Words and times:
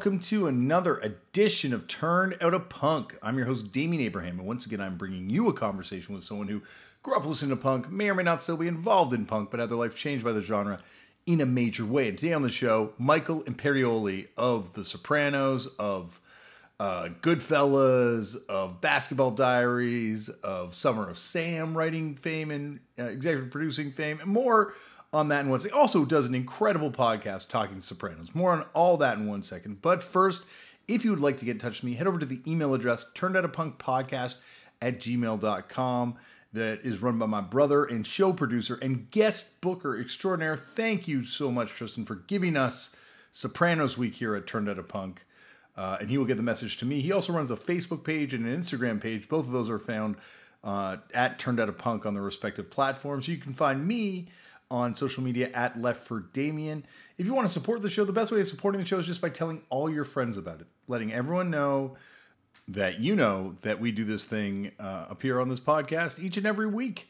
Welcome 0.00 0.20
to 0.20 0.46
another 0.46 0.96
edition 0.96 1.74
of 1.74 1.86
Turned 1.86 2.38
Out 2.40 2.54
a 2.54 2.58
Punk. 2.58 3.18
I'm 3.22 3.36
your 3.36 3.44
host, 3.44 3.70
Damian 3.70 4.02
Abraham, 4.02 4.38
and 4.38 4.48
once 4.48 4.64
again, 4.64 4.80
I'm 4.80 4.96
bringing 4.96 5.28
you 5.28 5.46
a 5.50 5.52
conversation 5.52 6.14
with 6.14 6.24
someone 6.24 6.48
who 6.48 6.62
grew 7.02 7.14
up 7.18 7.26
listening 7.26 7.54
to 7.54 7.62
punk, 7.62 7.90
may 7.90 8.08
or 8.08 8.14
may 8.14 8.22
not 8.22 8.42
still 8.42 8.56
be 8.56 8.66
involved 8.66 9.12
in 9.12 9.26
punk, 9.26 9.50
but 9.50 9.60
had 9.60 9.68
their 9.68 9.76
life 9.76 9.94
changed 9.94 10.24
by 10.24 10.32
the 10.32 10.40
genre 10.40 10.80
in 11.26 11.42
a 11.42 11.44
major 11.44 11.84
way. 11.84 12.08
And 12.08 12.16
today 12.16 12.32
on 12.32 12.40
the 12.40 12.48
show, 12.48 12.94
Michael 12.96 13.42
Imperioli 13.42 14.28
of 14.38 14.72
The 14.72 14.86
Sopranos, 14.86 15.66
of 15.78 16.18
uh, 16.78 17.10
Goodfellas, 17.20 18.36
of 18.46 18.80
Basketball 18.80 19.32
Diaries, 19.32 20.30
of 20.30 20.74
Summer 20.74 21.10
of 21.10 21.18
Sam 21.18 21.76
writing 21.76 22.14
fame 22.14 22.50
and 22.50 22.80
uh, 22.98 23.02
executive 23.02 23.50
producing 23.50 23.92
fame, 23.92 24.18
and 24.18 24.30
more 24.30 24.72
on 25.12 25.28
that 25.28 25.44
in 25.44 25.50
one 25.50 25.60
second. 25.60 25.78
Also 25.78 26.04
does 26.04 26.26
an 26.26 26.34
incredible 26.34 26.90
podcast 26.90 27.48
talking 27.48 27.80
Sopranos. 27.80 28.34
More 28.34 28.52
on 28.52 28.64
all 28.74 28.96
that 28.98 29.18
in 29.18 29.26
one 29.26 29.42
second. 29.42 29.82
But 29.82 30.02
first, 30.02 30.44
if 30.86 31.04
you 31.04 31.10
would 31.10 31.20
like 31.20 31.38
to 31.38 31.44
get 31.44 31.52
in 31.52 31.58
touch 31.58 31.82
with 31.82 31.84
me, 31.84 31.94
head 31.94 32.06
over 32.06 32.18
to 32.18 32.26
the 32.26 32.40
email 32.46 32.74
address 32.74 33.06
turned 33.14 33.36
out 33.36 33.44
a 33.44 33.48
punk 33.48 33.78
podcast 33.78 34.38
at 34.80 35.00
gmail.com 35.00 36.16
that 36.52 36.80
is 36.82 37.00
run 37.00 37.18
by 37.18 37.26
my 37.26 37.40
brother 37.40 37.84
and 37.84 38.06
show 38.06 38.32
producer 38.32 38.78
and 38.82 39.10
guest 39.10 39.60
booker 39.60 39.98
extraordinaire. 39.98 40.56
Thank 40.56 41.06
you 41.06 41.24
so 41.24 41.50
much, 41.50 41.70
Tristan, 41.70 42.04
for 42.04 42.16
giving 42.16 42.56
us 42.56 42.94
Sopranos 43.30 43.96
Week 43.96 44.14
here 44.14 44.34
at 44.34 44.46
Turned 44.46 44.68
Out 44.68 44.78
a 44.78 44.82
Punk. 44.82 45.24
Uh, 45.76 45.98
and 46.00 46.10
he 46.10 46.18
will 46.18 46.24
get 46.24 46.36
the 46.36 46.42
message 46.42 46.76
to 46.78 46.84
me. 46.84 47.00
He 47.00 47.12
also 47.12 47.32
runs 47.32 47.50
a 47.50 47.56
Facebook 47.56 48.02
page 48.02 48.34
and 48.34 48.44
an 48.44 48.60
Instagram 48.60 49.00
page. 49.00 49.28
Both 49.28 49.46
of 49.46 49.52
those 49.52 49.70
are 49.70 49.78
found 49.78 50.16
uh, 50.64 50.96
at 51.14 51.38
Turned 51.38 51.60
Out 51.60 51.68
a 51.68 51.72
Punk 51.72 52.04
on 52.04 52.14
the 52.14 52.20
respective 52.20 52.70
platforms. 52.70 53.28
You 53.28 53.36
can 53.36 53.54
find 53.54 53.86
me 53.86 54.28
on 54.70 54.94
social 54.94 55.22
media 55.22 55.50
at 55.52 55.80
Left 55.80 56.06
for 56.06 56.20
Damian. 56.32 56.84
If 57.18 57.26
you 57.26 57.34
want 57.34 57.46
to 57.46 57.52
support 57.52 57.82
the 57.82 57.90
show, 57.90 58.04
the 58.04 58.12
best 58.12 58.30
way 58.30 58.40
of 58.40 58.46
supporting 58.48 58.80
the 58.80 58.86
show 58.86 58.98
is 58.98 59.06
just 59.06 59.20
by 59.20 59.28
telling 59.28 59.62
all 59.68 59.90
your 59.90 60.04
friends 60.04 60.36
about 60.36 60.60
it, 60.60 60.66
letting 60.86 61.12
everyone 61.12 61.50
know 61.50 61.96
that 62.68 63.00
you 63.00 63.16
know 63.16 63.56
that 63.62 63.80
we 63.80 63.90
do 63.90 64.04
this 64.04 64.24
thing 64.24 64.70
uh, 64.78 65.06
appear 65.10 65.40
on 65.40 65.48
this 65.48 65.60
podcast 65.60 66.22
each 66.22 66.36
and 66.36 66.46
every 66.46 66.68
week. 66.68 67.08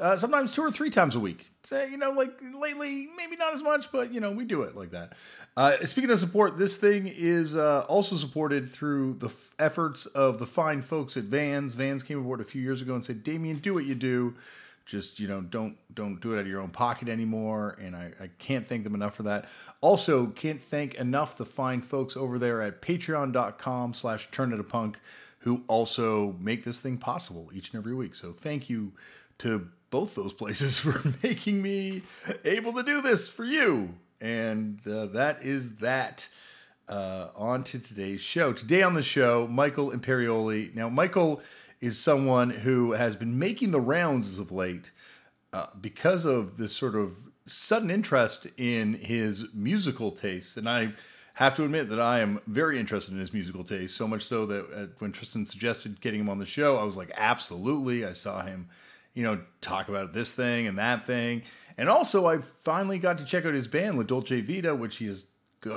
Uh, 0.00 0.16
sometimes 0.16 0.52
two 0.52 0.62
or 0.62 0.72
three 0.72 0.90
times 0.90 1.14
a 1.14 1.20
week. 1.20 1.46
You 1.70 1.96
know, 1.96 2.10
like 2.10 2.32
lately, 2.54 3.08
maybe 3.16 3.36
not 3.36 3.54
as 3.54 3.62
much, 3.62 3.92
but 3.92 4.12
you 4.12 4.20
know, 4.20 4.32
we 4.32 4.44
do 4.44 4.62
it 4.62 4.74
like 4.74 4.90
that. 4.90 5.12
Uh, 5.56 5.76
speaking 5.86 6.10
of 6.10 6.18
support, 6.18 6.58
this 6.58 6.76
thing 6.76 7.06
is 7.06 7.54
uh, 7.54 7.84
also 7.86 8.16
supported 8.16 8.68
through 8.68 9.14
the 9.14 9.28
f- 9.28 9.50
efforts 9.58 10.06
of 10.06 10.40
the 10.40 10.46
fine 10.46 10.82
folks 10.82 11.16
at 11.16 11.24
Vans. 11.24 11.74
Vans 11.74 12.02
came 12.02 12.18
aboard 12.18 12.40
a 12.40 12.44
few 12.44 12.60
years 12.60 12.82
ago 12.82 12.94
and 12.94 13.04
said, 13.04 13.22
Damian, 13.22 13.58
do 13.58 13.72
what 13.72 13.84
you 13.84 13.94
do 13.94 14.34
just 14.86 15.18
you 15.18 15.26
know 15.26 15.40
don't 15.40 15.76
don't 15.94 16.20
do 16.20 16.32
it 16.32 16.36
out 16.36 16.42
of 16.42 16.46
your 16.46 16.60
own 16.60 16.70
pocket 16.70 17.08
anymore 17.08 17.76
and 17.80 17.96
I, 17.96 18.12
I 18.20 18.30
can't 18.38 18.66
thank 18.66 18.84
them 18.84 18.94
enough 18.94 19.14
for 19.14 19.22
that. 19.24 19.48
Also 19.80 20.26
can't 20.26 20.60
thank 20.60 20.94
enough 20.96 21.36
the 21.36 21.46
fine 21.46 21.80
folks 21.80 22.16
over 22.16 22.38
there 22.38 22.60
at 22.60 22.82
patreon.com 22.82 23.94
slash 23.94 24.30
turn 24.30 24.52
it 24.52 24.60
a 24.60 24.64
punk 24.64 24.98
who 25.40 25.62
also 25.68 26.36
make 26.40 26.64
this 26.64 26.80
thing 26.80 26.96
possible 26.96 27.50
each 27.54 27.72
and 27.72 27.78
every 27.78 27.94
week. 27.94 28.14
So 28.14 28.32
thank 28.32 28.70
you 28.70 28.92
to 29.38 29.68
both 29.90 30.14
those 30.14 30.32
places 30.42 30.78
for 30.78 31.02
making 31.22 31.62
me 31.62 32.02
able 32.44 32.72
to 32.74 32.82
do 32.82 33.00
this 33.00 33.28
for 33.28 33.44
you. 33.44 33.94
And 34.20 34.80
uh, 34.86 35.06
that 35.06 35.42
is 35.42 35.76
that 35.76 36.28
uh, 36.88 37.28
on 37.34 37.64
to 37.64 37.78
today's 37.78 38.20
show. 38.20 38.52
Today 38.52 38.82
on 38.82 38.94
the 38.94 39.02
show 39.02 39.46
michael 39.46 39.90
imperioli. 39.90 40.74
Now 40.74 40.88
michael 40.88 41.42
is 41.80 41.98
someone 41.98 42.50
who 42.50 42.92
has 42.92 43.16
been 43.16 43.38
making 43.38 43.70
the 43.70 43.80
rounds 43.80 44.28
as 44.28 44.38
of 44.38 44.52
late 44.52 44.90
uh, 45.52 45.66
because 45.80 46.24
of 46.24 46.56
this 46.56 46.74
sort 46.74 46.94
of 46.94 47.16
sudden 47.46 47.90
interest 47.90 48.46
in 48.56 48.94
his 48.94 49.44
musical 49.52 50.10
tastes. 50.10 50.56
And 50.56 50.68
I 50.68 50.92
have 51.34 51.54
to 51.56 51.64
admit 51.64 51.88
that 51.88 52.00
I 52.00 52.20
am 52.20 52.40
very 52.46 52.78
interested 52.78 53.12
in 53.12 53.20
his 53.20 53.32
musical 53.32 53.64
taste, 53.64 53.96
so 53.96 54.06
much 54.06 54.24
so 54.24 54.46
that 54.46 54.72
uh, 54.72 54.86
when 54.98 55.12
Tristan 55.12 55.44
suggested 55.44 56.00
getting 56.00 56.20
him 56.20 56.28
on 56.28 56.38
the 56.38 56.46
show, 56.46 56.76
I 56.76 56.84
was 56.84 56.96
like, 56.96 57.10
absolutely. 57.16 58.04
I 58.04 58.12
saw 58.12 58.42
him, 58.42 58.68
you 59.14 59.24
know, 59.24 59.40
talk 59.60 59.88
about 59.88 60.12
this 60.12 60.32
thing 60.32 60.66
and 60.66 60.78
that 60.78 61.06
thing. 61.06 61.42
And 61.76 61.88
also, 61.88 62.26
I 62.26 62.38
finally 62.62 62.98
got 62.98 63.18
to 63.18 63.24
check 63.24 63.44
out 63.44 63.54
his 63.54 63.68
band, 63.68 63.98
La 63.98 64.04
Dolce 64.04 64.40
Vita, 64.40 64.74
which 64.74 64.96
he 64.96 65.06
is, 65.06 65.26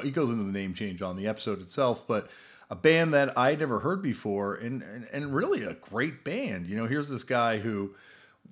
he 0.04 0.12
goes 0.12 0.30
into 0.30 0.44
the 0.44 0.52
name 0.52 0.74
change 0.74 1.02
on 1.02 1.18
the 1.18 1.28
episode 1.28 1.60
itself, 1.60 2.06
but 2.08 2.30
a 2.70 2.76
band 2.76 3.14
that 3.14 3.38
I 3.38 3.56
never 3.56 3.80
heard 3.80 4.02
before, 4.02 4.56
and, 4.56 4.82
and, 4.82 5.08
and 5.12 5.34
really 5.34 5.64
a 5.64 5.74
great 5.74 6.24
band. 6.24 6.68
You 6.68 6.76
know, 6.76 6.86
here's 6.86 7.10
this 7.10 7.24
guy 7.24 7.60
who, 7.60 7.96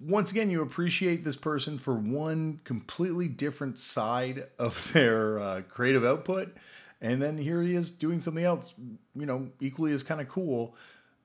once 0.01 0.31
again, 0.31 0.49
you 0.49 0.61
appreciate 0.61 1.25
this 1.25 1.35
person 1.35 1.77
for 1.77 1.95
one 1.95 2.61
completely 2.63 3.27
different 3.27 3.77
side 3.77 4.45
of 4.57 4.89
their 4.93 5.39
uh, 5.39 5.61
creative 5.67 6.05
output, 6.05 6.55
and 7.01 7.21
then 7.21 7.37
here 7.37 7.61
he 7.61 7.75
is 7.75 7.91
doing 7.91 8.19
something 8.21 8.43
else, 8.43 8.73
you 9.13 9.25
know, 9.25 9.49
equally 9.59 9.91
as 9.91 10.03
kind 10.03 10.21
of 10.21 10.29
cool. 10.29 10.75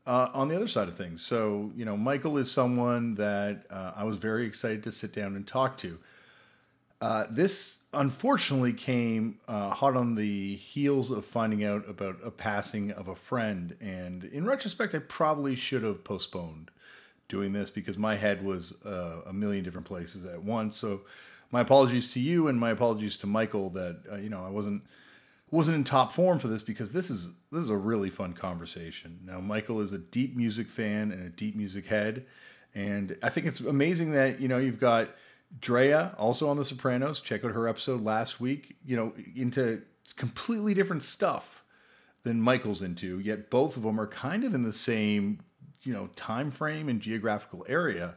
Uh, 0.07 0.29
on 0.33 0.49
the 0.49 0.57
other 0.57 0.67
side 0.67 0.89
of 0.89 0.97
things. 0.97 1.25
So, 1.25 1.71
you 1.77 1.85
know, 1.85 1.97
Michael 1.97 2.39
is 2.39 2.51
someone 2.51 3.15
that 3.17 3.67
uh, 3.71 3.93
I 3.95 4.05
was 4.05 4.17
very 4.17 4.45
excited 4.47 4.83
to 4.85 4.93
sit 4.93 5.13
down 5.13 5.37
and 5.37 5.47
talk 5.47 5.77
to. 5.79 5.99
Uh, 7.01 7.27
this 7.31 7.80
unfortunately 7.93 8.73
came 8.73 9.39
uh, 9.49 9.71
hot 9.71 9.97
on 9.97 10.15
the 10.15 10.55
heels 10.57 11.11
of 11.11 11.25
finding 11.25 11.65
out 11.65 11.89
about 11.89 12.19
a 12.25 12.31
passing 12.31 12.93
of 12.93 13.09
a 13.09 13.17
friend. 13.17 13.77
And 13.81 14.25
in 14.25 14.47
retrospect, 14.47 14.95
I 14.95 14.99
probably 14.99 15.57
should 15.57 15.83
have 15.83 16.05
postponed 16.05 16.71
doing 17.29 17.53
this 17.53 17.71
because 17.71 17.97
my 17.97 18.17
head 18.17 18.45
was 18.45 18.75
uh, 18.85 19.23
a 19.27 19.33
million 19.33 19.65
different 19.65 19.87
places 19.87 20.25
at 20.25 20.43
once. 20.43 20.77
So 20.77 21.03
my 21.51 21.61
apologies 21.61 22.11
to 22.13 22.21
you 22.21 22.49
and 22.49 22.61
my 22.61 22.71
apologies 22.71 23.19
to 23.19 23.27
Michael 23.27 23.71
that 23.71 24.03
uh, 24.13 24.17
you 24.17 24.29
know 24.29 24.45
I 24.45 24.51
wasn't 24.51 24.83
wasn't 25.51 25.77
in 25.77 25.85
top 25.85 26.13
form 26.13 26.39
for 26.39 26.49
this 26.49 26.63
because 26.63 26.93
this 26.93 27.11
is 27.11 27.31
this 27.51 27.63
is 27.63 27.71
a 27.71 27.77
really 27.77 28.11
fun 28.11 28.35
conversation. 28.35 29.21
Now 29.25 29.41
Michael 29.41 29.81
is 29.81 29.93
a 29.93 29.99
deep 29.99 30.37
music 30.37 30.69
fan 30.69 31.11
and 31.11 31.23
a 31.27 31.31
deep 31.31 31.57
music 31.57 31.87
head, 31.87 32.27
and 32.75 33.17
I 33.23 33.31
think 33.31 33.47
it's 33.47 33.61
amazing 33.61 34.13
that 34.13 34.41
you 34.41 34.49
know 34.49 34.59
you've 34.59 34.81
got 34.81 35.11
Drea, 35.59 36.15
also 36.19 36.49
on 36.49 36.57
The 36.57 36.65
Sopranos, 36.65 37.21
check 37.21 37.45
out 37.45 37.53
her 37.53 37.69
episode 37.69 38.03
last 38.03 38.41
week, 38.41 38.77
you 38.85 38.97
know, 38.97 39.13
into 39.35 39.83
completely 40.17 40.75
different 40.75 41.03
stuff 41.03 41.65
than 42.23 42.41
Michael's 42.41 42.83
into, 42.83 43.19
yet 43.19 43.51
both 43.51 43.77
of 43.77 43.83
them 43.83 44.01
are 44.01 44.07
kind 44.07 44.45
of 44.45 44.55
in 44.55 44.63
the 44.63 44.73
same, 44.73 45.41
you 45.83 45.93
know, 45.93 46.09
time 46.17 46.51
frame 46.51 46.89
and 46.89 47.01
geographical 47.01 47.65
area. 47.69 48.15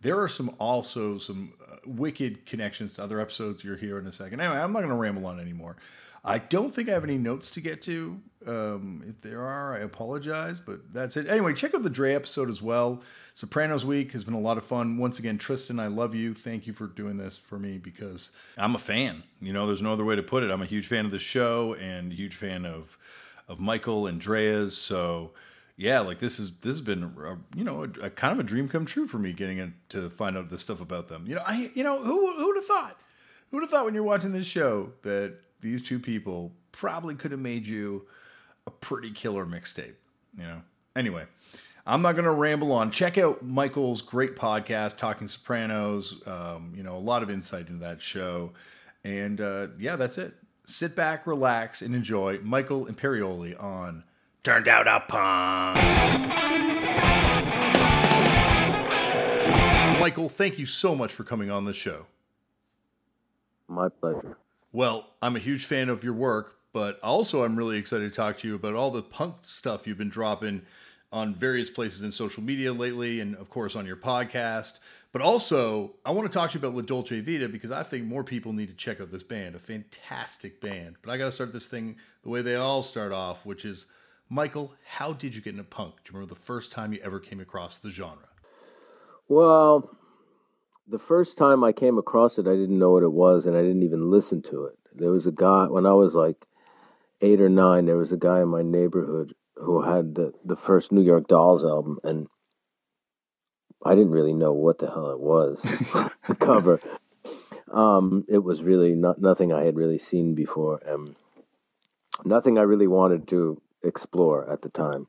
There 0.00 0.20
are 0.20 0.28
some 0.28 0.54
also 0.58 1.18
some 1.18 1.54
uh, 1.62 1.76
wicked 1.86 2.44
connections 2.46 2.92
to 2.94 3.02
other 3.02 3.20
episodes 3.20 3.64
you're 3.64 3.76
here 3.76 3.98
in 3.98 4.06
a 4.06 4.12
second. 4.12 4.40
Anyway, 4.40 4.58
I'm 4.58 4.72
not 4.72 4.80
going 4.80 4.90
to 4.90 4.96
ramble 4.96 5.26
on 5.26 5.40
anymore. 5.40 5.76
I 6.24 6.38
don't 6.38 6.74
think 6.74 6.88
I 6.88 6.92
have 6.92 7.04
any 7.04 7.18
notes 7.18 7.50
to 7.52 7.60
get 7.60 7.80
to. 7.82 8.20
Um, 8.46 9.04
if 9.08 9.20
there 9.20 9.42
are, 9.42 9.74
I 9.74 9.78
apologize, 9.78 10.60
but 10.60 10.92
that's 10.92 11.16
it. 11.16 11.28
Anyway, 11.28 11.54
check 11.54 11.74
out 11.74 11.82
the 11.82 11.90
Dre 11.90 12.14
episode 12.14 12.48
as 12.48 12.60
well. 12.60 13.02
Sopranos 13.34 13.84
Week 13.84 14.12
has 14.12 14.24
been 14.24 14.34
a 14.34 14.40
lot 14.40 14.58
of 14.58 14.64
fun. 14.64 14.98
Once 14.98 15.18
again, 15.18 15.38
Tristan, 15.38 15.80
I 15.80 15.86
love 15.86 16.14
you. 16.14 16.34
Thank 16.34 16.66
you 16.66 16.72
for 16.72 16.86
doing 16.86 17.16
this 17.16 17.36
for 17.36 17.58
me 17.58 17.78
because 17.78 18.30
I'm 18.56 18.74
a 18.74 18.78
fan. 18.78 19.22
You 19.40 19.52
know, 19.52 19.66
there's 19.66 19.82
no 19.82 19.92
other 19.92 20.04
way 20.04 20.16
to 20.16 20.22
put 20.22 20.42
it. 20.42 20.50
I'm 20.50 20.62
a 20.62 20.66
huge 20.66 20.86
fan 20.86 21.04
of 21.04 21.10
the 21.10 21.18
show 21.18 21.74
and 21.80 22.12
huge 22.12 22.36
fan 22.36 22.66
of 22.66 22.98
of 23.48 23.60
Michael 23.60 24.06
and 24.06 24.20
Drea's. 24.20 24.76
So 24.76 25.32
yeah, 25.76 26.00
like 26.00 26.18
this 26.18 26.38
is 26.38 26.56
this 26.58 26.72
has 26.72 26.80
been 26.80 27.02
a, 27.02 27.36
you 27.56 27.64
know 27.64 27.84
a, 27.84 28.06
a 28.06 28.10
kind 28.10 28.32
of 28.32 28.38
a 28.38 28.48
dream 28.48 28.68
come 28.68 28.84
true 28.86 29.06
for 29.06 29.18
me 29.18 29.32
getting 29.32 29.74
to 29.90 30.10
find 30.10 30.36
out 30.36 30.50
this 30.50 30.62
stuff 30.62 30.80
about 30.80 31.08
them. 31.08 31.24
You 31.26 31.36
know, 31.36 31.42
I 31.46 31.70
you 31.74 31.82
know 31.82 32.02
who 32.02 32.32
who 32.32 32.46
would 32.46 32.56
have 32.56 32.66
thought? 32.66 33.00
Who 33.50 33.56
would 33.56 33.64
have 33.64 33.70
thought 33.70 33.84
when 33.84 33.94
you're 33.94 34.02
watching 34.02 34.32
this 34.32 34.46
show 34.46 34.92
that 35.02 35.34
these 35.60 35.82
two 35.82 35.98
people 35.98 36.52
probably 36.72 37.14
could 37.14 37.30
have 37.30 37.40
made 37.40 37.66
you 37.66 38.06
a 38.66 38.70
pretty 38.70 39.10
killer 39.10 39.44
mixtape, 39.46 39.94
you 40.36 40.44
know? 40.44 40.62
Anyway, 40.96 41.24
I'm 41.86 42.02
not 42.02 42.12
going 42.12 42.24
to 42.24 42.32
ramble 42.32 42.72
on. 42.72 42.90
Check 42.90 43.18
out 43.18 43.44
Michael's 43.44 44.00
great 44.00 44.36
podcast, 44.36 44.96
Talking 44.96 45.28
Sopranos. 45.28 46.22
Um, 46.26 46.72
you 46.76 46.82
know, 46.82 46.94
a 46.94 46.98
lot 46.98 47.22
of 47.22 47.30
insight 47.30 47.68
into 47.68 47.80
that 47.80 48.00
show. 48.00 48.52
And 49.02 49.40
uh, 49.40 49.68
yeah, 49.78 49.96
that's 49.96 50.16
it. 50.16 50.34
Sit 50.64 50.96
back, 50.96 51.26
relax, 51.26 51.82
and 51.82 51.94
enjoy 51.94 52.38
Michael 52.42 52.86
Imperioli 52.86 53.60
on 53.62 54.04
Turned 54.42 54.66
Out 54.66 54.88
a 54.88 55.00
Punk. 55.06 55.84
Michael, 60.00 60.28
thank 60.28 60.58
you 60.58 60.66
so 60.66 60.94
much 60.94 61.12
for 61.12 61.24
coming 61.24 61.50
on 61.50 61.64
the 61.64 61.74
show. 61.74 62.06
My 63.68 63.88
pleasure. 63.88 64.38
Well, 64.72 65.10
I'm 65.22 65.36
a 65.36 65.38
huge 65.38 65.66
fan 65.66 65.88
of 65.88 66.02
your 66.02 66.12
work, 66.14 66.56
but 66.74 66.98
also 67.04 67.44
I'm 67.44 67.54
really 67.54 67.78
excited 67.78 68.10
to 68.10 68.14
talk 68.14 68.36
to 68.38 68.48
you 68.48 68.56
about 68.56 68.74
all 68.74 68.90
the 68.90 69.00
punk 69.00 69.36
stuff 69.42 69.86
you've 69.86 69.96
been 69.96 70.10
dropping 70.10 70.62
on 71.12 71.32
various 71.32 71.70
places 71.70 72.02
in 72.02 72.10
social 72.10 72.42
media 72.42 72.72
lately, 72.72 73.20
and 73.20 73.36
of 73.36 73.48
course 73.48 73.76
on 73.76 73.86
your 73.86 73.96
podcast. 73.96 74.80
But 75.12 75.22
also, 75.22 75.94
I 76.04 76.10
want 76.10 76.30
to 76.30 76.36
talk 76.36 76.50
to 76.50 76.58
you 76.58 76.66
about 76.66 76.74
La 76.74 76.82
Dolce 76.82 77.20
Vita 77.20 77.48
because 77.48 77.70
I 77.70 77.84
think 77.84 78.06
more 78.06 78.24
people 78.24 78.52
need 78.52 78.66
to 78.66 78.74
check 78.74 79.00
out 79.00 79.12
this 79.12 79.22
band, 79.22 79.54
a 79.54 79.60
fantastic 79.60 80.60
band. 80.60 80.96
But 81.00 81.12
I 81.12 81.16
got 81.16 81.26
to 81.26 81.32
start 81.32 81.52
this 81.52 81.68
thing 81.68 81.94
the 82.24 82.30
way 82.30 82.42
they 82.42 82.56
all 82.56 82.82
start 82.82 83.12
off, 83.12 83.46
which 83.46 83.64
is 83.64 83.86
Michael, 84.28 84.74
how 84.84 85.12
did 85.12 85.36
you 85.36 85.40
get 85.40 85.52
into 85.52 85.62
punk? 85.62 85.94
Do 86.04 86.10
you 86.10 86.14
remember 86.18 86.34
the 86.34 86.40
first 86.40 86.72
time 86.72 86.92
you 86.92 86.98
ever 87.04 87.20
came 87.20 87.38
across 87.38 87.78
the 87.78 87.90
genre? 87.90 88.28
Well, 89.28 89.96
the 90.88 90.98
first 90.98 91.38
time 91.38 91.62
I 91.62 91.70
came 91.70 91.98
across 91.98 92.36
it, 92.36 92.48
I 92.48 92.56
didn't 92.56 92.80
know 92.80 92.90
what 92.90 93.04
it 93.04 93.12
was, 93.12 93.46
and 93.46 93.56
I 93.56 93.62
didn't 93.62 93.84
even 93.84 94.10
listen 94.10 94.42
to 94.42 94.64
it. 94.64 94.76
There 94.92 95.12
was 95.12 95.24
a 95.24 95.32
guy 95.32 95.66
when 95.66 95.86
I 95.86 95.92
was 95.92 96.16
like 96.16 96.48
eight 97.24 97.40
or 97.40 97.48
nine, 97.48 97.86
there 97.86 97.96
was 97.96 98.12
a 98.12 98.18
guy 98.18 98.42
in 98.42 98.48
my 98.48 98.62
neighborhood 98.62 99.34
who 99.56 99.82
had 99.82 100.14
the, 100.14 100.32
the 100.44 100.56
first 100.56 100.92
New 100.92 101.02
York 101.02 101.26
Dolls 101.26 101.64
album, 101.64 101.98
and 102.04 102.28
I 103.84 103.94
didn't 103.94 104.12
really 104.12 104.34
know 104.34 104.52
what 104.52 104.78
the 104.78 104.88
hell 104.88 105.10
it 105.10 105.20
was. 105.20 105.58
the 106.28 106.34
cover, 106.34 106.80
um, 107.72 108.24
it 108.28 108.44
was 108.44 108.62
really 108.62 108.94
not 108.94 109.20
nothing 109.20 109.52
I 109.52 109.62
had 109.62 109.76
really 109.76 109.98
seen 109.98 110.34
before, 110.34 110.82
and 110.84 111.16
nothing 112.24 112.58
I 112.58 112.62
really 112.62 112.86
wanted 112.86 113.26
to 113.28 113.62
explore 113.82 114.50
at 114.50 114.62
the 114.62 114.68
time. 114.68 115.06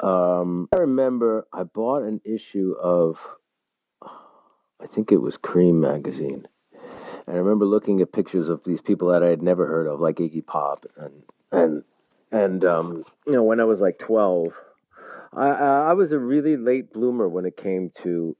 Um, 0.00 0.68
I 0.72 0.78
remember 0.78 1.46
I 1.52 1.64
bought 1.64 2.04
an 2.04 2.20
issue 2.24 2.74
of, 2.80 3.36
I 4.02 4.86
think 4.86 5.12
it 5.12 5.18
was 5.18 5.36
Creem 5.36 5.74
magazine. 5.74 6.46
And 7.28 7.36
I 7.36 7.40
remember 7.40 7.66
looking 7.66 8.00
at 8.00 8.10
pictures 8.10 8.48
of 8.48 8.64
these 8.64 8.80
people 8.80 9.08
that 9.08 9.22
I 9.22 9.28
had 9.28 9.42
never 9.42 9.66
heard 9.66 9.86
of, 9.86 10.00
like 10.00 10.16
Iggy 10.16 10.46
Pop, 10.46 10.86
and 10.96 11.24
and 11.52 11.84
and 12.32 12.64
um, 12.64 13.04
you 13.26 13.34
know, 13.34 13.42
when 13.42 13.60
I 13.60 13.64
was 13.64 13.82
like 13.82 13.98
twelve, 13.98 14.54
I 15.34 15.48
I 15.48 15.92
was 15.92 16.10
a 16.10 16.18
really 16.18 16.56
late 16.56 16.90
bloomer 16.90 17.28
when 17.28 17.44
it 17.44 17.54
came 17.54 17.90
to 18.02 18.34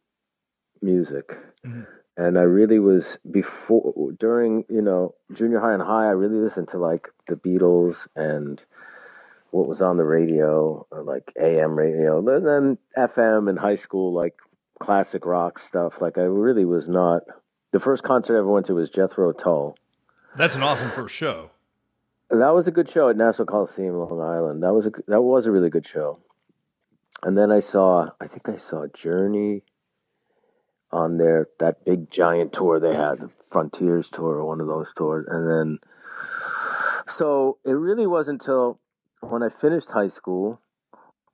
music. 0.80 1.36
Mm-hmm. 1.66 1.82
And 2.16 2.38
I 2.38 2.42
really 2.42 2.78
was 2.78 3.18
before 3.30 4.12
during, 4.18 4.64
you 4.70 4.82
know, 4.82 5.14
junior 5.32 5.60
high 5.60 5.74
and 5.74 5.82
high, 5.82 6.06
I 6.06 6.12
really 6.12 6.38
listened 6.38 6.68
to 6.68 6.78
like 6.78 7.08
the 7.28 7.36
Beatles 7.36 8.08
and 8.16 8.64
what 9.50 9.68
was 9.68 9.82
on 9.82 9.98
the 9.98 10.04
radio, 10.04 10.86
like 10.90 11.30
AM 11.40 11.76
radio, 11.76 12.18
and 12.18 12.46
then 12.46 12.78
FM 12.96 13.50
in 13.50 13.58
high 13.58 13.76
school, 13.76 14.14
like 14.14 14.34
classic 14.80 15.26
rock 15.26 15.58
stuff. 15.58 16.00
Like 16.00 16.16
I 16.16 16.22
really 16.22 16.64
was 16.64 16.88
not. 16.88 17.22
The 17.70 17.80
first 17.80 18.02
concert 18.02 18.36
I 18.36 18.38
ever 18.38 18.48
went 18.48 18.66
to 18.66 18.74
was 18.74 18.90
Jethro 18.90 19.32
Tull. 19.32 19.76
That's 20.36 20.54
an 20.54 20.62
awesome 20.62 20.90
first 20.90 21.14
show. 21.14 21.50
That 22.30 22.54
was 22.54 22.66
a 22.66 22.70
good 22.70 22.88
show 22.88 23.08
at 23.08 23.16
Nassau 23.16 23.44
Coliseum, 23.44 23.96
Long 23.96 24.20
Island. 24.20 24.62
That 24.62 24.72
was 24.74 24.86
a 24.86 24.92
that 25.06 25.22
was 25.22 25.46
a 25.46 25.50
really 25.50 25.70
good 25.70 25.86
show. 25.86 26.20
And 27.22 27.36
then 27.36 27.50
I 27.50 27.60
saw, 27.60 28.10
I 28.20 28.26
think 28.26 28.48
I 28.48 28.56
saw 28.56 28.86
Journey 28.86 29.62
on 30.92 31.18
their 31.18 31.48
that 31.58 31.84
big 31.84 32.10
giant 32.10 32.52
tour 32.52 32.78
they 32.78 32.94
had, 32.94 33.20
the 33.20 33.30
Frontiers 33.50 34.08
tour 34.08 34.36
or 34.36 34.44
one 34.44 34.60
of 34.60 34.66
those 34.66 34.92
tours, 34.94 35.26
and 35.28 35.50
then 35.50 35.78
so 37.06 37.58
it 37.64 37.72
really 37.72 38.06
wasn't 38.06 38.42
until 38.42 38.80
when 39.20 39.42
I 39.42 39.48
finished 39.48 39.90
high 39.90 40.08
school, 40.08 40.60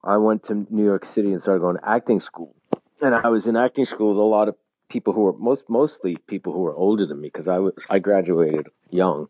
I 0.03 0.17
went 0.17 0.45
to 0.45 0.67
New 0.71 0.85
York 0.85 1.05
City 1.05 1.33
and 1.33 1.43
started 1.43 1.61
going 1.61 1.77
to 1.77 1.89
acting 1.89 2.21
school. 2.21 2.55
And 3.03 3.15
I 3.15 3.29
was 3.29 3.47
in 3.47 3.57
acting 3.57 3.87
school 3.87 4.11
with 4.11 4.19
a 4.19 4.23
lot 4.23 4.49
of 4.49 4.57
people 4.89 5.13
who 5.13 5.23
were 5.23 5.33
most 5.33 5.69
mostly 5.69 6.17
people 6.27 6.53
who 6.53 6.61
were 6.61 6.75
older 6.75 7.07
than 7.07 7.21
me 7.21 7.29
because 7.29 7.49
I 7.49 7.59
was 7.59 7.75
I 7.89 7.99
graduated 7.99 8.69
young. 8.91 9.29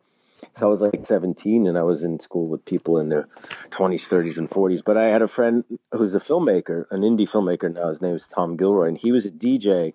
I 0.56 0.66
was 0.66 0.82
like 0.82 1.06
17 1.06 1.66
and 1.66 1.78
I 1.78 1.82
was 1.82 2.04
in 2.04 2.18
school 2.18 2.48
with 2.48 2.66
people 2.66 2.98
in 2.98 3.08
their 3.08 3.28
20s, 3.70 4.08
30s, 4.08 4.36
and 4.36 4.50
40s. 4.50 4.82
But 4.84 4.98
I 4.98 5.04
had 5.04 5.22
a 5.22 5.28
friend 5.28 5.64
who's 5.90 6.14
a 6.14 6.20
filmmaker, 6.20 6.84
an 6.90 7.00
indie 7.00 7.28
filmmaker 7.28 7.72
now. 7.72 7.88
His 7.88 8.02
name 8.02 8.14
is 8.14 8.26
Tom 8.26 8.56
Gilroy, 8.56 8.88
and 8.88 8.98
he 8.98 9.10
was 9.10 9.24
a 9.24 9.30
DJ 9.30 9.94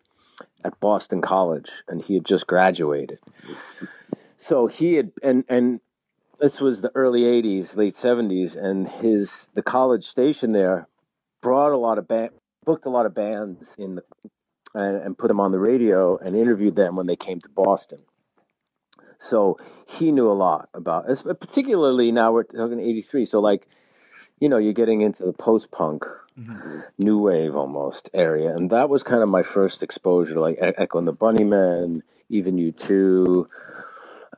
at 0.63 0.79
Boston 0.79 1.21
College, 1.21 1.69
and 1.87 2.03
he 2.03 2.15
had 2.15 2.25
just 2.25 2.47
graduated. 2.47 3.19
So 4.37 4.67
he 4.67 4.95
had, 4.95 5.11
and 5.21 5.43
and 5.47 5.81
this 6.39 6.61
was 6.61 6.81
the 6.81 6.91
early 6.95 7.21
80s 7.23 7.75
late 7.75 7.95
70s 7.95 8.55
and 8.55 8.87
his 8.87 9.47
the 9.53 9.61
college 9.61 10.05
station 10.05 10.53
there 10.53 10.87
brought 11.41 11.73
a 11.73 11.77
lot 11.77 11.97
of 11.97 12.07
band 12.07 12.31
booked 12.65 12.85
a 12.85 12.89
lot 12.89 13.05
of 13.05 13.13
bands 13.13 13.75
in 13.77 13.95
the 13.95 14.03
and, 14.73 14.97
and 14.97 15.17
put 15.17 15.27
them 15.27 15.39
on 15.39 15.51
the 15.51 15.59
radio 15.59 16.17
and 16.17 16.35
interviewed 16.35 16.75
them 16.75 16.95
when 16.95 17.07
they 17.07 17.15
came 17.15 17.39
to 17.41 17.49
boston 17.49 17.99
so 19.17 19.57
he 19.87 20.11
knew 20.11 20.29
a 20.29 20.33
lot 20.33 20.69
about 20.73 21.05
particularly 21.39 22.11
now 22.11 22.31
we're 22.31 22.43
talking 22.43 22.79
83 22.79 23.25
so 23.25 23.39
like 23.39 23.67
you 24.39 24.47
know 24.49 24.57
you're 24.57 24.73
getting 24.73 25.01
into 25.01 25.25
the 25.25 25.33
post-punk 25.33 26.05
mm-hmm. 26.37 26.79
new 26.97 27.19
wave 27.19 27.55
almost 27.55 28.09
area 28.13 28.55
and 28.55 28.69
that 28.69 28.89
was 28.89 29.03
kind 29.03 29.21
of 29.21 29.29
my 29.29 29.43
first 29.43 29.83
exposure 29.83 30.35
to 30.35 30.39
like 30.39 30.57
echo 30.59 30.97
and 30.97 31.07
the 31.07 31.13
bunnymen 31.13 32.01
even 32.29 32.57
U2 32.57 33.47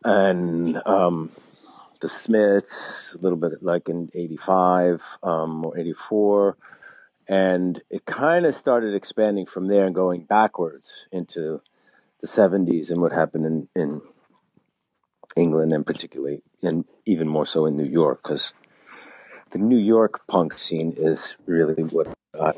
and 0.03 0.81
um 0.85 1.31
the 2.01 2.09
Smiths, 2.09 3.15
a 3.17 3.19
little 3.19 3.37
bit 3.37 3.63
like 3.63 3.87
in 3.87 4.09
85 4.13 5.17
um, 5.23 5.65
or 5.65 5.77
84. 5.77 6.57
And 7.31 7.81
it 7.89 8.05
kind 8.05 8.45
of 8.45 8.53
started 8.57 8.93
expanding 8.93 9.45
from 9.45 9.69
there 9.69 9.85
and 9.85 9.95
going 9.95 10.23
backwards 10.23 11.05
into 11.13 11.61
the 12.19 12.27
70s 12.27 12.91
and 12.91 13.01
what 13.01 13.13
happened 13.13 13.45
in, 13.45 13.69
in 13.73 14.01
England 15.37 15.71
and 15.71 15.85
particularly, 15.85 16.43
and 16.61 16.83
even 17.05 17.29
more 17.29 17.45
so 17.45 17.65
in 17.65 17.77
New 17.77 17.85
York, 17.85 18.19
because 18.21 18.51
the 19.51 19.59
New 19.59 19.77
York 19.77 20.27
punk 20.27 20.57
scene 20.57 20.93
is 20.97 21.37
really 21.45 21.83
what 21.83 22.13
I 22.37 22.51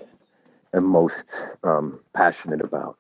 am 0.74 0.86
most 0.86 1.32
um, 1.64 2.00
passionate 2.16 2.62
about. 2.62 2.98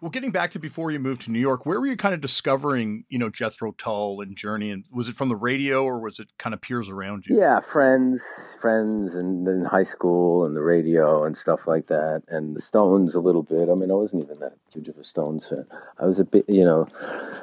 Well, 0.00 0.10
getting 0.10 0.30
back 0.30 0.50
to 0.50 0.58
before 0.58 0.90
you 0.90 1.00
moved 1.00 1.22
to 1.22 1.30
New 1.30 1.38
York, 1.38 1.64
where 1.64 1.80
were 1.80 1.86
you 1.86 1.96
kind 1.96 2.14
of 2.14 2.20
discovering, 2.20 3.06
you 3.08 3.18
know, 3.18 3.30
Jethro 3.30 3.72
Tull 3.72 4.20
and 4.20 4.36
Journey? 4.36 4.70
And 4.70 4.84
was 4.92 5.08
it 5.08 5.14
from 5.14 5.30
the 5.30 5.36
radio 5.36 5.84
or 5.84 5.98
was 5.98 6.18
it 6.18 6.28
kind 6.36 6.52
of 6.52 6.60
peers 6.60 6.90
around 6.90 7.26
you? 7.26 7.38
Yeah, 7.38 7.60
friends, 7.60 8.58
friends, 8.60 9.14
and 9.14 9.48
in 9.48 9.64
high 9.64 9.84
school 9.84 10.44
and 10.44 10.54
the 10.54 10.62
radio 10.62 11.24
and 11.24 11.34
stuff 11.34 11.66
like 11.66 11.86
that, 11.86 12.24
and 12.28 12.54
the 12.54 12.60
Stones 12.60 13.14
a 13.14 13.20
little 13.20 13.42
bit. 13.42 13.70
I 13.70 13.74
mean, 13.74 13.90
I 13.90 13.94
wasn't 13.94 14.24
even 14.24 14.38
that 14.40 14.52
huge 14.70 14.88
of 14.88 14.98
a 14.98 15.04
Stones 15.04 15.48
fan. 15.48 15.66
I 15.98 16.04
was 16.04 16.18
a 16.18 16.24
bit, 16.24 16.44
you 16.46 16.64
know, 16.64 16.88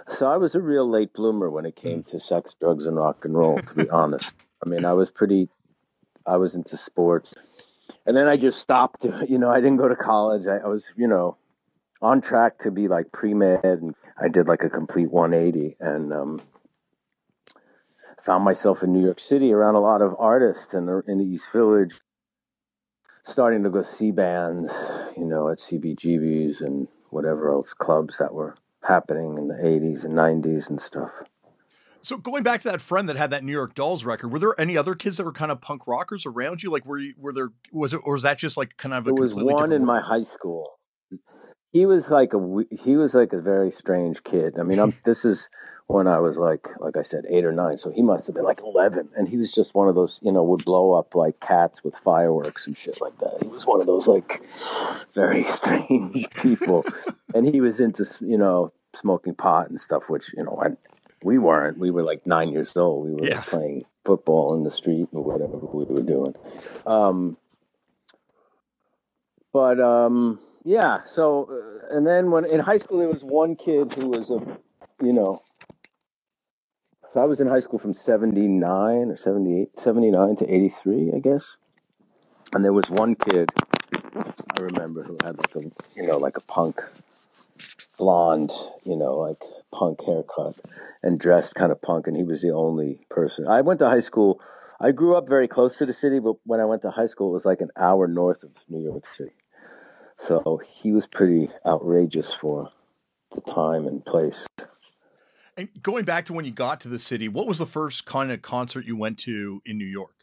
so 0.07 0.29
I 0.29 0.37
was 0.37 0.53
a 0.53 0.61
real 0.61 0.87
late 0.87 1.13
bloomer 1.13 1.49
when 1.49 1.65
it 1.65 1.75
came 1.75 2.03
mm. 2.03 2.11
to 2.11 2.19
sex, 2.19 2.55
drugs, 2.59 2.85
and 2.85 2.97
rock 2.97 3.25
and 3.25 3.35
roll. 3.35 3.57
To 3.57 3.73
be 3.73 3.89
honest, 3.89 4.35
I 4.63 4.69
mean, 4.69 4.85
I 4.85 4.93
was 4.93 5.09
pretty, 5.09 5.49
I 6.27 6.37
was 6.37 6.53
into 6.53 6.77
sports, 6.77 7.33
and 8.05 8.15
then 8.15 8.27
I 8.27 8.37
just 8.37 8.59
stopped. 8.59 9.07
You 9.27 9.39
know, 9.39 9.49
I 9.49 9.59
didn't 9.59 9.77
go 9.77 9.87
to 9.87 9.95
college. 9.95 10.45
I, 10.45 10.57
I 10.57 10.67
was, 10.67 10.91
you 10.95 11.07
know 11.07 11.37
on 12.03 12.21
track 12.21 12.59
to 12.59 12.71
be 12.71 12.87
like 12.87 13.11
pre 13.11 13.33
med, 13.33 13.63
and 13.63 13.95
I 14.21 14.27
did 14.27 14.47
like 14.47 14.63
a 14.63 14.69
complete 14.69 15.11
180, 15.11 15.77
and 15.79 16.13
um, 16.13 16.41
found 18.23 18.43
myself 18.43 18.83
in 18.83 18.93
New 18.93 19.03
York 19.03 19.19
City 19.19 19.51
around 19.51 19.75
a 19.75 19.79
lot 19.79 20.01
of 20.01 20.15
artists 20.19 20.73
in 20.73 20.85
the, 20.85 21.01
in 21.07 21.17
the 21.17 21.25
East 21.25 21.51
Village, 21.51 21.99
starting 23.23 23.63
to 23.63 23.69
go 23.69 23.81
see 23.81 24.11
bands, 24.11 25.11
you 25.17 25.25
know, 25.25 25.49
at 25.49 25.57
CBGBs 25.57 26.61
and 26.61 26.87
whatever 27.09 27.49
else 27.51 27.73
clubs 27.73 28.17
that 28.17 28.33
were 28.33 28.57
happening 28.87 29.37
in 29.37 29.47
the 29.47 29.55
80s 29.55 30.03
and 30.03 30.13
90s 30.13 30.69
and 30.69 30.79
stuff. 30.79 31.11
So 32.01 32.17
going 32.17 32.43
back 32.43 32.61
to 32.63 32.69
that 32.69 32.81
friend 32.81 33.07
that 33.07 33.15
had 33.15 33.29
that 33.29 33.45
New 33.45 33.53
York 33.53 33.75
Dolls 33.75 34.03
record, 34.03 34.29
were 34.29 34.39
there 34.39 34.59
any 34.59 34.75
other 34.75 34.93
kids 34.93 35.15
that 35.17 35.23
were 35.23 35.31
kind 35.31 35.53
of 35.53 35.61
punk 35.61 35.87
rockers 35.87 36.25
around 36.25 36.61
you? 36.61 36.69
Like, 36.69 36.85
were 36.85 36.97
you, 36.97 37.13
were 37.17 37.31
there 37.31 37.51
was 37.71 37.93
it 37.93 38.01
or 38.03 38.13
was 38.13 38.23
that 38.23 38.37
just 38.37 38.57
like 38.57 38.75
kind 38.75 38.93
of 38.93 39.07
a 39.07 39.11
it 39.11 39.15
was 39.15 39.33
one 39.33 39.71
in 39.71 39.85
my 39.85 40.01
high 40.01 40.23
school 40.23 40.79
he 41.73 41.87
was 41.87 42.11
like 42.11 42.35
a 42.35 42.65
he 42.69 42.95
was 42.95 43.15
like 43.15 43.33
a 43.33 43.41
very 43.41 43.71
strange 43.71 44.23
kid. 44.23 44.59
I 44.59 44.63
mean, 44.63 44.79
I'm, 44.79 44.93
this 45.05 45.25
is 45.25 45.49
when 45.87 46.07
I 46.07 46.19
was 46.19 46.37
like 46.37 46.67
like 46.79 46.95
I 46.95 47.01
said 47.01 47.25
eight 47.27 47.43
or 47.43 47.51
nine, 47.51 47.77
so 47.77 47.91
he 47.91 48.03
must 48.03 48.27
have 48.27 48.35
been 48.35 48.45
like 48.45 48.61
eleven, 48.61 49.09
and 49.17 49.27
he 49.27 49.37
was 49.37 49.51
just 49.51 49.73
one 49.73 49.89
of 49.89 49.95
those 49.95 50.19
you 50.21 50.31
know 50.31 50.43
would 50.43 50.63
blow 50.63 50.93
up 50.93 51.15
like 51.15 51.39
cats 51.39 51.83
with 51.83 51.95
fireworks 51.95 52.67
and 52.67 52.77
shit 52.77 53.01
like 53.01 53.17
that. 53.17 53.39
He 53.41 53.47
was 53.47 53.65
one 53.65 53.81
of 53.81 53.87
those 53.87 54.07
like 54.07 54.43
very 55.13 55.43
strange 55.59 56.29
people, 56.35 56.85
and 57.33 57.51
he 57.51 57.59
was 57.59 57.79
into 57.79 58.05
you 58.21 58.37
know 58.37 58.71
smoking 58.93 59.33
pot 59.33 59.69
and 59.69 59.81
stuff, 59.81 60.09
which 60.09 60.31
you 60.37 60.43
know 60.43 60.61
I, 60.63 60.77
we 61.23 61.39
weren't. 61.39 61.79
We 61.79 61.89
were 61.89 62.03
like 62.03 62.27
nine 62.27 62.49
years 62.49 62.77
old. 62.77 63.07
We 63.07 63.15
were 63.15 63.27
yeah. 63.27 63.41
playing 63.41 63.85
football 64.05 64.53
in 64.53 64.63
the 64.63 64.71
street 64.71 65.07
or 65.11 65.23
whatever 65.23 65.57
we 65.57 65.85
were 65.85 66.03
doing. 66.03 66.35
Um, 66.85 67.37
but 69.51 69.79
um 69.79 70.39
yeah. 70.63 70.99
So, 71.05 71.49
uh, 71.49 71.95
and 71.95 72.05
then 72.05 72.31
when 72.31 72.45
in 72.45 72.59
high 72.59 72.77
school, 72.77 72.99
there 72.99 73.09
was 73.09 73.23
one 73.23 73.55
kid 73.55 73.93
who 73.93 74.07
was 74.07 74.31
a, 74.31 74.39
you 75.01 75.13
know, 75.13 75.41
so 77.13 77.21
I 77.21 77.25
was 77.25 77.39
in 77.39 77.47
high 77.47 77.59
school 77.59 77.77
from 77.77 77.93
79 77.93 78.61
or 79.11 79.15
78, 79.15 79.77
79 79.77 80.35
to 80.37 80.51
83, 80.51 81.11
I 81.15 81.19
guess. 81.19 81.57
And 82.53 82.65
there 82.65 82.73
was 82.73 82.89
one 82.89 83.15
kid 83.15 83.51
I 84.57 84.61
remember 84.61 85.03
who 85.03 85.17
had 85.23 85.37
like 85.37 85.55
a, 85.55 85.71
you 85.95 86.07
know, 86.07 86.17
like 86.17 86.37
a 86.37 86.41
punk 86.41 86.81
blonde, 87.97 88.51
you 88.83 88.95
know, 88.95 89.15
like 89.17 89.41
punk 89.71 90.03
haircut 90.03 90.55
and 91.03 91.19
dressed 91.19 91.53
kind 91.55 91.71
of 91.71 91.81
punk. 91.81 92.07
And 92.07 92.17
he 92.17 92.23
was 92.23 92.41
the 92.41 92.51
only 92.51 92.99
person. 93.09 93.47
I 93.47 93.61
went 93.61 93.79
to 93.79 93.89
high 93.89 93.99
school. 93.99 94.41
I 94.79 94.91
grew 94.91 95.15
up 95.15 95.29
very 95.29 95.47
close 95.47 95.77
to 95.77 95.85
the 95.85 95.93
city, 95.93 96.19
but 96.19 96.37
when 96.45 96.59
I 96.59 96.65
went 96.65 96.81
to 96.81 96.89
high 96.89 97.05
school, 97.05 97.29
it 97.29 97.33
was 97.33 97.45
like 97.45 97.61
an 97.61 97.69
hour 97.77 98.07
north 98.07 98.43
of 98.43 98.51
New 98.69 98.81
York 98.81 99.03
City. 99.15 99.33
So 100.17 100.61
he 100.67 100.91
was 100.91 101.07
pretty 101.07 101.49
outrageous 101.65 102.33
for 102.33 102.71
the 103.31 103.41
time 103.41 103.87
and 103.87 104.05
place. 104.05 104.45
And 105.55 105.69
going 105.81 106.05
back 106.05 106.25
to 106.25 106.33
when 106.33 106.45
you 106.45 106.51
got 106.51 106.81
to 106.81 106.87
the 106.87 106.99
city, 106.99 107.27
what 107.27 107.47
was 107.47 107.59
the 107.59 107.65
first 107.65 108.05
kind 108.05 108.31
of 108.31 108.41
concert 108.41 108.85
you 108.85 108.95
went 108.95 109.19
to 109.19 109.61
in 109.65 109.77
New 109.77 109.85
York? 109.85 110.15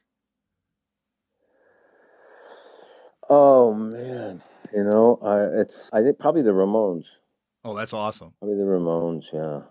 Oh 3.28 3.72
man, 3.72 4.42
you 4.74 4.82
know, 4.82 5.18
I, 5.22 5.60
it's 5.60 5.88
I 5.92 6.02
think 6.02 6.18
probably 6.18 6.42
the 6.42 6.50
Ramones. 6.50 7.18
Oh, 7.64 7.76
that's 7.76 7.92
awesome. 7.92 8.32
Probably 8.40 8.56
the 8.56 8.64
Ramones, 8.64 9.32
yeah. 9.32 9.62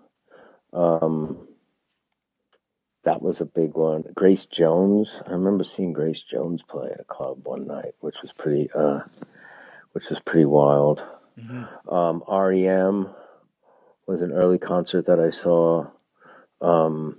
Um, 0.72 1.48
that 3.04 3.22
was 3.22 3.42
a 3.42 3.46
big 3.46 3.74
one. 3.74 4.06
Grace 4.16 4.46
Jones. 4.46 5.22
I 5.28 5.32
remember 5.32 5.64
seeing 5.64 5.92
Grace 5.92 6.22
Jones 6.22 6.64
play 6.64 6.90
at 6.92 7.00
a 7.00 7.06
club 7.06 7.48
one 7.48 7.68
night, 7.68 7.96
which 8.00 8.22
was 8.22 8.32
pretty, 8.32 8.70
uh, 8.74 9.02
which 9.94 10.10
was 10.10 10.20
pretty 10.20 10.46
wild. 10.46 11.08
Mm-hmm. 11.38 11.90
Um, 11.94 12.24
REM 12.28 13.10
was 14.08 14.22
an 14.22 14.32
early 14.32 14.58
concert 14.58 15.06
that 15.06 15.20
I 15.20 15.30
saw. 15.30 15.88
Um, 16.62 17.18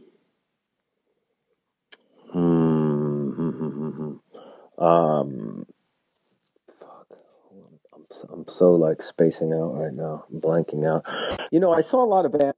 mm-hmm, 2.35 4.13
um, 4.83 5.67
fuck. 6.79 7.07
I'm 7.95 8.07
so, 8.11 8.29
I'm 8.33 8.47
so 8.47 8.75
like 8.75 9.03
spacing 9.03 9.53
out 9.53 9.75
right 9.75 9.93
now. 9.93 10.27
I'm 10.31 10.41
blanking 10.41 10.87
out. 10.87 11.07
You 11.51 11.61
know, 11.61 11.73
I 11.73 11.83
saw 11.83 12.05
a 12.05 12.07
lot 12.07 12.27
of 12.27 12.33
bands 12.33 12.57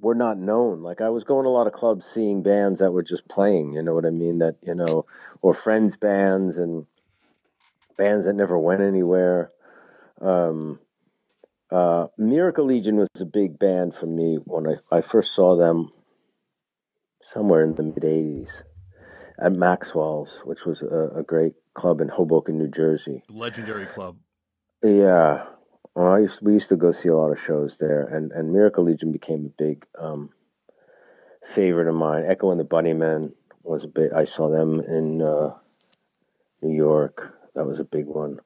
were 0.00 0.14
not 0.14 0.38
known. 0.38 0.82
Like 0.82 1.00
I 1.00 1.08
was 1.08 1.24
going 1.24 1.44
to 1.44 1.50
a 1.50 1.50
lot 1.50 1.66
of 1.66 1.72
clubs 1.72 2.06
seeing 2.06 2.42
bands 2.42 2.80
that 2.80 2.92
were 2.92 3.02
just 3.02 3.28
playing, 3.28 3.72
you 3.72 3.82
know 3.82 3.94
what 3.94 4.06
I 4.06 4.10
mean? 4.10 4.38
That, 4.38 4.56
you 4.62 4.74
know, 4.74 5.06
or 5.42 5.54
friends 5.54 5.96
bands 5.96 6.58
and 6.58 6.86
bands 7.96 8.26
that 8.26 8.34
never 8.34 8.58
went 8.58 8.80
anywhere. 8.82 9.52
Um, 10.20 10.80
uh, 11.70 12.06
Miracle 12.16 12.64
Legion 12.64 12.96
was 12.96 13.08
a 13.20 13.26
big 13.26 13.58
band 13.58 13.94
for 13.94 14.06
me 14.06 14.38
when 14.44 14.66
I, 14.66 14.96
I 14.96 15.00
first 15.00 15.34
saw 15.34 15.56
them 15.56 15.92
somewhere 17.20 17.62
in 17.62 17.74
the 17.74 17.82
mid 17.82 18.02
80s 18.02 18.48
at 19.38 19.52
Maxwell's, 19.52 20.42
which 20.44 20.64
was 20.64 20.82
a, 20.82 21.10
a, 21.16 21.22
great 21.22 21.54
club 21.74 22.00
in 22.00 22.08
Hoboken, 22.08 22.56
New 22.56 22.68
Jersey. 22.68 23.22
Legendary 23.28 23.84
club. 23.84 24.16
Yeah. 24.82 25.44
Well, 25.94 26.12
I 26.12 26.20
used, 26.20 26.40
we 26.42 26.52
used 26.52 26.68
to 26.68 26.76
go 26.76 26.92
see 26.92 27.08
a 27.08 27.16
lot 27.16 27.32
of 27.32 27.40
shows 27.40 27.78
there, 27.78 28.02
and, 28.02 28.30
and 28.32 28.52
Miracle 28.52 28.84
Legion 28.84 29.12
became 29.12 29.46
a 29.46 29.62
big 29.62 29.86
um, 29.98 30.30
favorite 31.42 31.88
of 31.88 31.94
mine. 31.94 32.24
Echo 32.26 32.50
and 32.50 32.60
the 32.60 32.64
Bunnymen 32.64 33.32
was 33.62 33.84
a 33.84 33.88
bit. 33.88 34.12
I 34.12 34.24
saw 34.24 34.48
them 34.48 34.80
in 34.80 35.20
uh, 35.20 35.56
New 36.62 36.74
York. 36.74 37.35
That 37.56 37.66
was 37.66 37.80
a 37.80 37.84
big 37.84 38.06
one. 38.06 38.38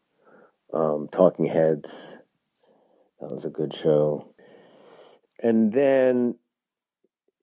Um, 0.73 1.09
Talking 1.13 1.47
Heads. 1.47 2.17
That 3.21 3.31
was 3.31 3.45
a 3.45 3.51
good 3.51 3.75
show. 3.75 4.33
And 5.43 5.73
then 5.73 6.37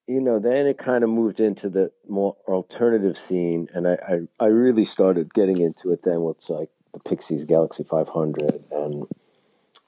you 0.07 0.21
know, 0.21 0.39
then 0.39 0.65
it 0.65 0.77
kind 0.77 1.03
of 1.03 1.09
moved 1.09 1.39
into 1.41 1.69
the 1.69 1.91
more 2.07 2.37
alternative 2.47 3.17
scene, 3.17 3.67
and 3.73 3.87
I, 3.87 3.97
I, 4.07 4.45
I 4.45 4.47
really 4.47 4.85
started 4.85 5.33
getting 5.33 5.59
into 5.59 5.91
it 5.91 6.01
then 6.03 6.21
with 6.21 6.49
like 6.49 6.69
the 6.93 6.99
Pixies, 7.01 7.43
Galaxie 7.43 7.83
500, 7.83 8.63
and 8.71 9.07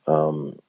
um, 0.05 0.59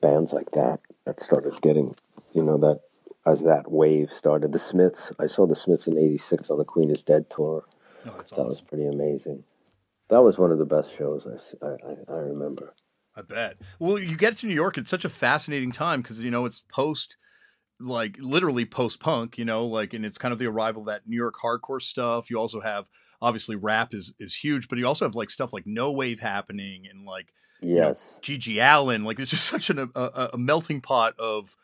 bands 0.00 0.32
like 0.32 0.52
that 0.52 0.78
that 1.04 1.18
started 1.18 1.60
getting, 1.60 1.96
you 2.32 2.44
know, 2.44 2.56
that 2.58 2.80
as 3.26 3.42
that 3.42 3.70
wave 3.70 4.12
started. 4.12 4.52
The 4.52 4.58
Smiths, 4.58 5.12
I 5.18 5.26
saw 5.26 5.46
the 5.46 5.56
Smiths 5.56 5.88
in 5.88 5.98
'86 5.98 6.48
on 6.48 6.58
the 6.58 6.64
Queen 6.64 6.90
is 6.90 7.02
Dead 7.02 7.28
tour. 7.28 7.64
Oh, 8.06 8.10
that 8.10 8.32
awesome. 8.32 8.46
was 8.46 8.60
pretty 8.60 8.86
amazing. 8.86 9.44
That 10.12 10.22
was 10.22 10.38
one 10.38 10.52
of 10.52 10.58
the 10.58 10.66
best 10.66 10.94
shows 10.94 11.26
I, 11.62 11.66
I, 11.66 12.16
I 12.16 12.18
remember. 12.18 12.74
I 13.16 13.22
bet. 13.22 13.56
Well, 13.78 13.98
you 13.98 14.14
get 14.14 14.36
to 14.38 14.46
New 14.46 14.54
York, 14.54 14.76
it's 14.76 14.90
such 14.90 15.06
a 15.06 15.08
fascinating 15.08 15.72
time 15.72 16.02
because, 16.02 16.22
you 16.22 16.30
know, 16.30 16.44
it's 16.44 16.66
post 16.68 17.16
like 17.80 18.18
literally 18.20 18.66
post 18.66 19.00
punk, 19.00 19.38
you 19.38 19.46
know, 19.46 19.64
like 19.64 19.94
and 19.94 20.04
it's 20.04 20.18
kind 20.18 20.30
of 20.30 20.38
the 20.38 20.46
arrival 20.46 20.82
of 20.82 20.88
that 20.88 21.06
New 21.06 21.16
York 21.16 21.36
hardcore 21.42 21.80
stuff. 21.80 22.28
You 22.28 22.36
also 22.36 22.60
have 22.60 22.90
obviously 23.22 23.56
rap 23.56 23.94
is 23.94 24.12
is 24.18 24.34
huge, 24.34 24.68
but 24.68 24.76
you 24.76 24.86
also 24.86 25.06
have 25.06 25.14
like 25.14 25.30
stuff 25.30 25.50
like 25.50 25.66
no 25.66 25.90
wave 25.90 26.20
happening 26.20 26.86
and 26.90 27.06
like 27.06 27.32
yes, 27.62 28.20
you 28.28 28.34
know, 28.34 28.38
GG 28.38 28.74
Allin. 28.74 29.04
Like 29.04 29.18
it's 29.18 29.30
just 29.30 29.46
such 29.48 29.70
an, 29.70 29.90
a, 29.94 30.30
a 30.34 30.38
melting 30.38 30.82
pot 30.82 31.14
of 31.18 31.56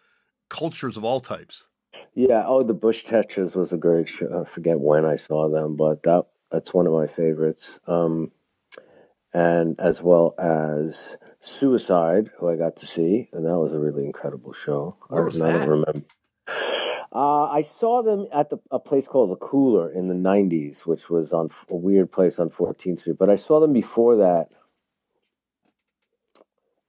cultures 0.48 0.96
of 0.96 1.04
all 1.04 1.20
types. 1.20 1.66
Yeah. 2.14 2.44
Oh, 2.46 2.62
the 2.62 2.72
Bush 2.72 3.04
Tetras 3.04 3.56
was 3.56 3.74
a 3.74 3.76
great 3.76 4.08
show. 4.08 4.40
I 4.40 4.44
forget 4.44 4.80
when 4.80 5.04
I 5.04 5.16
saw 5.16 5.50
them, 5.50 5.76
but 5.76 6.02
that 6.04 6.24
that's 6.50 6.72
one 6.72 6.86
of 6.86 6.94
my 6.94 7.06
favorites. 7.06 7.78
Um, 7.86 8.32
and 9.34 9.78
as 9.80 10.02
well 10.02 10.34
as 10.38 11.16
Suicide, 11.38 12.30
who 12.38 12.50
I 12.50 12.56
got 12.56 12.76
to 12.76 12.86
see, 12.86 13.28
and 13.32 13.44
that 13.44 13.58
was 13.58 13.74
a 13.74 13.80
really 13.80 14.04
incredible 14.04 14.52
show. 14.52 14.96
Where 15.08 15.24
was 15.24 15.40
I, 15.40 15.52
that? 15.52 15.54
I 15.54 15.58
don't 15.58 15.68
remember. 15.68 16.02
Uh, 17.10 17.44
I 17.44 17.62
saw 17.62 18.02
them 18.02 18.26
at 18.32 18.50
the, 18.50 18.58
a 18.70 18.78
place 18.78 19.08
called 19.08 19.30
the 19.30 19.36
Cooler 19.36 19.90
in 19.90 20.08
the 20.08 20.14
'90s, 20.14 20.86
which 20.86 21.08
was 21.08 21.32
on 21.32 21.48
a 21.70 21.76
weird 21.76 22.12
place 22.12 22.38
on 22.38 22.50
14th 22.50 23.00
Street. 23.00 23.16
But 23.18 23.30
I 23.30 23.36
saw 23.36 23.60
them 23.60 23.72
before 23.72 24.16
that. 24.16 24.48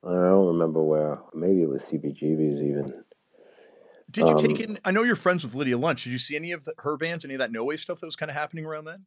I 0.04 0.12
don't 0.12 0.48
remember 0.48 0.82
where. 0.82 1.20
Maybe 1.34 1.62
it 1.62 1.70
was 1.70 1.84
CBGB's 1.84 2.62
even. 2.64 3.04
Did 4.12 4.28
you 4.28 4.36
um, 4.36 4.42
take 4.46 4.60
in? 4.60 4.80
I 4.84 4.92
know 4.92 5.04
you're 5.04 5.16
friends 5.16 5.44
with 5.44 5.56
Lydia 5.56 5.78
Lunch. 5.78 6.04
Did 6.04 6.12
you 6.12 6.18
see 6.18 6.36
any 6.36 6.52
of 6.52 6.66
the, 6.66 6.74
her 6.80 6.98
bands, 6.98 7.24
any 7.24 7.36
of 7.36 7.40
that 7.40 7.52
No 7.52 7.64
Wave 7.64 7.80
stuff 7.80 8.00
that 8.00 8.06
was 8.06 8.16
kind 8.16 8.30
of 8.30 8.36
happening 8.36 8.66
around 8.66 8.86
then? 8.86 9.06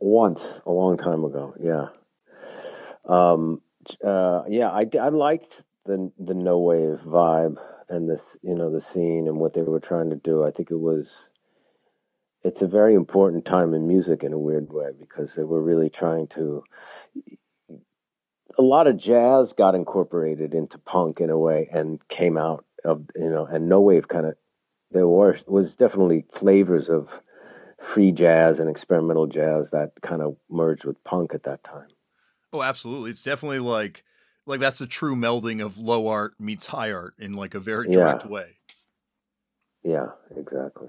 Once, 0.00 0.60
a 0.64 0.70
long 0.70 0.96
time 0.96 1.24
ago, 1.24 1.54
yeah. 1.60 1.88
Um, 3.04 3.62
uh, 4.04 4.42
yeah, 4.48 4.70
I, 4.70 4.86
I 5.00 5.08
liked 5.08 5.64
the 5.84 6.12
the 6.18 6.34
no 6.34 6.58
wave 6.58 7.00
vibe 7.00 7.56
and 7.88 8.08
this 8.08 8.38
you 8.42 8.54
know 8.54 8.70
the 8.70 8.80
scene 8.80 9.26
and 9.26 9.38
what 9.38 9.54
they 9.54 9.62
were 9.62 9.80
trying 9.80 10.10
to 10.10 10.16
do. 10.16 10.44
I 10.44 10.50
think 10.50 10.70
it 10.70 10.78
was 10.78 11.30
it's 12.42 12.62
a 12.62 12.68
very 12.68 12.94
important 12.94 13.44
time 13.44 13.74
in 13.74 13.88
music 13.88 14.22
in 14.22 14.32
a 14.32 14.38
weird 14.38 14.72
way 14.72 14.90
because 14.98 15.34
they 15.34 15.42
were 15.42 15.62
really 15.62 15.90
trying 15.90 16.28
to 16.28 16.62
a 18.56 18.62
lot 18.62 18.86
of 18.86 18.96
jazz 18.96 19.52
got 19.52 19.74
incorporated 19.74 20.54
into 20.54 20.78
punk 20.78 21.20
in 21.20 21.30
a 21.30 21.38
way 21.38 21.68
and 21.72 22.06
came 22.08 22.36
out 22.36 22.64
of 22.84 23.06
you 23.16 23.30
know 23.30 23.46
and 23.46 23.68
no 23.68 23.80
wave 23.80 24.08
kind 24.08 24.26
of 24.26 24.34
there 24.90 25.08
were 25.08 25.36
was 25.46 25.74
definitely 25.74 26.24
flavors 26.30 26.88
of 26.88 27.22
free 27.78 28.12
jazz 28.12 28.58
and 28.60 28.68
experimental 28.68 29.26
jazz 29.26 29.70
that 29.70 29.92
kind 30.02 30.20
of 30.20 30.36
merged 30.50 30.84
with 30.84 31.02
punk 31.04 31.32
at 31.34 31.44
that 31.44 31.62
time 31.62 31.88
Oh, 32.52 32.62
absolutely. 32.62 33.10
It's 33.10 33.22
definitely 33.22 33.58
like 33.58 34.04
like 34.46 34.60
that's 34.60 34.78
the 34.78 34.86
true 34.86 35.14
melding 35.14 35.64
of 35.64 35.78
low 35.78 36.08
art 36.08 36.34
meets 36.40 36.66
high 36.66 36.90
art 36.90 37.14
in 37.18 37.34
like 37.34 37.54
a 37.54 37.60
very 37.60 37.88
direct 37.88 38.24
yeah. 38.24 38.30
way. 38.30 38.56
Yeah, 39.82 40.08
exactly. 40.34 40.88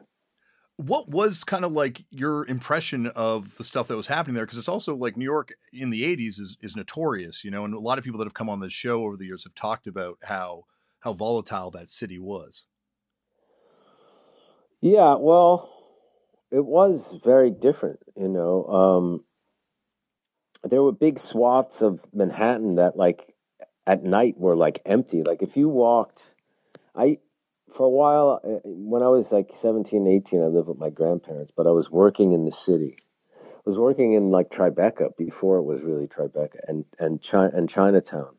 What 0.78 1.10
was 1.10 1.44
kind 1.44 1.66
of 1.66 1.74
like 1.74 2.06
your 2.10 2.46
impression 2.48 3.08
of 3.08 3.58
the 3.58 3.66
stuff 3.66 3.90
that 3.90 3.98
was 3.98 4.08
happening 4.08 4.36
there? 4.36 4.46
Because 4.46 4.58
it's 4.58 4.70
also 4.70 4.96
like 4.96 5.18
New 5.18 5.26
York 5.26 5.54
in 5.74 5.90
the 5.90 6.04
'80s 6.04 6.40
is 6.40 6.58
is 6.62 6.76
notorious, 6.78 7.44
you 7.44 7.52
know, 7.52 7.66
and 7.66 7.74
a 7.74 7.80
lot 7.80 7.98
of 7.98 8.06
people 8.06 8.18
that 8.20 8.26
have 8.26 8.34
come 8.34 8.50
on 8.50 8.62
this 8.62 8.74
show 8.74 9.04
over 9.04 9.18
the 9.18 9.26
years 9.26 9.44
have 9.44 9.56
talked 9.56 9.88
about 9.88 10.18
how 10.24 10.64
how 11.02 11.12
volatile 11.12 11.72
that 11.72 11.90
city 11.90 12.18
was. 12.18 12.66
Yeah, 14.80 15.16
well, 15.16 15.79
it 16.52 16.66
was 16.66 17.20
very 17.24 17.52
different, 17.52 18.00
you 18.16 18.28
know. 18.28 18.66
Um, 18.66 19.24
there 20.64 20.84
were 20.84 20.92
big 20.92 21.20
swaths 21.20 21.82
of 21.82 22.06
Manhattan 22.14 22.76
that 22.76 22.98
like 22.98 23.36
at 23.86 24.04
night 24.04 24.38
were 24.38 24.56
like 24.56 24.82
empty. 24.86 25.24
Like 25.24 25.42
if 25.42 25.56
you 25.56 25.70
walked, 25.70 26.32
I 26.96 27.18
for 27.74 27.86
a 27.86 27.90
while 27.90 28.42
uh, 28.44 28.60
when 28.66 29.04
I 29.04 29.08
was 29.08 29.32
like 29.32 29.52
17, 29.54 30.08
18, 30.08 30.42
I 30.42 30.46
lived 30.46 30.68
with 30.68 30.80
my 30.80 30.90
grandparents, 30.90 31.52
but 31.56 31.68
I 31.68 31.72
was 31.72 31.92
working 31.92 32.34
in 32.34 32.46
the 32.46 32.52
city. 32.52 32.98
I 33.42 33.62
was 33.66 33.78
working 33.78 34.14
in 34.14 34.32
like 34.32 34.50
Tribeca 34.50 35.16
before 35.18 35.58
it 35.58 35.64
was 35.64 35.82
really 35.84 36.08
Tribeca 36.08 36.60
and 36.68 36.86
and 36.98 37.24
and 37.32 37.70
Chinatown. 37.70 38.36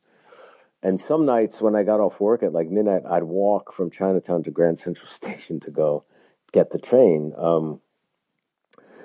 And 0.83 0.99
some 0.99 1.27
nights 1.27 1.61
when 1.61 1.77
I 1.77 1.83
got 1.83 2.01
off 2.01 2.21
work 2.21 2.43
at 2.43 2.53
like 2.53 2.69
midnight, 2.69 3.03
I'd 3.09 3.25
walk 3.25 3.73
from 3.73 3.91
Chinatown 3.91 4.43
to 4.45 4.51
Grand 4.51 4.79
Central 4.79 5.09
Station 5.21 5.61
to 5.61 5.71
go 5.71 6.05
get 6.53 6.71
the 6.71 6.79
train. 6.79 7.33
Um, 7.37 7.81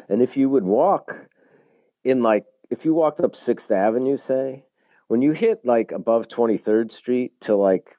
and 0.10 0.22
if 0.22 0.38
you 0.38 0.50
would 0.50 0.64
walk 0.64 1.28
in 2.04 2.22
like 2.22 2.46
if 2.70 2.86
you 2.86 2.94
walked 2.94 3.22
up 3.22 3.36
Sixth 3.36 3.72
Avenue, 3.72 4.18
say, 4.18 4.66
when 5.08 5.22
you 5.22 5.32
hit 5.32 5.66
like 5.66 5.92
above 5.92 6.28
23rd 6.28 6.92
Street 6.92 7.40
to 7.42 7.56
like, 7.56 7.98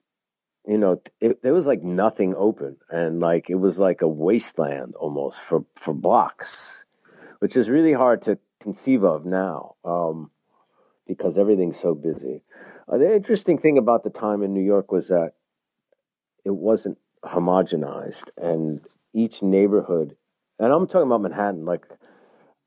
you 0.67 0.79
know, 0.79 1.01
it, 1.21 1.43
there 1.43 1.55
was 1.55 1.67
like 1.67 1.83
nothing 1.83 2.35
open 2.37 2.79
and 2.91 3.21
like 3.21 3.49
it 3.49 3.57
was 3.57 3.79
like 3.79 4.03
a 4.03 4.09
wasteland 4.09 4.95
almost 4.97 5.39
for, 5.39 5.65
for 5.77 5.95
blocks, 5.95 6.59
which 7.39 7.57
is 7.57 7.71
really 7.71 7.93
hard 7.93 8.23
to 8.23 8.39
conceive 8.61 9.05
of 9.05 9.25
now 9.25 9.77
um, 9.85 10.31
because 11.07 11.39
everything's 11.39 11.79
so 11.79 11.95
busy. 11.95 12.43
Uh, 12.89 12.99
the 12.99 13.15
interesting 13.15 13.59
thing 13.59 13.79
about 13.79 14.03
the 14.03 14.11
time 14.11 14.43
in 14.43 14.53
New 14.53 14.63
York 14.63 14.91
was 14.91 15.09
that 15.09 15.33
it 16.45 16.57
wasn't 16.57 16.99
homogenized 17.25 18.31
and 18.37 18.81
each 19.13 19.43
neighborhood, 19.43 20.17
and 20.59 20.73
I'm 20.73 20.87
talking 20.87 21.07
about 21.07 21.23
Manhattan, 21.23 21.65
like 21.65 21.87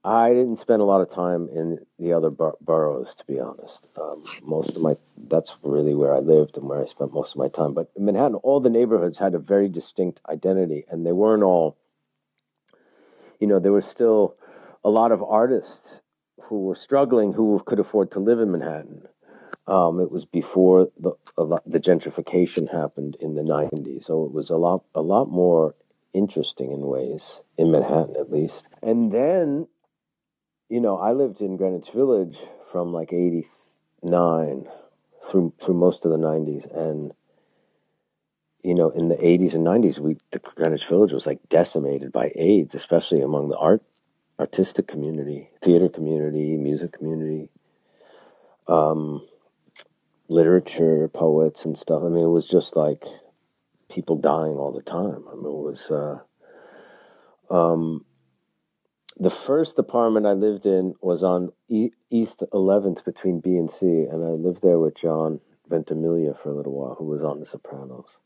I 0.03 0.33
didn't 0.33 0.55
spend 0.55 0.81
a 0.81 0.85
lot 0.85 1.01
of 1.01 1.09
time 1.09 1.49
in 1.49 1.79
the 1.97 2.13
other 2.13 2.29
bor- 2.29 2.57
boroughs, 2.61 3.13
to 3.15 3.25
be 3.25 3.39
honest. 3.39 3.89
Um, 3.99 4.23
most 4.41 4.75
of 4.75 4.81
my 4.81 4.95
that's 5.17 5.57
really 5.61 5.93
where 5.93 6.13
I 6.13 6.19
lived 6.19 6.57
and 6.57 6.67
where 6.67 6.81
I 6.81 6.85
spent 6.85 7.13
most 7.13 7.33
of 7.33 7.37
my 7.37 7.49
time. 7.49 7.73
But 7.73 7.91
in 7.95 8.05
Manhattan, 8.05 8.35
all 8.35 8.59
the 8.59 8.69
neighborhoods 8.69 9.19
had 9.19 9.33
a 9.35 9.39
very 9.39 9.67
distinct 9.67 10.21
identity, 10.29 10.85
and 10.89 11.05
they 11.05 11.11
weren't 11.11 11.43
all. 11.43 11.77
You 13.39 13.47
know, 13.47 13.59
there 13.59 13.73
was 13.73 13.85
still 13.85 14.35
a 14.83 14.89
lot 14.89 15.11
of 15.11 15.23
artists 15.23 16.01
who 16.43 16.63
were 16.63 16.75
struggling 16.75 17.33
who 17.33 17.61
could 17.65 17.79
afford 17.79 18.11
to 18.11 18.19
live 18.19 18.39
in 18.39 18.51
Manhattan. 18.51 19.07
Um, 19.67 19.99
it 19.99 20.11
was 20.11 20.25
before 20.25 20.89
the 20.97 21.11
lot, 21.37 21.61
the 21.65 21.79
gentrification 21.79 22.71
happened 22.71 23.17
in 23.19 23.35
the 23.35 23.43
'90s, 23.43 24.05
so 24.05 24.23
it 24.23 24.31
was 24.31 24.49
a 24.49 24.55
lot 24.55 24.83
a 24.95 25.01
lot 25.01 25.29
more 25.29 25.75
interesting 26.13 26.71
in 26.71 26.81
ways 26.81 27.41
in 27.57 27.71
Manhattan, 27.71 28.15
at 28.17 28.31
least. 28.31 28.67
And 28.81 29.11
then, 29.11 29.67
you 30.69 30.79
know, 30.79 30.97
I 30.97 31.11
lived 31.11 31.41
in 31.41 31.57
Greenwich 31.57 31.91
Village 31.91 32.39
from 32.71 32.93
like 32.93 33.13
'89 33.13 34.67
through 35.23 35.53
through 35.59 35.75
most 35.75 36.05
of 36.05 36.11
the 36.11 36.17
'90s, 36.17 36.71
and 36.75 37.13
you 38.63 38.75
know, 38.75 38.89
in 38.89 39.09
the 39.09 39.17
'80s 39.17 39.53
and 39.53 39.65
'90s, 39.65 39.99
we 39.99 40.17
the 40.31 40.39
Greenwich 40.39 40.85
Village 40.85 41.13
was 41.13 41.27
like 41.27 41.47
decimated 41.49 42.11
by 42.11 42.31
AIDS, 42.35 42.75
especially 42.75 43.21
among 43.21 43.49
the 43.49 43.57
art 43.57 43.83
artistic 44.39 44.87
community, 44.87 45.49
theater 45.61 45.89
community, 45.89 46.55
music 46.55 46.93
community. 46.93 47.49
Um, 48.67 49.23
literature, 50.29 51.07
poets, 51.07 51.65
and 51.65 51.77
stuff. 51.77 52.03
I 52.03 52.09
mean, 52.09 52.23
it 52.23 52.29
was 52.29 52.47
just 52.47 52.75
like 52.75 53.03
people 53.89 54.15
dying 54.17 54.55
all 54.55 54.71
the 54.71 54.81
time. 54.81 55.25
I 55.31 55.35
mean, 55.35 55.45
it 55.45 55.63
was. 55.63 55.91
Uh, 55.91 56.19
um, 57.53 58.05
the 59.17 59.29
first 59.29 59.77
apartment 59.77 60.25
I 60.25 60.31
lived 60.31 60.65
in 60.65 60.95
was 61.01 61.23
on 61.23 61.51
e- 61.67 61.91
East 62.09 62.43
11th 62.53 63.03
between 63.03 63.41
B 63.41 63.57
and 63.57 63.69
C, 63.69 64.05
and 64.09 64.23
I 64.23 64.29
lived 64.29 64.61
there 64.61 64.79
with 64.79 64.95
John 64.95 65.41
Ventimiglia 65.67 66.33
for 66.33 66.49
a 66.49 66.55
little 66.55 66.73
while, 66.73 66.95
who 66.95 67.05
was 67.05 67.23
on 67.23 67.39
The 67.39 67.45
Sopranos. 67.45 68.19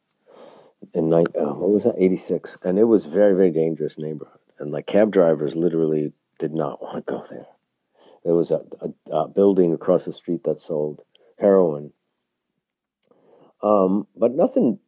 In 0.93 1.09
night, 1.09 1.27
uh, 1.35 1.53
what 1.53 1.71
was 1.71 1.85
that? 1.85 1.95
86, 1.97 2.57
and 2.63 2.77
it 2.77 2.83
was 2.83 3.05
very, 3.05 3.33
very 3.33 3.49
dangerous 3.49 3.97
neighborhood, 3.97 4.39
and 4.59 4.71
like 4.71 4.85
cab 4.85 5.11
drivers 5.11 5.55
literally 5.55 6.13
did 6.37 6.53
not 6.53 6.81
want 6.81 7.07
to 7.07 7.11
go 7.11 7.25
there. 7.29 7.47
There 8.23 8.35
was 8.35 8.51
a, 8.51 8.61
a, 8.81 9.15
a 9.15 9.27
building 9.27 9.73
across 9.73 10.05
the 10.05 10.13
street 10.13 10.43
that 10.43 10.61
sold 10.61 11.03
heroin. 11.39 11.93
Um, 13.61 14.07
but 14.15 14.33
nothing 14.33 14.79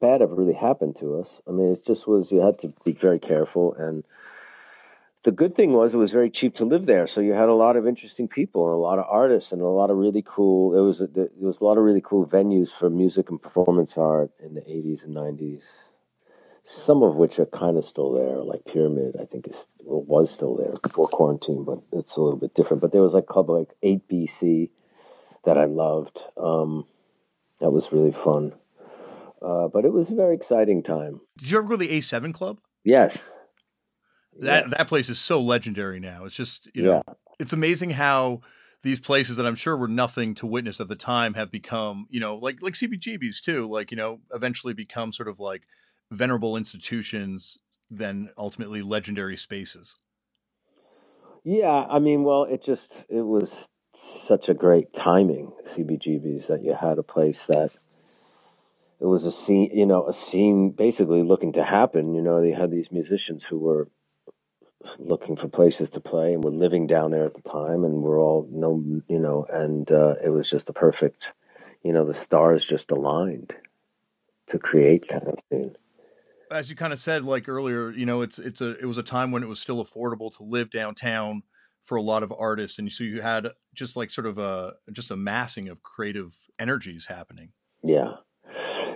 bad 0.00 0.22
ever 0.22 0.34
really 0.34 0.54
happened 0.54 0.96
to 0.96 1.18
us. 1.18 1.40
I 1.46 1.52
mean, 1.52 1.72
it 1.72 1.84
just 1.84 2.06
was 2.06 2.32
you 2.32 2.40
had 2.40 2.58
to 2.60 2.72
be 2.84 2.92
very 2.92 3.18
careful. 3.18 3.74
And 3.74 4.04
the 5.22 5.32
good 5.32 5.54
thing 5.54 5.72
was 5.72 5.94
it 5.94 5.98
was 5.98 6.12
very 6.12 6.30
cheap 6.30 6.54
to 6.54 6.64
live 6.64 6.86
there, 6.86 7.06
so 7.06 7.20
you 7.20 7.32
had 7.34 7.48
a 7.48 7.54
lot 7.54 7.76
of 7.76 7.86
interesting 7.86 8.28
people 8.28 8.66
and 8.66 8.74
a 8.74 8.78
lot 8.78 8.98
of 8.98 9.06
artists 9.08 9.52
and 9.52 9.60
a 9.60 9.66
lot 9.66 9.90
of 9.90 9.96
really 9.96 10.22
cool. 10.24 10.76
It 10.76 10.82
was 10.82 11.00
a, 11.00 11.08
there 11.08 11.28
was 11.38 11.60
a 11.60 11.64
lot 11.64 11.78
of 11.78 11.84
really 11.84 12.00
cool 12.02 12.24
venues 12.24 12.72
for 12.72 12.88
music 12.88 13.28
and 13.28 13.42
performance 13.42 13.98
art 13.98 14.30
in 14.38 14.54
the 14.54 14.60
'80s 14.60 15.04
and 15.04 15.16
'90s. 15.16 15.64
Some 16.62 17.02
of 17.02 17.16
which 17.16 17.38
are 17.38 17.46
kind 17.46 17.76
of 17.76 17.84
still 17.84 18.12
there, 18.12 18.38
like 18.38 18.64
Pyramid. 18.64 19.16
I 19.20 19.24
think 19.24 19.48
is 19.48 19.66
was 19.84 20.30
still 20.32 20.54
there 20.56 20.74
before 20.82 21.08
quarantine, 21.08 21.64
but 21.64 21.80
it's 21.92 22.16
a 22.16 22.22
little 22.22 22.38
bit 22.38 22.54
different. 22.54 22.80
But 22.80 22.92
there 22.92 23.02
was 23.02 23.14
like 23.14 23.26
club 23.26 23.50
like 23.50 23.74
8BC 23.82 24.70
that 25.44 25.58
I 25.58 25.64
loved. 25.64 26.20
Um, 26.36 26.86
that 27.60 27.70
was 27.70 27.92
really 27.92 28.12
fun. 28.12 28.52
Uh, 29.46 29.68
but 29.68 29.84
it 29.84 29.92
was 29.92 30.10
a 30.10 30.16
very 30.16 30.34
exciting 30.34 30.82
time. 30.82 31.20
Did 31.38 31.52
you 31.52 31.58
ever 31.58 31.68
go 31.68 31.76
to 31.76 31.86
the 31.86 31.96
A7 31.96 32.34
Club? 32.34 32.58
Yes. 32.84 33.30
That 34.40 34.64
yes. 34.64 34.76
that 34.76 34.88
place 34.88 35.08
is 35.08 35.20
so 35.20 35.40
legendary 35.40 36.00
now. 36.00 36.24
It's 36.24 36.34
just 36.34 36.68
you 36.74 36.82
know, 36.82 37.02
yeah. 37.06 37.14
it's 37.38 37.52
amazing 37.52 37.90
how 37.90 38.40
these 38.82 39.00
places 39.00 39.36
that 39.36 39.46
I'm 39.46 39.54
sure 39.54 39.76
were 39.76 39.88
nothing 39.88 40.34
to 40.36 40.46
witness 40.46 40.80
at 40.80 40.88
the 40.88 40.96
time 40.96 41.34
have 41.34 41.50
become, 41.50 42.06
you 42.10 42.20
know, 42.20 42.36
like 42.36 42.60
like 42.60 42.74
CBGBs 42.74 43.40
too, 43.40 43.68
like 43.70 43.90
you 43.90 43.96
know, 43.96 44.18
eventually 44.34 44.74
become 44.74 45.12
sort 45.12 45.28
of 45.28 45.38
like 45.38 45.62
venerable 46.10 46.56
institutions, 46.56 47.56
then 47.88 48.30
ultimately 48.36 48.82
legendary 48.82 49.36
spaces. 49.36 49.96
Yeah, 51.44 51.86
I 51.88 52.00
mean, 52.00 52.24
well, 52.24 52.44
it 52.44 52.62
just 52.62 53.06
it 53.08 53.22
was 53.22 53.70
such 53.94 54.48
a 54.48 54.54
great 54.54 54.92
timing, 54.92 55.52
CBGBs, 55.64 56.48
that 56.48 56.62
you 56.62 56.74
had 56.74 56.98
a 56.98 57.02
place 57.02 57.46
that 57.46 57.70
it 59.00 59.06
was 59.06 59.26
a 59.26 59.32
scene, 59.32 59.70
you 59.72 59.86
know, 59.86 60.06
a 60.06 60.12
scene 60.12 60.70
basically 60.70 61.22
looking 61.22 61.52
to 61.52 61.64
happen. 61.64 62.14
You 62.14 62.22
know, 62.22 62.40
they 62.40 62.52
had 62.52 62.70
these 62.70 62.90
musicians 62.90 63.46
who 63.46 63.58
were 63.58 63.88
looking 64.98 65.36
for 65.36 65.48
places 65.48 65.90
to 65.90 66.00
play 66.00 66.32
and 66.32 66.42
were 66.42 66.50
living 66.50 66.86
down 66.86 67.10
there 67.10 67.24
at 67.24 67.34
the 67.34 67.42
time, 67.42 67.84
and 67.84 68.02
we're 68.02 68.20
all 68.20 68.48
no, 68.50 68.82
you 69.08 69.18
know, 69.18 69.46
and 69.50 69.90
uh, 69.90 70.14
it 70.24 70.30
was 70.30 70.48
just 70.48 70.70
a 70.70 70.72
perfect, 70.72 71.32
you 71.82 71.92
know, 71.92 72.04
the 72.04 72.14
stars 72.14 72.64
just 72.64 72.90
aligned 72.90 73.56
to 74.46 74.58
create 74.58 75.08
kind 75.08 75.26
of 75.26 75.38
scene. 75.50 75.76
As 76.50 76.70
you 76.70 76.76
kind 76.76 76.92
of 76.92 77.00
said, 77.00 77.24
like 77.24 77.48
earlier, 77.48 77.90
you 77.90 78.06
know, 78.06 78.22
it's 78.22 78.38
it's 78.38 78.60
a 78.60 78.78
it 78.78 78.86
was 78.86 78.98
a 78.98 79.02
time 79.02 79.30
when 79.30 79.42
it 79.42 79.48
was 79.48 79.60
still 79.60 79.84
affordable 79.84 80.34
to 80.36 80.44
live 80.44 80.70
downtown 80.70 81.42
for 81.82 81.96
a 81.96 82.02
lot 82.02 82.22
of 82.22 82.32
artists, 82.36 82.78
and 82.78 82.90
so 82.90 83.04
you 83.04 83.20
had 83.20 83.48
just 83.74 83.96
like 83.96 84.10
sort 84.10 84.26
of 84.26 84.38
a 84.38 84.74
just 84.92 85.10
a 85.10 85.16
massing 85.16 85.68
of 85.68 85.82
creative 85.82 86.36
energies 86.58 87.06
happening. 87.06 87.50
Yeah, 87.82 88.14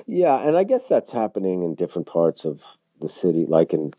yeah, 0.07 0.47
and 0.47 0.57
I 0.57 0.65
guess 0.65 0.87
that's 0.87 1.13
happening 1.13 1.63
in 1.63 1.75
different 1.75 2.07
parts 2.07 2.45
of 2.45 2.77
the 3.01 3.09
city, 3.09 3.47
like 3.47 3.73
in, 3.73 3.93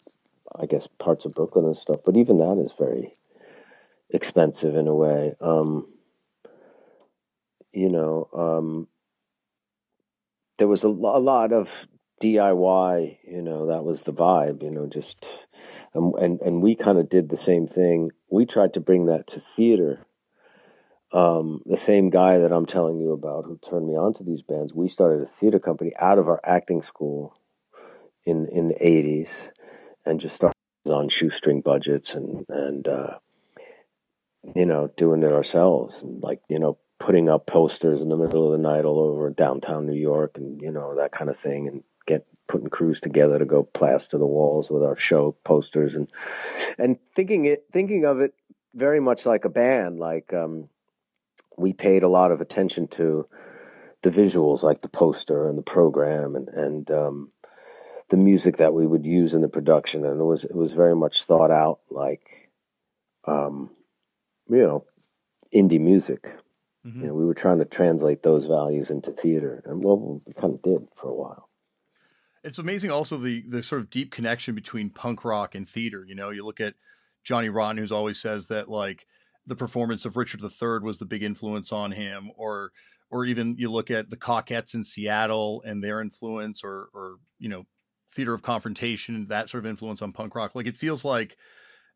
I 0.58 0.66
guess, 0.66 0.88
parts 0.88 1.26
of 1.26 1.34
Brooklyn 1.34 1.66
and 1.66 1.78
stuff. 1.78 2.02
But 2.06 2.18
even 2.18 2.38
that 2.38 2.58
is 2.58 2.74
very 2.74 3.16
expensive 4.10 4.76
in 4.76 4.88
a 4.88 4.96
way. 4.96 5.34
Um, 5.42 5.88
you 7.74 7.90
know, 7.90 8.30
um, 8.34 8.88
there 10.58 10.68
was 10.68 10.84
a, 10.84 10.90
a 10.90 10.92
lot 10.92 11.54
of 11.54 11.88
DIY. 12.22 13.18
You 13.24 13.42
know, 13.42 13.68
that 13.68 13.84
was 13.84 14.04
the 14.04 14.14
vibe. 14.14 14.62
You 14.64 14.72
know, 14.72 14.88
just 14.88 15.26
and 15.94 16.14
and, 16.16 16.42
and 16.42 16.62
we 16.62 16.76
kind 16.76 16.98
of 16.98 17.10
did 17.10 17.30
the 17.30 17.38
same 17.38 17.68
thing. 17.68 18.12
We 18.30 18.46
tried 18.46 18.74
to 18.74 18.82
bring 18.82 19.06
that 19.06 19.28
to 19.28 19.40
theater 19.40 20.06
um, 21.13 21.62
the 21.65 21.78
same 21.78 22.10
guy 22.10 22.38
that 22.38 22.52
I'm 22.52 22.65
telling 22.65 23.00
you 23.00 23.12
about 23.12 23.45
who 23.45 23.60
turned 23.69 23.88
me 23.88 23.95
on 23.95 24.13
to 24.13 24.24
these 24.24 24.43
bands, 24.43 24.74
we 24.74 24.88
started 24.88 25.21
a 25.21 25.26
theater 25.26 25.60
company 25.60 25.91
out 26.00 26.17
of 26.17 26.28
our 26.28 26.39
acting 26.43 26.82
school 26.82 27.36
in 28.26 28.47
in 28.47 28.67
the 28.67 28.76
80s 28.76 29.52
and 30.06 30.19
just 30.19 30.36
started 30.36 30.56
on 30.86 31.10
shoestring 31.10 31.62
budgets 31.62 32.15
and 32.15 32.45
and 32.50 32.88
uh, 32.88 33.17
you 34.56 34.65
know 34.65 34.91
doing 34.97 35.24
it 35.24 35.32
ourselves 35.32 36.02
and 36.02 36.21
like 36.24 36.41
you 36.50 36.60
know 36.60 36.78
putting 37.00 37.30
up 37.30 37.47
posters 37.47 38.02
in 38.02 38.10
the 38.10 38.17
middle 38.17 38.45
of 38.45 38.52
the 38.52 38.62
night 38.62 38.86
all 38.86 39.00
over 39.00 39.30
downtown 39.32 39.86
New 39.86 40.00
York 40.00 40.38
and 40.38 40.62
you 40.62 40.71
know 40.71 40.95
that 40.95 41.12
kind 41.12 41.30
of 41.30 41.38
thing 41.38 41.67
and 41.67 41.84
get 42.06 42.26
putting 42.47 42.69
crews 42.69 43.00
together 43.00 43.39
to 43.39 43.45
go 43.45 43.63
plaster 43.63 44.17
the 44.17 44.26
walls 44.26 44.69
with 44.69 44.84
our 44.84 44.95
show 44.95 45.36
posters 45.43 45.95
and 45.95 46.08
and 46.78 46.97
thinking 47.15 47.45
it 47.45 47.65
thinking 47.71 48.06
of 48.06 48.19
it 48.19 48.34
very 48.74 49.00
much 49.00 49.26
like 49.26 49.45
a 49.45 49.50
band 49.50 50.00
like 50.00 50.34
um, 50.34 50.69
we 51.62 51.74
paid 51.74 52.04
a 52.04 52.10
lot 52.10 52.32
of 52.32 52.41
attention 52.41 52.88
to 52.88 53.28
the 54.02 54.10
visuals, 54.10 54.63
like 54.63 54.82
the 54.82 54.89
poster 54.89 55.47
and 55.47 55.58
the 55.58 55.63
program, 55.63 56.36
and 56.36 56.50
and 56.50 56.91
um, 56.91 57.32
the 58.10 58.17
music 58.17 58.58
that 58.58 58.74
we 58.74 58.88
would 58.88 59.06
use 59.06 59.34
in 59.34 59.41
the 59.41 59.50
production, 59.50 60.04
and 60.04 60.19
it 60.19 60.24
was 60.24 60.43
it 60.43 60.56
was 60.56 60.74
very 60.74 60.95
much 60.95 61.24
thought 61.24 61.52
out, 61.52 61.80
like 61.89 62.50
um, 63.26 63.69
you 64.50 64.58
know, 64.58 64.86
indie 65.56 65.80
music. 65.80 66.36
Mm-hmm. 66.86 67.02
You 67.02 67.08
know, 67.08 67.13
we 67.13 67.26
were 67.26 67.36
trying 67.36 67.60
to 67.60 67.65
translate 67.65 68.24
those 68.24 68.47
values 68.47 68.89
into 68.89 69.12
theater, 69.12 69.62
and 69.65 69.84
well, 69.84 70.21
we 70.26 70.34
kind 70.34 70.54
of 70.54 70.62
did 70.62 70.88
for 70.95 71.10
a 71.10 71.15
while. 71.15 71.50
It's 72.43 72.58
amazing, 72.58 72.89
also 72.89 73.17
the 73.17 73.43
the 73.47 73.62
sort 73.62 73.82
of 73.82 73.89
deep 73.91 74.12
connection 74.12 74.56
between 74.56 74.89
punk 74.89 75.24
rock 75.24 75.54
and 75.54 75.69
theater. 75.69 76.04
You 76.08 76.15
know, 76.15 76.32
you 76.32 76.43
look 76.43 76.60
at 76.60 76.74
Johnny 77.24 77.50
Rotten, 77.50 77.78
who's 77.78 77.91
always 77.91 78.19
says 78.19 78.47
that 78.47 78.67
like 78.67 79.06
the 79.48 79.56
performance 79.56 80.06
of 80.06 80.18
Richard 80.18 80.42
III 80.42 80.80
was 80.82 80.98
the 80.98 81.06
big 81.06 81.24
influence 81.24 81.72
on 81.72 81.92
him, 81.92 82.32
or 82.36 82.72
or 83.10 83.26
even 83.26 83.56
you 83.58 83.72
look 83.72 83.92
at 83.92 84.10
the 84.10 84.18
Cockettes 84.18 84.74
in 84.74 84.84
Seattle 84.84 85.62
and 85.66 85.84
their 85.84 86.02
influence, 86.02 86.64
or 86.64 86.90
or 86.94 87.16
you 87.40 87.50
know, 87.50 87.66
Theater 88.14 88.34
of 88.34 88.42
Confrontation, 88.42 89.28
that 89.28 89.50
sort 89.50 89.66
of 89.66 89.70
influence 89.70 90.02
on 90.02 90.12
punk 90.12 90.36
rock. 90.36 90.56
Like 90.56 90.68
it 90.68 90.78
feels 90.78 91.04
like 91.04 91.38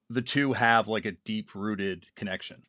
the 0.09 0.21
two 0.21 0.53
have 0.53 0.87
like 0.87 1.05
a 1.05 1.11
deep 1.11 1.55
rooted 1.55 2.05
connection. 2.15 2.63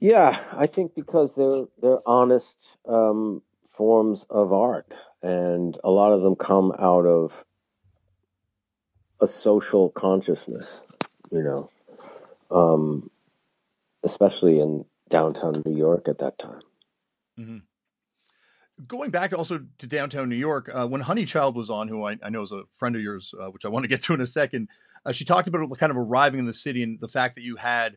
Yeah, 0.00 0.42
I 0.52 0.66
think 0.66 0.94
because 0.96 1.36
they're 1.36 1.66
they're 1.80 2.06
honest 2.08 2.76
um, 2.88 3.42
forms 3.64 4.26
of 4.28 4.52
art, 4.52 4.92
and 5.22 5.78
a 5.84 5.90
lot 5.90 6.12
of 6.12 6.22
them 6.22 6.34
come 6.34 6.72
out 6.78 7.06
of 7.06 7.44
a 9.20 9.28
social 9.28 9.90
consciousness. 9.90 10.82
You 11.30 11.44
know, 11.44 11.70
um, 12.52 13.10
especially 14.02 14.60
in 14.60 14.84
downtown 15.08 15.62
New 15.64 15.76
York 15.76 16.08
at 16.08 16.18
that 16.18 16.38
time. 16.38 16.62
Mm-hmm. 17.38 17.58
Going 18.86 19.10
back 19.10 19.32
also 19.32 19.60
to 19.78 19.86
downtown 19.86 20.28
New 20.28 20.36
York, 20.36 20.70
uh, 20.72 20.86
when 20.86 21.02
Honeychild 21.02 21.54
was 21.54 21.70
on, 21.70 21.88
who 21.88 22.04
I, 22.04 22.18
I, 22.22 22.30
know 22.30 22.42
is 22.42 22.52
a 22.52 22.62
friend 22.72 22.96
of 22.96 23.02
yours, 23.02 23.34
uh, 23.38 23.46
which 23.46 23.64
I 23.64 23.68
want 23.68 23.84
to 23.84 23.88
get 23.88 24.02
to 24.02 24.14
in 24.14 24.20
a 24.20 24.26
second, 24.26 24.68
uh, 25.04 25.12
she 25.12 25.24
talked 25.24 25.46
about 25.46 25.78
kind 25.78 25.90
of 25.90 25.96
arriving 25.96 26.40
in 26.40 26.46
the 26.46 26.52
city 26.52 26.82
and 26.82 26.98
the 27.00 27.08
fact 27.08 27.34
that 27.36 27.42
you 27.42 27.56
had, 27.56 27.96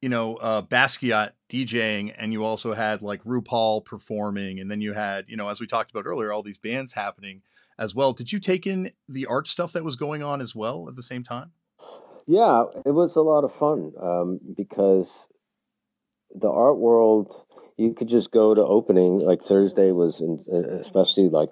you 0.00 0.08
know, 0.08 0.36
uh, 0.36 0.62
Basquiat 0.62 1.32
DJing, 1.48 2.14
and 2.16 2.32
you 2.32 2.44
also 2.44 2.74
had 2.74 3.02
like 3.02 3.22
RuPaul 3.24 3.84
performing, 3.84 4.60
and 4.60 4.70
then 4.70 4.80
you 4.80 4.92
had, 4.92 5.26
you 5.28 5.36
know, 5.36 5.48
as 5.48 5.60
we 5.60 5.66
talked 5.66 5.90
about 5.90 6.06
earlier, 6.06 6.32
all 6.32 6.42
these 6.42 6.58
bands 6.58 6.92
happening 6.92 7.42
as 7.78 7.94
well. 7.94 8.12
Did 8.12 8.32
you 8.32 8.38
take 8.38 8.66
in 8.66 8.90
the 9.08 9.26
art 9.26 9.48
stuff 9.48 9.72
that 9.72 9.84
was 9.84 9.96
going 9.96 10.22
on 10.22 10.40
as 10.40 10.54
well 10.54 10.88
at 10.88 10.96
the 10.96 11.02
same 11.02 11.22
time? 11.22 11.52
Yeah, 12.26 12.64
it 12.84 12.90
was 12.90 13.14
a 13.14 13.20
lot 13.20 13.44
of 13.44 13.54
fun 13.54 13.92
um, 14.00 14.40
because 14.56 15.28
the 16.34 16.50
art 16.50 16.78
world, 16.78 17.44
you 17.76 17.94
could 17.94 18.08
just 18.08 18.30
go 18.32 18.54
to 18.54 18.62
opening. 18.62 19.20
Like 19.20 19.42
Thursday 19.42 19.92
was, 19.92 20.20
in, 20.20 20.44
especially 20.80 21.28
like 21.28 21.50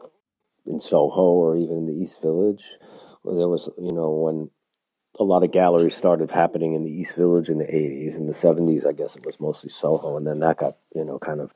in 0.67 0.81
Soho 0.81 1.23
or 1.23 1.57
even 1.57 1.77
in 1.79 1.87
the 1.87 1.95
East 1.95 2.21
Village. 2.21 2.65
Where 3.23 3.37
there 3.37 3.49
was, 3.49 3.71
you 3.79 3.93
know, 3.93 4.11
when 4.11 4.51
a 5.19 5.25
lot 5.25 5.45
of 5.45 5.53
galleries 5.53 5.95
started 5.95 6.31
happening 6.33 6.75
in 6.75 6.83
the 6.83 6.91
East 6.91 7.15
Village 7.15 7.49
in 7.49 7.59
the 7.59 7.65
80s. 7.65 8.17
In 8.17 8.27
the 8.27 8.33
70s, 8.33 8.87
I 8.87 8.93
guess 8.93 9.17
it 9.17 9.25
was 9.25 9.41
mostly 9.41 9.71
Soho. 9.71 10.17
And 10.17 10.27
then 10.27 10.41
that 10.41 10.59
got, 10.59 10.77
you 10.95 11.05
know, 11.05 11.19
kind 11.19 11.41
of 11.41 11.55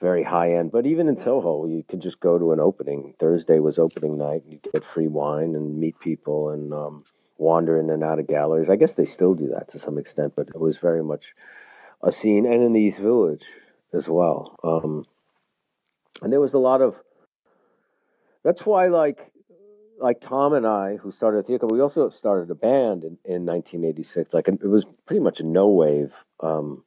very 0.00 0.22
high 0.22 0.52
end. 0.52 0.70
But 0.70 0.86
even 0.86 1.08
in 1.08 1.16
Soho, 1.16 1.66
you 1.66 1.82
could 1.82 2.00
just 2.00 2.20
go 2.20 2.38
to 2.38 2.52
an 2.52 2.60
opening. 2.60 3.14
Thursday 3.18 3.58
was 3.58 3.80
opening 3.80 4.16
night. 4.16 4.44
And 4.44 4.52
you 4.52 4.60
get 4.72 4.84
free 4.84 5.08
wine 5.08 5.54
and 5.56 5.78
meet 5.78 5.98
people 5.98 6.50
and 6.50 6.72
um, 6.72 7.04
wander 7.36 7.78
in 7.78 7.90
and 7.90 8.02
out 8.02 8.18
of 8.18 8.26
galleries. 8.26 8.70
I 8.70 8.76
guess 8.76 8.94
they 8.94 9.04
still 9.04 9.34
do 9.34 9.48
that 9.48 9.68
to 9.68 9.78
some 9.78 9.98
extent, 9.98 10.34
but 10.36 10.48
it 10.48 10.60
was 10.60 10.78
very 10.78 11.02
much 11.02 11.34
a 12.02 12.12
scene. 12.12 12.46
And 12.46 12.62
in 12.62 12.72
the 12.72 12.80
East 12.80 13.00
Village 13.00 13.46
as 13.92 14.08
well. 14.08 14.56
Um, 14.62 15.06
and 16.22 16.32
there 16.32 16.40
was 16.40 16.54
a 16.54 16.58
lot 16.58 16.82
of. 16.82 17.02
That's 18.42 18.66
why, 18.66 18.88
like, 18.88 19.32
like 19.98 20.20
Tom 20.20 20.52
and 20.52 20.66
I, 20.66 20.96
who 20.96 21.10
started 21.10 21.38
a 21.38 21.42
theater, 21.42 21.66
we 21.66 21.80
also 21.80 22.10
started 22.10 22.50
a 22.50 22.54
band 22.54 23.04
in, 23.04 23.18
in 23.24 23.46
1986. 23.46 24.34
Like, 24.34 24.48
it 24.48 24.62
was 24.62 24.86
pretty 25.06 25.20
much 25.20 25.40
a 25.40 25.44
no 25.44 25.68
wave 25.68 26.24
um, 26.40 26.84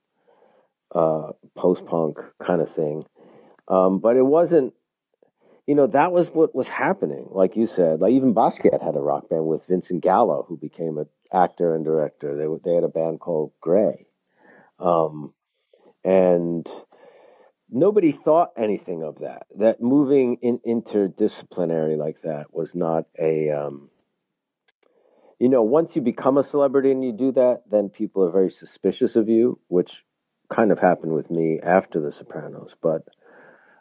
uh, 0.94 1.32
post 1.56 1.86
punk 1.86 2.20
kind 2.40 2.62
of 2.62 2.70
thing. 2.70 3.06
Um, 3.68 4.00
but 4.00 4.18
it 4.18 4.26
wasn't, 4.26 4.74
you 5.68 5.76
know, 5.76 5.86
that 5.88 6.14
was 6.14 6.32
what 6.32 6.56
was 6.56 6.70
happening. 6.70 7.28
Like 7.30 7.58
you 7.58 7.68
said, 7.68 8.00
like 8.00 8.14
even 8.14 8.34
Basquiat 8.34 8.82
had 8.82 8.96
a 8.96 9.02
rock 9.02 9.30
band 9.30 9.48
with 9.48 9.68
Vincent 9.68 10.02
Gallo, 10.02 10.46
who 10.48 10.58
became 10.58 10.98
an 10.98 11.08
actor 11.32 11.76
and 11.76 11.84
director. 11.84 12.36
They 12.38 12.48
they 12.64 12.76
had 12.76 12.86
a 12.86 12.90
band 12.90 13.20
called 13.20 13.52
Gray, 13.60 14.08
um, 14.80 15.34
and 16.06 16.66
nobody 17.70 18.14
thought 18.14 18.52
anything 18.56 19.04
of 19.04 19.20
that. 19.20 19.46
That 19.58 19.82
moving 19.82 20.38
in 20.42 20.60
interdisciplinary 20.66 21.98
like 21.98 22.22
that 22.22 22.54
was 22.54 22.74
not 22.74 23.06
a. 23.20 23.52
Um, 23.52 23.90
you 25.38 25.50
know, 25.50 25.62
once 25.62 25.96
you 25.96 26.02
become 26.02 26.36
a 26.36 26.44
celebrity 26.44 26.90
and 26.90 27.04
you 27.06 27.12
do 27.12 27.32
that, 27.34 27.70
then 27.70 27.90
people 27.90 28.24
are 28.24 28.32
very 28.32 28.50
suspicious 28.50 29.16
of 29.16 29.30
you, 29.30 29.60
which 29.68 30.04
kind 30.50 30.72
of 30.72 30.80
happened 30.80 31.14
with 31.14 31.30
me 31.30 31.60
after 31.62 32.00
The 32.00 32.12
Sopranos. 32.12 32.76
But 32.82 33.04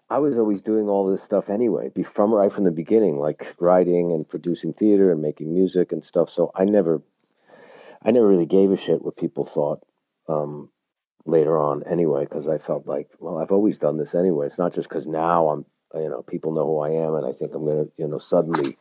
I 0.08 0.18
was 0.18 0.38
always 0.38 0.62
doing 0.62 0.88
all 0.88 1.06
this 1.06 1.22
stuff 1.22 1.50
anyway, 1.50 1.90
from 2.04 2.32
right 2.32 2.52
from 2.52 2.64
the 2.64 2.70
beginning, 2.70 3.18
like 3.18 3.54
writing 3.58 4.12
and 4.12 4.28
producing 4.28 4.72
theater 4.72 5.10
and 5.10 5.20
making 5.20 5.52
music 5.52 5.90
and 5.90 6.04
stuff. 6.04 6.30
So 6.30 6.52
I 6.54 6.64
never, 6.64 7.02
I 8.04 8.12
never 8.12 8.28
really 8.28 8.46
gave 8.46 8.70
a 8.70 8.76
shit 8.76 9.02
what 9.02 9.16
people 9.16 9.44
thought. 9.44 9.82
Um, 10.28 10.70
later 11.26 11.58
on 11.58 11.82
anyway 11.84 12.24
because 12.24 12.48
I 12.48 12.58
felt 12.58 12.86
like, 12.86 13.10
well, 13.18 13.38
I've 13.38 13.50
always 13.50 13.78
done 13.78 13.98
this 13.98 14.14
anyway. 14.14 14.46
It's 14.46 14.58
not 14.58 14.72
just 14.72 14.88
because 14.88 15.06
now 15.06 15.48
I'm, 15.48 15.66
you 15.94 16.08
know, 16.08 16.22
people 16.22 16.52
know 16.52 16.66
who 16.66 16.80
I 16.80 16.90
am, 16.90 17.14
and 17.14 17.26
I 17.26 17.32
think 17.32 17.54
I'm 17.54 17.66
gonna, 17.66 17.86
you 17.96 18.06
know, 18.06 18.18
suddenly 18.18 18.78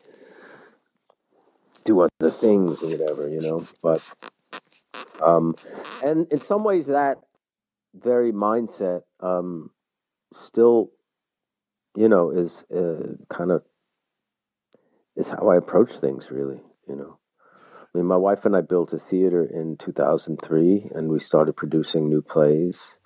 do 1.84 2.02
other 2.02 2.32
things 2.32 2.82
or 2.84 2.90
whatever, 2.90 3.28
you 3.28 3.42
know. 3.42 3.68
But, 3.82 4.02
um, 5.22 5.56
and 6.04 6.28
in 6.32 6.42
some 6.42 6.64
ways, 6.64 6.88
that 6.88 7.18
very 7.94 8.32
mindset 8.32 9.04
um, 9.20 9.72
still, 10.34 10.92
you 11.96 12.10
know, 12.10 12.32
is 12.32 12.66
uh, 12.76 13.16
kind 13.30 13.52
of 13.52 13.64
is 15.16 15.30
how 15.30 15.50
I 15.50 15.58
approach 15.58 15.94
things. 15.94 16.32
Really, 16.32 16.62
you 16.88 16.96
know. 16.96 17.20
I 17.94 18.00
mean, 18.00 18.08
my 18.08 18.18
wife 18.18 18.44
and 18.44 18.54
I 18.58 18.60
built 18.60 18.92
a 18.92 19.00
theater 19.00 19.42
in 19.42 19.78
2003, 19.78 20.92
and 20.94 21.08
we 21.08 21.18
started 21.18 21.54
producing 21.54 22.10
new 22.10 22.22
plays, 22.22 22.98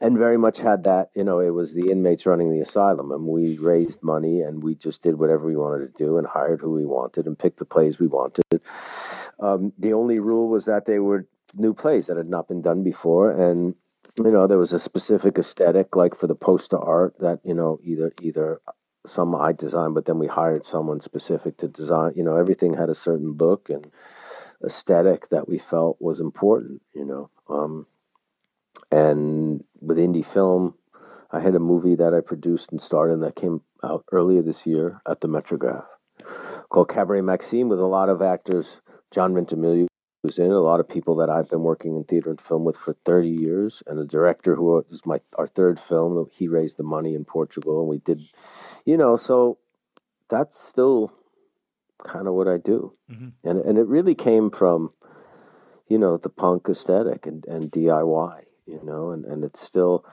and 0.00 0.18
very 0.18 0.36
much 0.36 0.58
had 0.58 0.82
that. 0.82 1.10
You 1.14 1.22
know, 1.22 1.38
it 1.38 1.50
was 1.50 1.74
the 1.74 1.92
inmates 1.92 2.26
running 2.26 2.50
the 2.50 2.60
asylum, 2.60 3.12
and 3.12 3.24
we 3.24 3.56
raised 3.56 4.02
money, 4.02 4.40
and 4.40 4.64
we 4.64 4.74
just 4.74 5.02
did 5.02 5.20
whatever 5.20 5.46
we 5.46 5.56
wanted 5.56 5.96
to 5.96 6.04
do, 6.04 6.18
and 6.18 6.26
hired 6.26 6.60
who 6.60 6.72
we 6.72 6.84
wanted, 6.84 7.26
and 7.26 7.38
picked 7.38 7.60
the 7.60 7.64
plays 7.64 8.00
we 8.00 8.08
wanted. 8.08 8.42
Um, 9.38 9.72
the 9.78 9.92
only 9.92 10.18
rule 10.18 10.48
was 10.48 10.64
that 10.64 10.86
they 10.86 10.98
were 10.98 11.28
new 11.54 11.74
plays 11.74 12.06
that 12.06 12.16
had 12.16 12.28
not 12.28 12.48
been 12.48 12.62
done 12.62 12.82
before, 12.82 13.30
and 13.30 13.76
you 14.18 14.30
know, 14.30 14.46
there 14.46 14.58
was 14.58 14.72
a 14.72 14.80
specific 14.80 15.38
aesthetic, 15.38 15.94
like 15.94 16.14
for 16.14 16.26
the 16.26 16.34
poster 16.34 16.78
art, 16.78 17.18
that 17.20 17.40
you 17.44 17.54
know, 17.54 17.78
either 17.82 18.12
either 18.20 18.60
some 19.06 19.34
I 19.34 19.52
designed, 19.52 19.94
but 19.94 20.06
then 20.06 20.18
we 20.18 20.26
hired 20.26 20.66
someone 20.66 21.00
specific 21.00 21.56
to 21.58 21.68
design. 21.68 22.12
You 22.16 22.24
know, 22.24 22.36
everything 22.36 22.74
had 22.74 22.88
a 22.88 22.94
certain 22.94 23.36
look 23.36 23.68
and 23.68 23.86
aesthetic 24.64 25.28
that 25.28 25.48
we 25.48 25.58
felt 25.58 25.98
was 26.00 26.20
important. 26.20 26.82
You 26.94 27.04
know, 27.04 27.30
um, 27.48 27.86
and 28.90 29.64
with 29.80 29.98
indie 29.98 30.24
film, 30.24 30.74
I 31.30 31.40
had 31.40 31.54
a 31.54 31.60
movie 31.60 31.96
that 31.96 32.14
I 32.14 32.20
produced 32.20 32.72
and 32.72 32.80
starred 32.80 33.12
in 33.12 33.20
that 33.20 33.36
came 33.36 33.62
out 33.82 34.04
earlier 34.12 34.42
this 34.42 34.66
year 34.66 35.00
at 35.06 35.20
the 35.20 35.28
Metrograph 35.28 35.84
called 36.68 36.88
Cabaret 36.88 37.20
Maxime 37.20 37.68
with 37.68 37.80
a 37.80 37.86
lot 37.86 38.08
of 38.08 38.22
actors. 38.22 38.80
John 39.10 39.34
Ventimiglia 39.34 39.86
was 40.26 40.38
in 40.38 40.46
it, 40.46 40.50
a 40.50 40.60
lot 40.60 40.80
of 40.80 40.88
people 40.88 41.16
that 41.16 41.30
I've 41.30 41.48
been 41.48 41.62
working 41.62 41.96
in 41.96 42.04
theater 42.04 42.30
and 42.30 42.40
film 42.40 42.64
with 42.64 42.76
for 42.76 42.94
30 43.04 43.28
years, 43.28 43.82
and 43.86 43.98
a 43.98 44.04
director 44.04 44.56
who 44.56 44.64
was 44.64 45.02
my 45.06 45.20
our 45.38 45.46
third 45.46 45.80
film. 45.80 46.28
He 46.32 46.48
raised 46.48 46.76
the 46.76 46.82
money 46.82 47.14
in 47.14 47.24
Portugal, 47.24 47.80
and 47.80 47.88
we 47.88 47.98
did 47.98 48.22
you 48.84 48.96
know, 48.96 49.16
so 49.16 49.58
that's 50.28 50.62
still 50.62 51.12
kind 52.04 52.26
of 52.26 52.34
what 52.34 52.48
I 52.48 52.56
do. 52.56 52.94
Mm-hmm. 53.10 53.48
And 53.48 53.58
and 53.60 53.78
it 53.78 53.86
really 53.86 54.14
came 54.14 54.50
from, 54.50 54.92
you 55.88 55.98
know, 55.98 56.16
the 56.16 56.28
punk 56.28 56.68
aesthetic 56.68 57.26
and, 57.26 57.44
and 57.46 57.70
DIY, 57.70 58.42
you 58.66 58.80
know, 58.82 59.10
and, 59.10 59.24
and 59.24 59.44
it's 59.44 59.60
still 59.60 60.04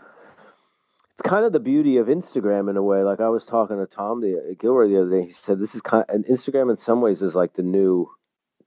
it's 1.12 1.21
kind 1.21 1.45
of 1.45 1.54
the 1.54 1.60
beauty 1.60 1.97
of 1.97 2.08
Instagram 2.08 2.69
in 2.69 2.78
a 2.78 2.84
way. 2.84 3.04
Like 3.04 3.19
I 3.19 3.30
was 3.30 3.45
talking 3.45 3.78
to 3.78 3.86
Tom 3.86 4.21
the 4.21 4.56
Gilroy 4.60 4.88
the 4.88 5.02
other 5.02 5.12
day, 5.12 5.28
he 5.28 5.32
said 5.32 5.60
this 5.60 5.76
is 5.76 5.82
kind 5.82 6.04
of, 6.08 6.13
and 6.13 6.26
Instagram 6.26 6.71
in 6.71 6.78
some 6.78 7.02
ways 7.02 7.21
is 7.21 7.36
like 7.36 7.54
the 7.54 7.63
new 7.63 8.10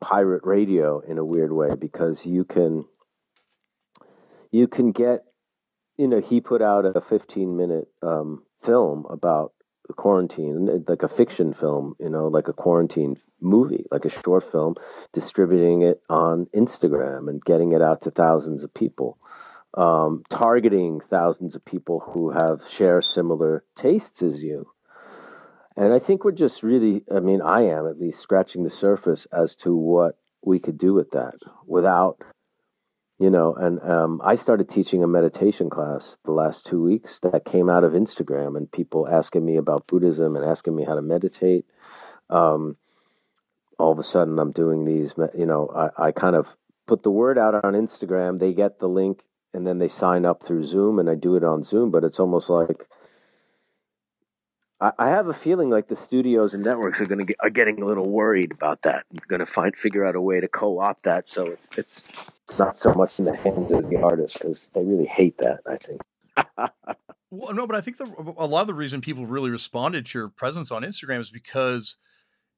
pirate 0.00 0.42
radio 0.44 1.00
in 1.00 1.18
a 1.18 1.24
weird 1.24 1.52
way 1.52 1.74
because 1.78 2.26
you 2.26 2.44
can 2.44 2.84
you 4.50 4.66
can 4.66 4.92
get 4.92 5.20
you 5.96 6.08
know 6.08 6.20
he 6.20 6.40
put 6.40 6.62
out 6.62 6.84
a 6.84 7.00
15 7.00 7.56
minute 7.56 7.88
um, 8.02 8.44
film 8.62 9.06
about 9.08 9.52
quarantine, 9.94 10.84
like 10.88 11.02
a 11.02 11.08
fiction 11.08 11.52
film, 11.52 11.94
you 12.00 12.10
know, 12.10 12.26
like 12.26 12.48
a 12.48 12.52
quarantine 12.52 13.16
movie, 13.40 13.84
like 13.90 14.04
a 14.04 14.10
short 14.10 14.50
film, 14.50 14.74
distributing 15.12 15.82
it 15.82 16.02
on 16.08 16.46
Instagram 16.54 17.28
and 17.28 17.44
getting 17.44 17.72
it 17.72 17.82
out 17.82 18.02
to 18.02 18.10
thousands 18.10 18.64
of 18.64 18.74
people, 18.74 19.18
um, 19.74 20.22
targeting 20.30 21.00
thousands 21.00 21.54
of 21.54 21.64
people 21.64 22.00
who 22.00 22.30
have 22.30 22.60
share 22.76 23.02
similar 23.02 23.64
tastes 23.76 24.22
as 24.22 24.42
you. 24.42 24.66
And 25.76 25.92
I 25.92 25.98
think 25.98 26.24
we're 26.24 26.32
just 26.32 26.62
really, 26.62 27.04
I 27.14 27.20
mean, 27.20 27.42
I 27.42 27.62
am 27.62 27.86
at 27.86 28.00
least 28.00 28.20
scratching 28.20 28.64
the 28.64 28.70
surface 28.70 29.26
as 29.30 29.54
to 29.56 29.76
what 29.76 30.18
we 30.44 30.58
could 30.58 30.78
do 30.78 30.94
with 30.94 31.10
that 31.10 31.34
without 31.66 32.22
you 33.18 33.28
know 33.28 33.54
and 33.54 33.82
um, 33.82 34.20
i 34.24 34.36
started 34.36 34.68
teaching 34.68 35.02
a 35.02 35.06
meditation 35.06 35.68
class 35.68 36.16
the 36.24 36.32
last 36.32 36.64
two 36.64 36.82
weeks 36.82 37.18
that 37.20 37.44
came 37.44 37.68
out 37.68 37.84
of 37.84 37.92
instagram 37.92 38.56
and 38.56 38.70
people 38.70 39.08
asking 39.08 39.44
me 39.44 39.56
about 39.56 39.86
buddhism 39.86 40.36
and 40.36 40.44
asking 40.44 40.74
me 40.74 40.84
how 40.84 40.94
to 40.94 41.02
meditate. 41.02 41.66
Um, 42.28 42.76
all 43.78 43.92
of 43.92 43.98
a 43.98 44.02
sudden 44.02 44.38
i'm 44.38 44.52
doing 44.52 44.84
these 44.84 45.14
you 45.36 45.46
know 45.46 45.68
I, 45.74 46.06
I 46.08 46.12
kind 46.12 46.36
of 46.36 46.56
put 46.86 47.02
the 47.02 47.10
word 47.10 47.38
out 47.38 47.54
on 47.54 47.74
instagram 47.74 48.38
they 48.38 48.54
get 48.54 48.78
the 48.78 48.88
link 48.88 49.22
and 49.52 49.66
then 49.66 49.78
they 49.78 49.88
sign 49.88 50.24
up 50.24 50.42
through 50.42 50.64
zoom 50.64 50.98
and 50.98 51.10
i 51.10 51.14
do 51.14 51.36
it 51.36 51.44
on 51.44 51.62
zoom 51.62 51.90
but 51.90 52.04
it's 52.04 52.20
almost 52.20 52.48
like 52.48 52.88
I, 54.80 55.08
have 55.08 55.26
a 55.26 55.34
feeling 55.34 55.70
like 55.70 55.88
the 55.88 55.96
studios 55.96 56.52
and 56.52 56.62
networks 56.62 57.00
are 57.00 57.06
going 57.06 57.20
to 57.20 57.24
get 57.24 57.36
are 57.40 57.50
getting 57.50 57.80
a 57.80 57.86
little 57.86 58.10
worried 58.10 58.52
about 58.52 58.82
that. 58.82 59.06
Going 59.26 59.40
to 59.40 59.46
find 59.46 59.74
figure 59.74 60.04
out 60.04 60.16
a 60.16 60.20
way 60.20 60.40
to 60.40 60.48
co-opt 60.48 61.02
that 61.04 61.26
so 61.26 61.46
it's 61.46 61.70
it's 61.78 62.04
not 62.58 62.78
so 62.78 62.92
much 62.92 63.18
in 63.18 63.24
the 63.24 63.36
hands 63.36 63.72
of 63.72 63.88
the 63.88 63.96
artists 63.96 64.36
because 64.36 64.70
they 64.74 64.84
really 64.84 65.06
hate 65.06 65.38
that. 65.38 65.60
I 65.66 65.76
think. 65.76 66.02
well, 67.30 67.54
no, 67.54 67.66
but 67.66 67.76
I 67.76 67.80
think 67.80 67.96
the, 67.96 68.34
a 68.36 68.46
lot 68.46 68.62
of 68.62 68.66
the 68.66 68.74
reason 68.74 69.00
people 69.00 69.24
really 69.24 69.50
responded 69.50 70.04
to 70.06 70.18
your 70.18 70.28
presence 70.28 70.70
on 70.70 70.82
Instagram 70.82 71.20
is 71.20 71.30
because 71.30 71.96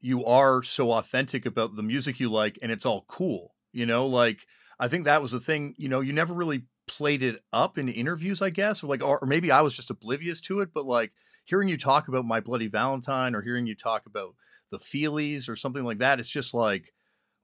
you 0.00 0.24
are 0.24 0.62
so 0.62 0.92
authentic 0.92 1.46
about 1.46 1.76
the 1.76 1.82
music 1.82 2.18
you 2.18 2.30
like, 2.30 2.58
and 2.60 2.72
it's 2.72 2.86
all 2.86 3.04
cool. 3.08 3.54
You 3.72 3.86
know, 3.86 4.06
like 4.06 4.40
I 4.80 4.88
think 4.88 5.04
that 5.04 5.22
was 5.22 5.30
the 5.30 5.40
thing. 5.40 5.74
You 5.78 5.88
know, 5.88 6.00
you 6.00 6.12
never 6.12 6.34
really 6.34 6.64
played 6.88 7.22
it 7.22 7.40
up 7.52 7.78
in 7.78 7.88
interviews, 7.88 8.42
I 8.42 8.50
guess, 8.50 8.82
or 8.82 8.88
like, 8.88 9.04
or, 9.04 9.20
or 9.20 9.26
maybe 9.26 9.52
I 9.52 9.60
was 9.60 9.74
just 9.74 9.90
oblivious 9.90 10.40
to 10.42 10.60
it, 10.60 10.70
but 10.74 10.84
like 10.84 11.12
hearing 11.48 11.68
you 11.68 11.78
talk 11.78 12.08
about 12.08 12.26
My 12.26 12.40
Bloody 12.40 12.66
Valentine 12.66 13.34
or 13.34 13.40
hearing 13.40 13.66
you 13.66 13.74
talk 13.74 14.04
about 14.04 14.34
the 14.70 14.78
Feelies 14.78 15.48
or 15.48 15.56
something 15.56 15.82
like 15.82 15.98
that, 15.98 16.20
it's 16.20 16.28
just 16.28 16.52
like, 16.52 16.92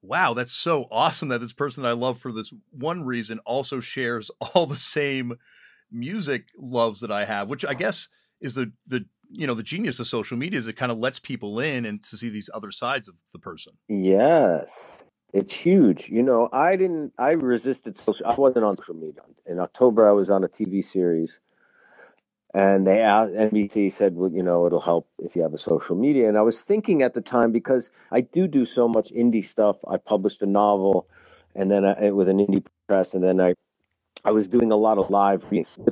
wow, 0.03 0.35
that's 0.35 0.53
so 0.53 0.87
awesome 0.91 1.29
that 1.29 1.41
this 1.41 1.55
person 1.55 1.83
that 1.83 1.89
I 1.89 1.93
love 1.93 2.19
for 2.19 2.31
this 2.31 2.53
one 2.71 3.05
reason 3.05 3.39
also 3.41 3.81
shares 3.81 4.31
all 4.55 4.67
the 4.67 4.77
same 4.77 5.37
music 5.91 6.49
loves 6.59 7.01
that 7.01 7.11
I 7.11 7.25
have, 7.25 7.49
which 7.49 7.65
I 7.65 7.73
guess 7.73 8.09
is 8.41 8.55
the 8.55 8.73
the 8.87 9.07
you 9.31 9.47
know 9.47 9.55
the 9.55 9.63
genius 9.63 9.99
of 9.99 10.07
social 10.07 10.37
media 10.37 10.59
is 10.59 10.69
it 10.69 10.75
kind 10.75 10.93
of 10.93 10.99
lets 10.99 11.19
people 11.19 11.59
in 11.59 11.87
and 11.87 12.05
to 12.05 12.17
see 12.17 12.29
these 12.29 12.51
other 12.53 12.71
sides 12.71 13.09
of 13.09 13.15
the 13.33 13.39
person. 13.39 13.73
Yes. 13.89 15.03
It's 15.33 15.53
huge. 15.53 16.09
You 16.11 16.23
know, 16.23 16.51
I 16.53 16.77
didn't 16.77 17.13
I 17.19 17.31
resisted 17.31 17.97
social 17.97 18.27
I 18.27 18.35
wasn't 18.35 18.67
on 18.67 18.77
social 18.77 18.95
media. 18.97 19.23
In 19.47 19.59
October 19.59 20.07
I 20.07 20.13
was 20.13 20.29
on 20.29 20.45
a 20.45 20.49
TV 20.49 20.85
series 20.85 21.41
and 22.55 22.87
they 22.87 23.01
asked 23.01 23.35
NBC 23.35 23.93
said, 23.93 24.15
well, 24.15 24.31
you 24.31 24.43
know, 24.43 24.65
it'll 24.67 24.81
help 24.81 25.09
if 25.19 25.35
you 25.35 25.43
have 25.43 25.53
a 25.55 25.59
social 25.59 25.97
media. 25.97 26.29
And 26.29 26.39
I 26.39 26.43
was 26.43 26.63
thinking 26.63 27.03
at 27.03 27.13
the 27.13 27.21
time 27.21 27.51
because 27.51 27.91
I 28.13 28.21
do 28.21 28.47
do 28.47 28.65
so 28.65 28.87
much 28.87 29.11
indie 29.11 29.45
stuff. 29.45 29.77
I 29.89 29.97
published 29.97 30.41
a 30.41 30.47
novel, 30.47 31.09
and 31.57 31.69
then 31.69 31.85
I, 31.85 32.13
with 32.13 32.29
an 32.29 32.39
indie 32.39 32.65
press, 32.89 33.13
and 33.13 33.25
then 33.25 33.41
I 33.41 33.55
I 34.25 34.31
was 34.31 34.49
doing 34.49 34.73
a 34.73 34.77
lot 34.77 34.99
of 34.99 35.11
live 35.11 35.45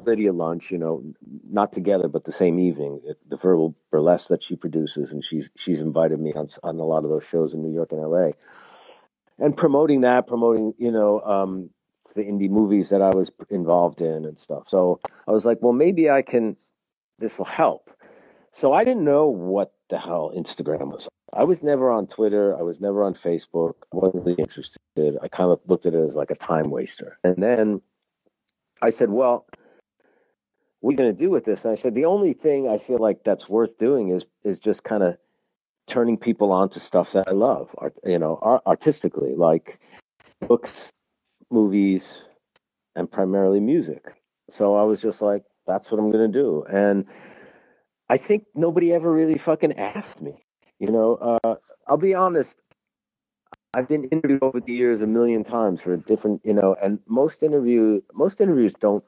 Lydia 0.07 0.33
Lunch, 0.33 0.71
you 0.71 0.79
know, 0.79 1.03
not 1.51 1.73
together, 1.73 2.09
but 2.09 2.25
the 2.25 2.33
same 2.33 2.59
evening, 2.59 3.03
the 3.29 3.37
verbal 3.37 3.75
burlesque 3.91 4.29
that 4.29 4.43
she 4.43 4.55
produces, 4.55 5.11
and 5.11 5.23
she's 5.23 5.51
she's 5.57 5.81
invited 5.81 6.21
me 6.21 6.33
on 6.33 6.49
on 6.63 6.79
a 6.79 6.85
lot 6.85 7.03
of 7.03 7.11
those 7.11 7.25
shows 7.25 7.53
in 7.53 7.63
New 7.63 7.75
York 7.75 7.91
and 7.91 8.01
L.A. 8.01 8.35
And 9.39 9.57
promoting 9.57 10.03
that, 10.03 10.29
promoting 10.29 10.75
you 10.79 10.93
know 10.93 11.21
um, 11.23 11.71
the 12.15 12.23
indie 12.23 12.51
movies 12.51 12.89
that 12.91 13.03
I 13.03 13.11
was 13.11 13.31
involved 13.51 14.01
in 14.01 14.25
and 14.25 14.39
stuff. 14.39 14.69
So 14.69 15.01
I 15.27 15.33
was 15.33 15.47
like, 15.47 15.59
well, 15.61 15.73
maybe 15.73 16.11
I 16.11 16.23
can. 16.23 16.57
This 17.19 17.39
will 17.39 17.45
help. 17.45 17.91
So 18.53 18.73
I 18.73 18.85
didn't 18.85 19.05
know 19.05 19.27
what 19.27 19.73
the 19.89 19.99
hell 19.99 20.33
Instagram 20.37 20.91
was. 20.93 21.09
I 21.33 21.45
was 21.45 21.63
never 21.63 21.91
on 21.91 22.07
Twitter. 22.07 22.57
I 22.59 22.63
was 22.63 22.81
never 22.81 23.05
on 23.05 23.15
Facebook. 23.15 23.75
I 23.93 23.97
wasn't 23.97 24.25
really 24.25 24.43
interested. 24.43 24.79
I 25.23 25.29
kind 25.29 25.51
of 25.51 25.61
looked 25.67 25.87
at 25.87 25.95
it 25.95 26.05
as 26.05 26.15
like 26.15 26.31
a 26.31 26.35
time 26.35 26.71
waster. 26.71 27.19
And 27.25 27.43
then 27.43 27.81
I 28.83 28.91
said, 28.91 29.11
well, 29.11 29.47
what 30.81 30.91
are 30.91 30.93
you 30.93 30.99
going 30.99 31.15
to 31.15 31.19
do 31.19 31.31
with 31.31 31.45
this? 31.45 31.65
And 31.65 31.73
I 31.73 31.77
said, 31.77 31.95
the 31.95 32.05
only 32.05 32.33
thing 32.33 32.69
I 32.69 32.77
feel 32.77 32.99
like 32.99 33.25
that's 33.25 33.49
worth 33.49 33.79
doing 33.79 34.11
is 34.11 34.27
is 34.45 34.59
just 34.59 34.85
kind 34.85 35.03
of 35.03 35.17
turning 35.87 36.17
people 36.17 36.53
on 36.53 36.69
to 36.71 36.81
stuff 36.81 37.13
that 37.13 37.29
I 37.29 37.33
love, 37.33 37.75
you 38.05 38.19
know, 38.19 38.39
art, 38.43 38.63
artistically, 38.67 39.35
like 39.35 39.81
books, 40.41 40.91
movies, 41.53 42.05
and 42.95 43.11
primarily 43.11 43.61
music. 43.61 44.15
So 44.51 44.77
I 44.77 44.83
was 44.85 45.01
just 45.01 45.23
like, 45.23 45.45
that's 45.67 45.91
what 45.91 45.99
I'm 45.99 46.11
going 46.11 46.31
to 46.31 46.39
do. 46.39 46.65
And 46.65 47.07
I 48.09 48.19
think 48.19 48.45
nobody 48.55 48.93
ever 48.93 49.11
really 49.11 49.39
fucking 49.39 49.79
asked 49.79 50.21
me. 50.21 50.45
You 50.79 50.91
know, 50.91 51.15
uh, 51.15 51.55
I'll 51.87 51.97
be 51.97 52.15
honest. 52.15 52.57
I've 53.75 53.89
been 53.89 54.05
interviewed 54.05 54.43
over 54.43 54.61
the 54.61 54.73
years 54.73 55.01
a 55.01 55.07
million 55.07 55.45
times 55.45 55.81
for 55.81 55.97
different, 55.97 56.43
you 56.45 56.53
know, 56.53 56.77
and 56.83 56.99
most 57.07 57.43
interview 57.43 58.03
most 58.13 58.41
interviews 58.41 58.75
don't. 58.79 59.05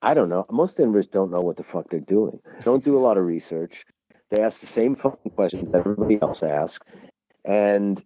I 0.00 0.14
don't 0.14 0.28
know. 0.28 0.46
Most 0.50 0.78
interviewers 0.78 1.06
don't 1.06 1.30
know 1.30 1.40
what 1.40 1.56
the 1.56 1.64
fuck 1.64 1.88
they're 1.90 2.00
doing. 2.00 2.40
Don't 2.62 2.84
do 2.84 2.96
a 2.98 3.00
lot 3.00 3.18
of 3.18 3.24
research. 3.24 3.84
They 4.30 4.42
ask 4.42 4.60
the 4.60 4.66
same 4.66 4.94
fucking 4.94 5.32
questions 5.32 5.70
everybody 5.74 6.20
else 6.22 6.42
asks, 6.42 6.86
and 7.44 8.02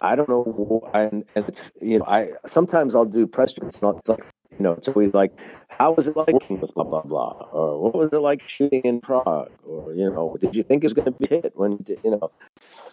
I 0.00 0.16
don't 0.16 0.28
know. 0.28 0.88
And, 0.94 1.24
and 1.34 1.48
it's 1.48 1.70
you 1.80 1.98
know, 1.98 2.06
I 2.06 2.30
sometimes 2.46 2.94
I'll 2.94 3.04
do 3.04 3.26
press. 3.26 3.54
It's 3.62 3.82
not 3.82 4.08
like 4.08 4.24
you 4.58 4.64
know, 4.64 4.72
it's 4.72 4.88
always 4.88 5.14
like, 5.14 5.32
how 5.68 5.92
was 5.92 6.06
it 6.06 6.16
like 6.16 6.32
working 6.32 6.60
with 6.60 6.74
blah 6.74 6.84
blah 6.84 7.02
blah, 7.02 7.48
or 7.52 7.82
what 7.82 7.94
was 7.94 8.10
it 8.12 8.18
like 8.18 8.40
shooting 8.46 8.82
in 8.82 9.00
Prague, 9.00 9.50
or 9.64 9.94
you 9.94 10.10
know, 10.10 10.36
did 10.40 10.54
you 10.54 10.62
think 10.62 10.84
it 10.84 10.86
was 10.86 10.94
going 10.94 11.12
to 11.12 11.18
be 11.18 11.26
hit 11.28 11.52
when 11.54 11.84
you 12.04 12.10
know? 12.10 12.30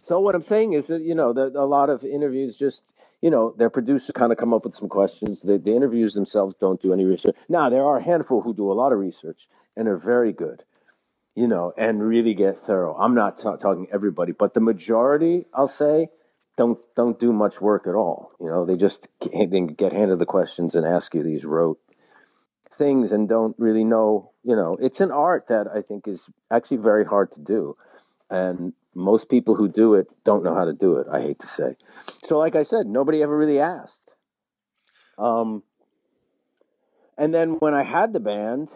So 0.03 0.19
what 0.19 0.35
I'm 0.35 0.41
saying 0.41 0.73
is 0.73 0.87
that 0.87 1.01
you 1.01 1.15
know, 1.15 1.33
that 1.33 1.55
a 1.55 1.65
lot 1.65 1.89
of 1.89 2.03
interviews 2.03 2.55
just 2.55 2.93
you 3.21 3.31
know, 3.31 3.53
their 3.57 3.69
producers 3.69 4.11
kind 4.13 4.31
of 4.31 4.37
come 4.37 4.53
up 4.53 4.63
with 4.63 4.75
some 4.75 4.89
questions. 4.89 5.41
The, 5.41 5.57
the 5.57 5.75
interviews 5.75 6.13
themselves 6.13 6.55
don't 6.55 6.81
do 6.81 6.93
any 6.93 7.03
research. 7.03 7.35
Now 7.49 7.69
there 7.69 7.83
are 7.83 7.97
a 7.97 8.03
handful 8.03 8.41
who 8.41 8.53
do 8.53 8.71
a 8.71 8.73
lot 8.73 8.91
of 8.91 8.99
research 8.99 9.47
and 9.75 9.87
are 9.87 9.97
very 9.97 10.31
good, 10.31 10.63
you 11.35 11.47
know, 11.47 11.73
and 11.77 12.01
really 12.01 12.33
get 12.33 12.57
thorough. 12.57 12.95
I'm 12.95 13.15
not 13.15 13.37
t- 13.37 13.43
talking 13.43 13.87
everybody, 13.91 14.33
but 14.33 14.53
the 14.53 14.61
majority, 14.61 15.45
I'll 15.53 15.67
say, 15.67 16.09
don't 16.57 16.79
don't 16.95 17.19
do 17.19 17.31
much 17.31 17.61
work 17.61 17.87
at 17.87 17.95
all. 17.95 18.31
You 18.41 18.49
know, 18.49 18.65
they 18.65 18.75
just 18.75 19.07
they 19.31 19.61
get 19.61 19.93
handed 19.93 20.19
the 20.19 20.25
questions 20.25 20.75
and 20.75 20.85
ask 20.85 21.13
you 21.13 21.23
these 21.23 21.45
rote 21.45 21.79
things 22.73 23.11
and 23.11 23.29
don't 23.29 23.55
really 23.57 23.83
know. 23.83 24.31
You 24.43 24.55
know, 24.55 24.77
it's 24.81 24.99
an 24.99 25.11
art 25.11 25.47
that 25.47 25.67
I 25.73 25.81
think 25.81 26.07
is 26.07 26.29
actually 26.51 26.77
very 26.77 27.05
hard 27.05 27.31
to 27.33 27.39
do, 27.39 27.77
and 28.29 28.73
most 28.93 29.29
people 29.29 29.55
who 29.55 29.69
do 29.69 29.93
it 29.93 30.07
don't 30.25 30.43
know 30.43 30.55
how 30.55 30.65
to 30.65 30.73
do 30.73 30.97
it. 30.97 31.07
I 31.11 31.21
hate 31.21 31.39
to 31.39 31.47
say. 31.47 31.75
So, 32.23 32.39
like 32.39 32.55
I 32.55 32.63
said, 32.63 32.87
nobody 32.87 33.21
ever 33.21 33.37
really 33.37 33.59
asked. 33.59 34.11
Um, 35.19 35.63
and 37.17 37.33
then 37.33 37.53
when 37.53 37.73
I 37.73 37.83
had 37.83 38.13
the 38.13 38.19
band, 38.19 38.69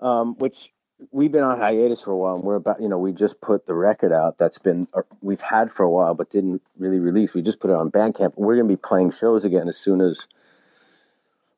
um, 0.00 0.36
which 0.38 0.72
we've 1.10 1.32
been 1.32 1.42
on 1.42 1.58
hiatus 1.58 2.00
for 2.00 2.10
a 2.10 2.16
while 2.16 2.34
and 2.34 2.44
we're 2.44 2.56
about 2.56 2.80
you 2.80 2.88
know 2.88 2.98
we 2.98 3.12
just 3.12 3.40
put 3.40 3.66
the 3.66 3.74
record 3.74 4.12
out 4.12 4.38
that's 4.38 4.58
been 4.58 4.86
uh, 4.94 5.02
we've 5.20 5.40
had 5.40 5.70
for 5.70 5.84
a 5.84 5.90
while 5.90 6.14
but 6.14 6.30
didn't 6.30 6.62
really 6.78 6.98
release. 6.98 7.34
We 7.34 7.42
just 7.42 7.60
put 7.60 7.70
it 7.70 7.76
on 7.76 7.90
bandcamp. 7.90 8.34
We're 8.36 8.56
going 8.56 8.68
to 8.68 8.72
be 8.72 8.80
playing 8.80 9.10
shows 9.12 9.44
again 9.44 9.68
as 9.68 9.76
soon 9.76 10.00
as 10.00 10.28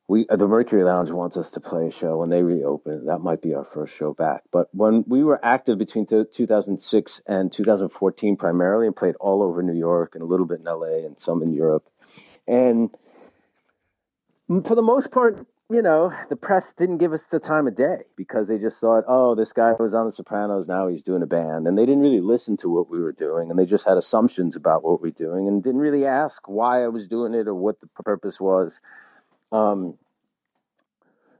we 0.07 0.27
uh, 0.29 0.35
the 0.35 0.47
mercury 0.47 0.83
lounge 0.83 1.11
wants 1.11 1.37
us 1.37 1.49
to 1.51 1.59
play 1.59 1.87
a 1.87 1.91
show 1.91 2.17
when 2.17 2.29
they 2.29 2.43
reopen. 2.43 3.05
That 3.05 3.19
might 3.19 3.41
be 3.41 3.53
our 3.53 3.63
first 3.63 3.95
show 3.95 4.13
back. 4.13 4.43
But 4.51 4.67
when 4.73 5.03
we 5.07 5.23
were 5.23 5.43
active 5.43 5.77
between 5.77 6.05
2006 6.05 7.21
and 7.27 7.51
2014 7.51 8.35
primarily 8.37 8.87
and 8.87 8.95
played 8.95 9.15
all 9.19 9.43
over 9.43 9.61
new 9.61 9.77
york 9.77 10.15
and 10.15 10.21
a 10.21 10.27
little 10.27 10.45
bit 10.45 10.59
in 10.59 10.65
la 10.65 10.83
and 10.83 11.19
some 11.19 11.41
in 11.41 11.53
europe. 11.53 11.87
And 12.47 12.91
for 14.47 14.75
the 14.75 14.83
most 14.83 15.11
part 15.11 15.47
you 15.69 15.81
know, 15.81 16.11
the 16.29 16.35
press 16.35 16.73
didn't 16.73 16.99
give 16.99 17.11
us 17.11 17.25
the 17.27 17.39
time 17.39 17.67
of 17.67 17.75
day 17.75 18.03
because 18.15 18.47
they 18.47 18.59
just 18.59 18.79
thought, 18.79 19.03
oh, 19.07 19.33
this 19.33 19.51
guy 19.51 19.73
was 19.79 19.95
on 19.95 20.05
The 20.05 20.11
Sopranos, 20.11 20.67
now 20.67 20.87
he's 20.87 21.01
doing 21.01 21.23
a 21.23 21.27
band. 21.27 21.67
And 21.67 21.77
they 21.77 21.85
didn't 21.85 22.01
really 22.01 22.21
listen 22.21 22.55
to 22.57 22.69
what 22.69 22.89
we 22.89 22.99
were 22.99 23.11
doing 23.11 23.49
and 23.49 23.57
they 23.57 23.65
just 23.65 23.87
had 23.87 23.97
assumptions 23.97 24.55
about 24.55 24.83
what 24.83 25.01
we 25.01 25.09
are 25.09 25.11
doing 25.11 25.47
and 25.47 25.63
didn't 25.63 25.81
really 25.81 26.05
ask 26.05 26.47
why 26.47 26.83
I 26.83 26.87
was 26.89 27.07
doing 27.07 27.33
it 27.33 27.47
or 27.47 27.55
what 27.55 27.79
the 27.79 27.87
purpose 28.03 28.39
was. 28.39 28.79
Um, 29.51 29.97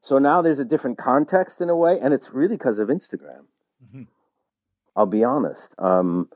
so 0.02 0.18
now 0.18 0.42
there's 0.42 0.60
a 0.60 0.66
different 0.66 0.98
context 0.98 1.62
in 1.62 1.70
a 1.70 1.76
way, 1.76 2.00
and 2.00 2.14
it's 2.14 2.32
really 2.32 2.56
because 2.56 2.78
of 2.78 2.90
Instagram. 2.90 3.46
Mm-hmm. 3.84 4.04
I'll 4.96 5.08
be 5.08 5.24
honest. 5.24 5.76
Um, 5.80 6.30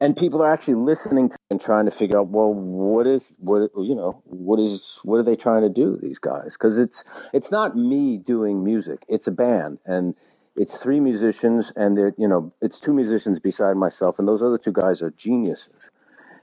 and 0.00 0.16
people 0.16 0.42
are 0.42 0.52
actually 0.52 0.74
listening 0.74 1.30
and 1.50 1.60
trying 1.60 1.86
to 1.86 1.90
figure 1.90 2.18
out 2.18 2.28
well 2.28 2.52
what 2.52 3.06
is 3.06 3.34
what 3.38 3.70
you 3.76 3.94
know 3.94 4.22
what 4.24 4.60
is 4.60 5.00
what 5.02 5.16
are 5.16 5.22
they 5.22 5.36
trying 5.36 5.62
to 5.62 5.68
do 5.68 5.98
these 6.00 6.18
guys? 6.18 6.56
Because 6.56 6.78
it's 6.78 7.04
it's 7.32 7.50
not 7.50 7.76
me 7.76 8.18
doing 8.18 8.62
music 8.62 9.04
it's 9.08 9.26
a 9.26 9.32
band 9.32 9.78
and 9.86 10.14
it's 10.54 10.82
three 10.82 11.00
musicians 11.00 11.72
and 11.76 11.96
they're 11.96 12.14
you 12.18 12.28
know 12.28 12.52
it's 12.60 12.80
two 12.80 12.92
musicians 12.92 13.40
beside 13.40 13.76
myself 13.76 14.18
and 14.18 14.28
those 14.28 14.42
other 14.42 14.58
two 14.58 14.72
guys 14.72 15.02
are 15.02 15.10
geniuses 15.10 15.90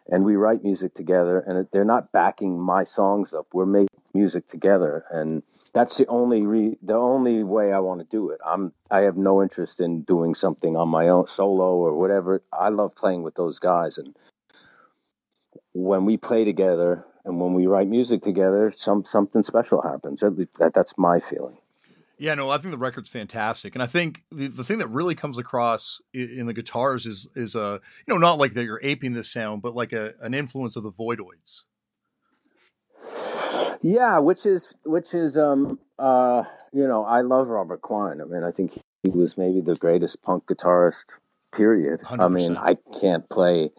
and 0.09 0.23
we 0.25 0.35
write 0.35 0.63
music 0.63 0.93
together 0.93 1.39
and 1.39 1.67
they're 1.71 1.85
not 1.85 2.11
backing 2.11 2.59
my 2.59 2.83
songs 2.83 3.33
up 3.33 3.47
we're 3.53 3.65
making 3.65 3.89
music 4.13 4.47
together 4.49 5.05
and 5.11 5.41
that's 5.73 5.97
the 5.97 6.07
only 6.07 6.45
re- 6.45 6.77
the 6.83 6.93
only 6.93 7.43
way 7.43 7.73
I 7.73 7.79
want 7.79 7.99
to 7.99 8.05
do 8.05 8.29
it. 8.29 8.39
I'm 8.45 8.73
I 8.91 9.01
have 9.01 9.17
no 9.17 9.41
interest 9.41 9.81
in 9.81 10.03
doing 10.03 10.35
something 10.35 10.77
on 10.77 10.87
my 10.87 11.09
own 11.09 11.25
solo 11.25 11.75
or 11.75 11.97
whatever. 11.97 12.43
I 12.53 12.69
love 12.69 12.95
playing 12.95 13.23
with 13.23 13.35
those 13.35 13.59
guys 13.59 13.97
and 13.97 14.15
when 15.73 16.05
we 16.05 16.17
play 16.17 16.45
together 16.45 17.05
and 17.25 17.39
when 17.41 17.53
we 17.53 17.65
write 17.65 17.87
music 17.87 18.21
together, 18.21 18.71
some 18.75 19.03
something 19.03 19.41
special 19.41 19.81
happens. 19.81 20.19
That, 20.19 20.71
that's 20.75 20.93
my 20.97 21.19
feeling. 21.19 21.57
Yeah, 22.17 22.35
no, 22.35 22.49
I 22.49 22.57
think 22.57 22.71
the 22.71 22.77
record's 22.77 23.09
fantastic, 23.09 23.75
and 23.75 23.81
I 23.81 23.87
think 23.87 24.23
the, 24.31 24.47
the 24.47 24.63
thing 24.63 24.77
that 24.77 24.87
really 24.87 25.15
comes 25.15 25.37
across 25.37 25.99
in, 26.13 26.29
in 26.29 26.45
the 26.45 26.53
guitars 26.53 27.05
is 27.05 27.27
is 27.35 27.55
a 27.55 27.63
uh, 27.63 27.79
you 28.07 28.13
know 28.13 28.17
not 28.17 28.37
like 28.37 28.53
that 28.53 28.65
you're 28.65 28.79
aping 28.83 29.13
this 29.13 29.31
sound, 29.31 29.61
but 29.61 29.75
like 29.75 29.93
a, 29.93 30.13
an 30.21 30.33
influence 30.33 30.75
of 30.75 30.83
the 30.83 30.91
Voidoids. 30.91 31.63
Yeah, 33.83 34.19
which 34.19 34.45
is 34.45 34.75
which 34.85 35.13
is 35.13 35.37
um 35.37 35.77
uh 35.99 36.43
you 36.71 36.87
know 36.87 37.03
I 37.03 37.21
love 37.21 37.49
Robert 37.49 37.81
Quine. 37.81 38.21
I 38.21 38.23
mean 38.23 38.43
I 38.43 38.51
think 38.51 38.79
he 39.03 39.09
was 39.09 39.37
maybe 39.37 39.59
the 39.59 39.75
greatest 39.75 40.23
punk 40.23 40.45
guitarist. 40.45 41.19
Period. 41.53 41.99
100%. 42.01 42.19
I 42.19 42.27
mean 42.29 42.57
I 42.57 42.77
can't 42.99 43.29
play. 43.29 43.71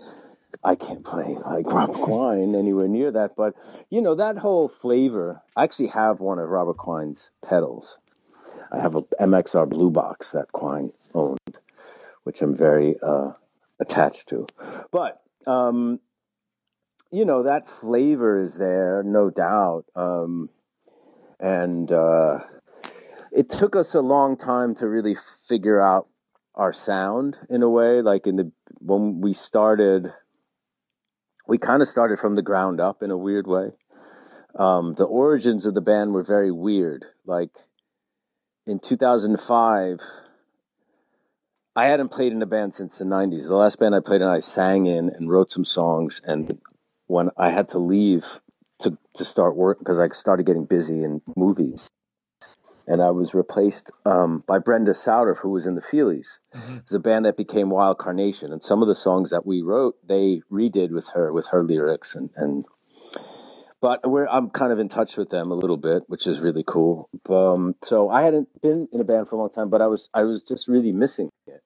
I 0.63 0.75
can't 0.75 1.05
play 1.05 1.37
like 1.47 1.67
Robert 1.67 2.03
Quine 2.03 2.55
anywhere 2.55 2.87
near 2.87 3.11
that, 3.13 3.35
but 3.35 3.55
you 3.91 4.03
know 4.03 4.15
that 4.15 4.39
whole 4.39 4.69
flavor. 4.69 5.43
I 5.57 5.65
actually 5.65 5.89
have 5.89 6.21
one 6.21 6.39
of 6.39 6.49
Robert 6.51 6.77
Quine's 6.77 7.31
pedals. 7.47 7.99
I 8.75 8.81
have 8.81 8.97
a 8.97 9.03
MXR 9.03 9.69
Blue 9.69 9.91
Box 9.91 10.33
that 10.33 10.51
Quine 10.51 10.93
owned, 11.15 11.59
which 12.25 12.43
I'm 12.43 12.57
very 12.57 12.97
uh, 13.01 13.33
attached 13.79 14.29
to. 14.29 14.47
But 14.91 15.23
um, 15.47 16.01
you 17.13 17.25
know 17.25 17.45
that 17.45 17.69
flavor 17.69 18.41
is 18.41 18.59
there, 18.59 19.03
no 19.05 19.31
doubt. 19.31 19.85
Um, 19.95 20.49
and 21.39 21.91
uh, 21.93 22.41
it 23.31 23.49
took 23.49 23.77
us 23.77 23.95
a 23.95 24.01
long 24.01 24.37
time 24.37 24.75
to 24.77 24.89
really 24.89 25.17
figure 25.49 25.81
out 25.81 26.09
our 26.57 26.73
sound 26.73 27.37
in 27.49 27.63
a 27.63 27.69
way. 27.69 28.03
Like 28.03 28.27
in 28.27 28.37
the 28.37 28.51
when 28.81 29.21
we 29.21 29.35
started, 29.35 30.13
we 31.47 31.59
kind 31.59 31.81
of 31.81 31.87
started 31.89 32.19
from 32.19 32.35
the 32.35 32.43
ground 32.43 32.81
up 32.81 33.03
in 33.05 33.13
a 33.13 33.19
weird 33.19 33.47
way. 33.47 33.71
Um, 34.57 34.95
the 34.95 35.05
origins 35.05 35.65
of 35.65 35.75
the 35.75 35.81
band 35.81 36.13
were 36.13 36.25
very 36.25 36.51
weird. 36.51 37.05
Like 37.25 37.51
in 38.67 38.79
2005, 38.79 40.01
I 41.77 41.87
hadn't 41.87 42.11
played 42.11 42.33
in 42.33 42.43
a 42.43 42.47
band 42.47 42.75
since 42.75 42.99
the 42.99 43.05
90s. 43.05 43.45
The 43.45 43.57
last 43.57 43.79
band 43.79 43.95
I 43.95 44.01
played 44.01 44.23
in, 44.23 44.29
I 44.29 44.41
sang 44.41 44.87
in 44.87 45.11
and 45.11 45.31
wrote 45.31 45.51
some 45.51 45.65
songs 45.65 46.21
and 46.25 46.59
when 47.07 47.31
I 47.37 47.51
had 47.51 47.69
to 47.71 47.79
leave 47.79 48.25
to 48.81 48.97
to 49.15 49.25
start 49.25 49.57
work 49.57 49.79
because 49.79 49.99
I 49.99 50.09
started 50.09 50.47
getting 50.47 50.65
busy 50.65 51.03
in 51.03 51.21
movies. 51.37 51.89
and 52.87 53.03
I 53.03 53.11
was 53.11 53.33
replaced 53.33 53.91
um, 54.05 54.45
by 54.47 54.59
Brenda 54.59 54.93
Sauter, 54.93 55.35
who 55.35 55.49
was 55.51 55.67
in 55.67 55.75
the 55.75 55.81
Feelies. 55.81 56.39
Mm-hmm. 56.55 56.77
It's 56.79 56.93
a 56.93 56.99
band 56.99 57.25
that 57.25 57.35
became 57.37 57.71
Wild 57.71 57.97
Carnation, 57.97 58.53
and 58.53 58.63
some 58.63 58.83
of 58.83 58.89
the 58.89 58.95
songs 58.95 59.31
that 59.31 59.47
we 59.47 59.63
wrote, 59.63 59.97
they 60.07 60.43
redid 60.53 60.91
with 60.91 61.09
her, 61.15 61.33
with 61.33 61.47
her 61.47 61.65
lyrics, 61.65 62.15
and 62.15 62.31
and. 62.37 62.65
But 63.85 64.01
I'm 64.03 64.49
kind 64.49 64.73
of 64.73 64.79
in 64.79 64.89
touch 64.89 65.19
with 65.19 65.29
them 65.29 65.51
a 65.51 65.55
little 65.55 65.77
bit, 65.77 66.05
which 66.07 66.27
is 66.27 66.41
really 66.41 66.65
cool. 66.67 67.11
Um, 67.29 67.75
so 67.83 68.09
I 68.09 68.23
hadn't 68.23 68.49
been 68.63 68.89
in 68.91 68.99
a 68.99 69.05
band 69.05 69.29
for 69.29 69.37
a 69.37 69.39
long 69.39 69.51
time, 69.51 69.69
but 69.69 69.83
I 69.83 69.89
was 69.89 70.09
I 70.15 70.23
was 70.23 70.43
just 70.43 70.69
really 70.69 70.91
missing 70.91 71.29
it, 71.47 71.63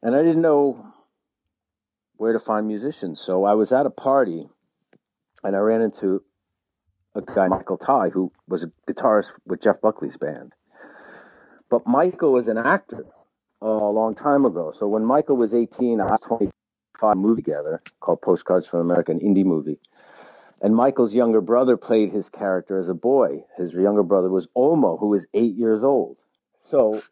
and 0.00 0.14
I 0.14 0.22
didn't 0.22 0.42
know 0.42 0.92
where 2.18 2.32
to 2.32 2.38
find 2.38 2.68
musicians. 2.68 3.18
So 3.18 3.44
I 3.44 3.54
was 3.54 3.72
at 3.72 3.84
a 3.84 3.90
party, 3.90 4.46
and 5.42 5.56
I 5.56 5.58
ran 5.58 5.82
into 5.82 6.22
a 7.16 7.20
guy, 7.20 7.48
Michael 7.48 7.78
Tighe, 7.78 8.12
who 8.12 8.30
was 8.46 8.62
a 8.62 8.70
guitarist 8.88 9.32
with 9.44 9.60
Jeff 9.60 9.80
Buckley's 9.80 10.16
band. 10.16 10.52
But 11.68 11.84
Michael 11.88 12.32
was 12.32 12.46
an 12.46 12.58
actor 12.58 13.06
uh, 13.60 13.66
a 13.66 13.90
long 13.90 14.14
time 14.14 14.44
ago. 14.44 14.70
So 14.72 14.86
when 14.86 15.04
Michael 15.04 15.36
was 15.36 15.52
18, 15.52 16.00
I 16.00 16.04
was 16.04 16.20
25, 16.28 17.16
movie 17.16 17.42
together 17.42 17.82
called 17.98 18.22
Postcards 18.22 18.68
from 18.68 18.78
America, 18.78 19.10
an 19.10 19.18
indie 19.18 19.44
movie. 19.44 19.80
And 20.60 20.74
Michael's 20.74 21.14
younger 21.14 21.40
brother 21.40 21.76
played 21.76 22.12
his 22.12 22.30
character 22.30 22.78
as 22.78 22.88
a 22.88 22.94
boy. 22.94 23.40
His 23.58 23.74
younger 23.74 24.02
brother 24.02 24.30
was 24.30 24.48
Olmo, 24.56 24.98
who 24.98 25.08
was 25.08 25.26
eight 25.34 25.54
years 25.54 25.84
old. 25.84 26.16
So 26.60 27.02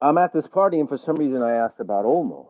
I'm 0.00 0.18
at 0.18 0.32
this 0.32 0.48
party, 0.48 0.80
and 0.80 0.88
for 0.88 0.98
some 0.98 1.16
reason 1.16 1.42
I 1.42 1.52
asked 1.52 1.80
about 1.80 2.04
Olmo. 2.04 2.48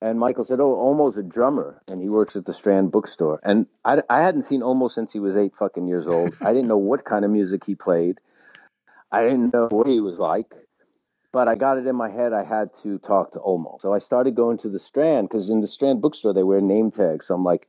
And 0.00 0.18
Michael 0.18 0.44
said, 0.44 0.60
"Oh, 0.60 0.76
Olmo's 0.76 1.16
a 1.16 1.22
drummer, 1.22 1.82
and 1.88 2.00
he 2.00 2.08
works 2.08 2.36
at 2.36 2.44
the 2.44 2.54
Strand 2.54 2.92
bookstore." 2.92 3.40
And 3.42 3.66
I, 3.84 4.02
I 4.08 4.22
hadn't 4.22 4.42
seen 4.44 4.60
Olmo 4.60 4.90
since 4.90 5.12
he 5.12 5.18
was 5.18 5.36
eight 5.36 5.54
fucking 5.56 5.88
years 5.88 6.06
old. 6.06 6.36
I 6.40 6.52
didn't 6.52 6.68
know 6.68 6.78
what 6.78 7.04
kind 7.04 7.24
of 7.24 7.30
music 7.30 7.64
he 7.64 7.74
played. 7.74 8.18
I 9.10 9.22
didn't 9.22 9.52
know 9.52 9.68
what 9.70 9.86
he 9.86 10.00
was 10.00 10.18
like, 10.18 10.54
but 11.32 11.48
I 11.48 11.56
got 11.56 11.78
it 11.78 11.86
in 11.86 11.96
my 11.96 12.10
head 12.10 12.32
I 12.32 12.44
had 12.44 12.70
to 12.82 12.98
talk 12.98 13.32
to 13.32 13.40
Olmo. 13.40 13.80
So 13.80 13.92
I 13.92 13.98
started 13.98 14.34
going 14.34 14.58
to 14.58 14.68
the 14.68 14.78
Strand 14.78 15.28
because 15.28 15.50
in 15.50 15.60
the 15.60 15.68
Strand 15.68 16.00
bookstore 16.00 16.32
they 16.32 16.42
wear 16.42 16.60
name 16.60 16.90
tags. 16.90 17.26
So 17.26 17.34
I'm 17.34 17.44
like, 17.44 17.68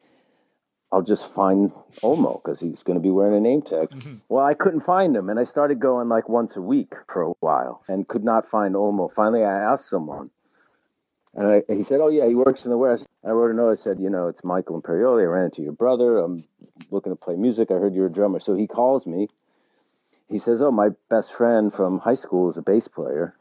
I'll 0.91 1.03
just 1.03 1.31
find 1.31 1.71
Olmo 2.01 2.41
because 2.41 2.59
he's 2.59 2.81
going 2.81 2.97
to 2.97 3.03
be 3.03 3.11
wearing 3.11 3.35
a 3.35 3.39
name 3.39 3.61
tag. 3.61 3.89
Mm-hmm. 3.89 4.15
Well, 4.27 4.45
I 4.45 4.55
couldn't 4.55 4.81
find 4.81 5.15
him, 5.15 5.29
and 5.29 5.39
I 5.39 5.43
started 5.43 5.79
going 5.79 6.09
like 6.09 6.27
once 6.27 6.57
a 6.57 6.61
week 6.61 6.93
for 7.07 7.21
a 7.21 7.33
while 7.39 7.83
and 7.87 8.07
could 8.07 8.23
not 8.23 8.45
find 8.47 8.75
Olmo. 8.75 9.11
Finally, 9.13 9.43
I 9.43 9.53
asked 9.53 9.89
someone 9.89 10.31
and 11.33 11.47
I, 11.47 11.73
he 11.73 11.83
said, 11.83 11.99
"Oh 12.01 12.09
yeah, 12.09 12.27
he 12.27 12.35
works 12.35 12.65
in 12.65 12.71
the 12.71 12.77
West." 12.77 13.05
I 13.23 13.29
wrote 13.29 13.51
a 13.51 13.53
note. 13.53 13.71
I 13.71 13.75
said, 13.75 13.99
"You 13.99 14.09
know, 14.09 14.27
it's 14.27 14.43
Michael 14.43 14.81
Imperioli. 14.81 15.21
I 15.21 15.25
ran 15.25 15.45
into 15.45 15.61
your 15.61 15.73
brother. 15.73 16.17
I'm 16.17 16.45
looking 16.89 17.11
to 17.11 17.15
play 17.15 17.35
music. 17.35 17.71
I 17.71 17.75
heard 17.75 17.93
you're 17.93 18.07
a 18.07 18.11
drummer." 18.11 18.39
So 18.39 18.55
he 18.55 18.67
calls 18.67 19.05
me. 19.05 19.29
He 20.27 20.39
says, 20.39 20.61
"Oh, 20.61 20.71
my 20.71 20.89
best 21.09 21.33
friend 21.33 21.73
from 21.73 21.99
high 21.99 22.15
school 22.15 22.49
is 22.49 22.57
a 22.57 22.61
bass 22.61 22.87
player," 22.87 23.35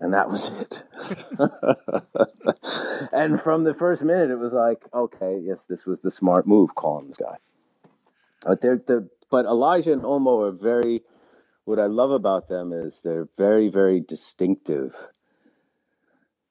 and 0.00 0.14
that 0.14 0.28
was 0.28 0.50
it. 0.60 0.82
and 3.12 3.40
from 3.40 3.64
the 3.64 3.74
first 3.74 4.04
minute, 4.04 4.30
it 4.30 4.38
was 4.38 4.52
like, 4.52 4.84
"Okay, 4.92 5.38
yes, 5.42 5.64
this 5.68 5.86
was 5.86 6.00
the 6.00 6.10
smart 6.10 6.46
move, 6.46 6.74
calling 6.74 7.08
this 7.08 7.16
guy." 7.16 7.36
But 8.44 8.60
they're 8.60 8.82
the 8.84 9.08
but 9.30 9.44
Elijah 9.44 9.92
and 9.92 10.02
Olmo 10.02 10.48
are 10.48 10.52
very. 10.52 11.02
What 11.64 11.78
I 11.78 11.86
love 11.86 12.10
about 12.10 12.48
them 12.48 12.72
is 12.72 13.02
they're 13.02 13.28
very, 13.36 13.68
very 13.68 14.00
distinctive 14.00 15.10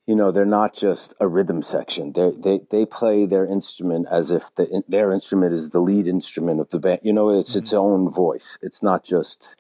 you 0.10 0.16
know 0.16 0.32
they're 0.32 0.44
not 0.44 0.74
just 0.74 1.14
a 1.20 1.28
rhythm 1.28 1.62
section 1.62 2.14
they 2.14 2.32
they 2.32 2.60
they 2.72 2.84
play 2.84 3.28
their 3.28 3.46
instrument 3.46 4.08
as 4.10 4.32
if 4.32 4.44
the, 4.56 4.82
their 4.88 5.14
instrument 5.14 5.54
is 5.54 5.70
the 5.70 5.80
lead 5.80 6.08
instrument 6.08 6.60
of 6.60 6.68
the 6.72 6.80
band 6.80 7.00
you 7.04 7.14
know 7.14 7.30
it's 7.30 7.52
mm-hmm. 7.52 7.60
its 7.60 7.74
own 7.74 8.10
voice 8.10 8.58
it's 8.64 8.82
not 8.82 9.04
just 9.04 9.56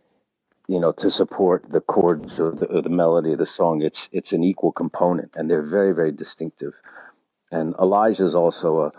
you 0.70 0.80
know 0.80 0.92
to 0.92 1.10
support 1.10 1.66
the 1.72 1.82
chords 1.82 2.40
or 2.40 2.52
the, 2.52 2.68
or 2.68 2.82
the, 2.84 2.90
melody 2.90 3.34
of 3.34 3.40
the 3.40 3.46
song. 3.46 3.82
It's 3.82 4.08
it's 4.12 4.32
an 4.32 4.44
equal 4.44 4.72
component 4.72 5.32
and 5.36 5.50
they're 5.50 5.64
very 5.64 5.94
very 5.94 6.12
distinctive. 6.12 6.76
And 7.52 7.74
elijah 7.80 8.24
is 8.24 8.36
also 8.36 8.70
a 8.82 8.92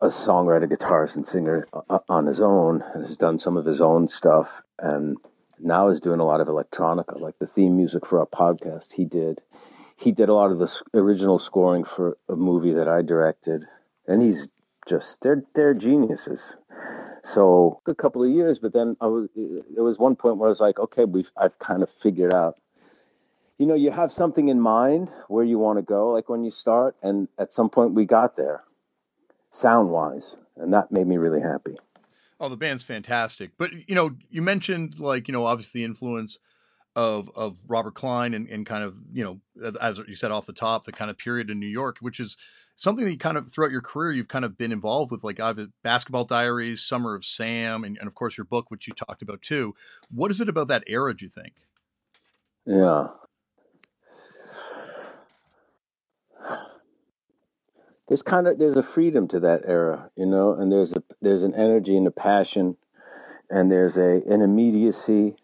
a 0.00 0.06
songwriter 0.06 0.70
guitarist 0.72 1.16
and 1.16 1.26
singer 1.26 1.66
uh, 1.90 1.98
on 2.08 2.26
his 2.26 2.40
own 2.40 2.82
and 2.94 3.02
has 3.02 3.16
done 3.16 3.38
some 3.38 3.56
of 3.56 3.66
his 3.66 3.80
own 3.80 4.06
stuff 4.06 4.62
and 4.78 5.16
now 5.58 5.88
is 5.88 6.00
doing 6.00 6.20
a 6.20 6.24
lot 6.24 6.40
of 6.40 6.46
electronica. 6.46 7.20
Like 7.20 7.38
the 7.40 7.46
theme 7.46 7.76
music 7.76 8.06
for 8.06 8.20
our 8.20 8.26
podcast 8.26 8.94
he 8.94 9.04
did. 9.04 9.42
He 9.96 10.12
did 10.12 10.28
a 10.28 10.34
lot 10.34 10.52
of 10.52 10.58
the 10.58 10.82
original 10.94 11.38
scoring 11.38 11.84
for 11.84 12.16
a 12.28 12.36
movie 12.36 12.72
that 12.72 12.88
I 12.88 13.02
directed, 13.02 13.66
and 14.06 14.22
he's 14.22 14.48
just 14.86 15.20
they're 15.22 15.44
they're 15.54 15.74
geniuses. 15.74 16.40
So 17.22 17.80
a 17.86 17.94
couple 17.94 18.22
of 18.24 18.30
years, 18.30 18.58
but 18.58 18.72
then 18.72 18.96
I 19.00 19.06
was 19.06 19.28
there 19.34 19.84
was 19.84 19.98
one 19.98 20.16
point 20.16 20.38
where 20.38 20.48
I 20.48 20.50
was 20.50 20.60
like, 20.60 20.78
okay, 20.78 21.04
we've 21.04 21.30
I've 21.36 21.58
kind 21.58 21.82
of 21.82 21.90
figured 21.90 22.34
out. 22.34 22.56
You 23.58 23.66
know, 23.66 23.74
you 23.74 23.92
have 23.92 24.10
something 24.10 24.48
in 24.48 24.60
mind 24.60 25.08
where 25.28 25.44
you 25.44 25.58
want 25.58 25.78
to 25.78 25.82
go, 25.82 26.10
like 26.10 26.28
when 26.28 26.42
you 26.42 26.50
start, 26.50 26.96
and 27.02 27.28
at 27.38 27.52
some 27.52 27.70
point 27.70 27.94
we 27.94 28.04
got 28.04 28.36
there, 28.36 28.64
sound 29.50 29.90
wise, 29.90 30.38
and 30.56 30.72
that 30.74 30.90
made 30.90 31.06
me 31.06 31.16
really 31.16 31.40
happy. 31.40 31.76
Oh, 32.40 32.48
the 32.48 32.56
band's 32.56 32.82
fantastic. 32.82 33.52
But 33.56 33.70
you 33.88 33.94
know, 33.94 34.16
you 34.30 34.42
mentioned 34.42 34.98
like 34.98 35.28
you 35.28 35.32
know, 35.32 35.46
obviously 35.46 35.82
the 35.82 35.84
influence 35.84 36.38
of 36.94 37.30
of 37.34 37.58
Robert 37.68 37.94
Quine 37.94 38.34
and, 38.34 38.48
and 38.48 38.66
kind 38.66 38.84
of 38.84 38.96
you 39.12 39.24
know 39.24 39.40
as 39.80 39.98
you 40.06 40.14
said 40.14 40.30
off 40.30 40.46
the 40.46 40.52
top 40.52 40.84
the 40.84 40.92
kind 40.92 41.10
of 41.10 41.16
period 41.16 41.48
in 41.50 41.58
New 41.58 41.66
York 41.66 41.96
which 42.00 42.20
is 42.20 42.36
something 42.76 43.04
that 43.04 43.12
you 43.12 43.18
kind 43.18 43.36
of 43.36 43.50
throughout 43.50 43.70
your 43.70 43.80
career 43.80 44.12
you've 44.12 44.28
kind 44.28 44.44
of 44.44 44.56
been 44.56 44.72
involved 44.72 45.10
with 45.10 45.24
like 45.24 45.40
I've 45.40 45.58
basketball 45.82 46.24
diaries 46.24 46.82
summer 46.82 47.14
of 47.14 47.24
Sam 47.24 47.84
and, 47.84 47.96
and 47.98 48.06
of 48.06 48.14
course 48.14 48.36
your 48.36 48.44
book 48.44 48.70
which 48.70 48.86
you 48.86 48.94
talked 48.94 49.22
about 49.22 49.42
too 49.42 49.74
what 50.10 50.30
is 50.30 50.40
it 50.40 50.48
about 50.48 50.68
that 50.68 50.84
era 50.86 51.16
do 51.16 51.24
you 51.24 51.30
think 51.30 51.54
yeah 52.66 53.08
there's 58.08 58.22
kind 58.22 58.46
of 58.46 58.58
there's 58.58 58.76
a 58.76 58.82
freedom 58.82 59.28
to 59.28 59.40
that 59.40 59.62
era 59.64 60.10
you 60.16 60.26
know 60.26 60.54
and 60.54 60.72
there's 60.72 60.92
a 60.92 61.02
there's 61.20 61.42
an 61.42 61.54
energy 61.54 61.96
and 61.96 62.06
a 62.06 62.12
passion 62.12 62.76
and 63.50 63.70
there's 63.70 63.98
a 63.98 64.22
an 64.26 64.40
immediacy 64.40 65.36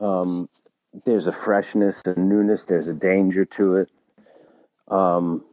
um, 0.00 0.48
there's 1.04 1.26
a 1.26 1.32
freshness, 1.32 2.02
a 2.06 2.18
newness. 2.18 2.64
There's 2.64 2.88
a 2.88 2.94
danger 2.94 3.44
to 3.44 3.76
it. 3.76 3.90
Um, 4.88 5.44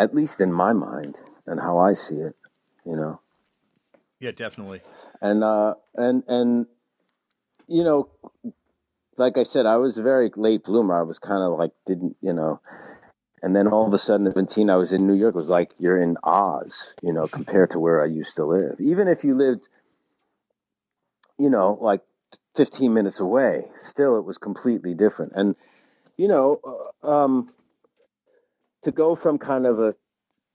at 0.00 0.14
least 0.14 0.40
in 0.40 0.52
my 0.52 0.72
mind 0.72 1.18
and 1.46 1.60
how 1.60 1.78
I 1.78 1.92
see 1.92 2.16
it, 2.16 2.34
you 2.84 2.96
know. 2.96 3.20
Yeah, 4.18 4.32
definitely. 4.32 4.80
And 5.20 5.44
uh, 5.44 5.74
and 5.94 6.24
and 6.26 6.66
you 7.68 7.84
know, 7.84 8.08
like 9.16 9.38
I 9.38 9.44
said, 9.44 9.66
I 9.66 9.76
was 9.76 9.98
a 9.98 10.02
very 10.02 10.30
late 10.34 10.64
bloomer. 10.64 10.98
I 10.98 11.02
was 11.02 11.18
kind 11.18 11.42
of 11.42 11.58
like 11.58 11.72
didn't 11.86 12.16
you 12.20 12.32
know, 12.32 12.60
and 13.42 13.54
then 13.54 13.68
all 13.68 13.86
of 13.86 13.94
a 13.94 13.98
sudden 13.98 14.26
at 14.26 14.34
17 14.34 14.70
I 14.70 14.76
was 14.76 14.92
in 14.92 15.06
New 15.06 15.14
York. 15.14 15.34
It 15.34 15.38
was 15.38 15.48
like 15.48 15.70
you're 15.78 16.02
in 16.02 16.16
Oz, 16.24 16.94
you 17.02 17.12
know, 17.12 17.28
compared 17.28 17.70
to 17.70 17.78
where 17.78 18.02
I 18.02 18.06
used 18.06 18.36
to 18.36 18.44
live. 18.44 18.80
Even 18.80 19.06
if 19.06 19.22
you 19.22 19.36
lived 19.36 19.68
you 21.40 21.48
know, 21.48 21.78
like 21.80 22.02
15 22.54 22.92
minutes 22.92 23.18
away, 23.18 23.64
still 23.74 24.18
it 24.18 24.24
was 24.24 24.36
completely 24.36 24.94
different. 24.94 25.32
And, 25.34 25.56
you 26.18 26.28
know, 26.28 26.60
uh, 27.02 27.08
um, 27.08 27.50
to 28.82 28.92
go 28.92 29.14
from 29.14 29.38
kind 29.38 29.66
of 29.66 29.78
a, 29.78 29.94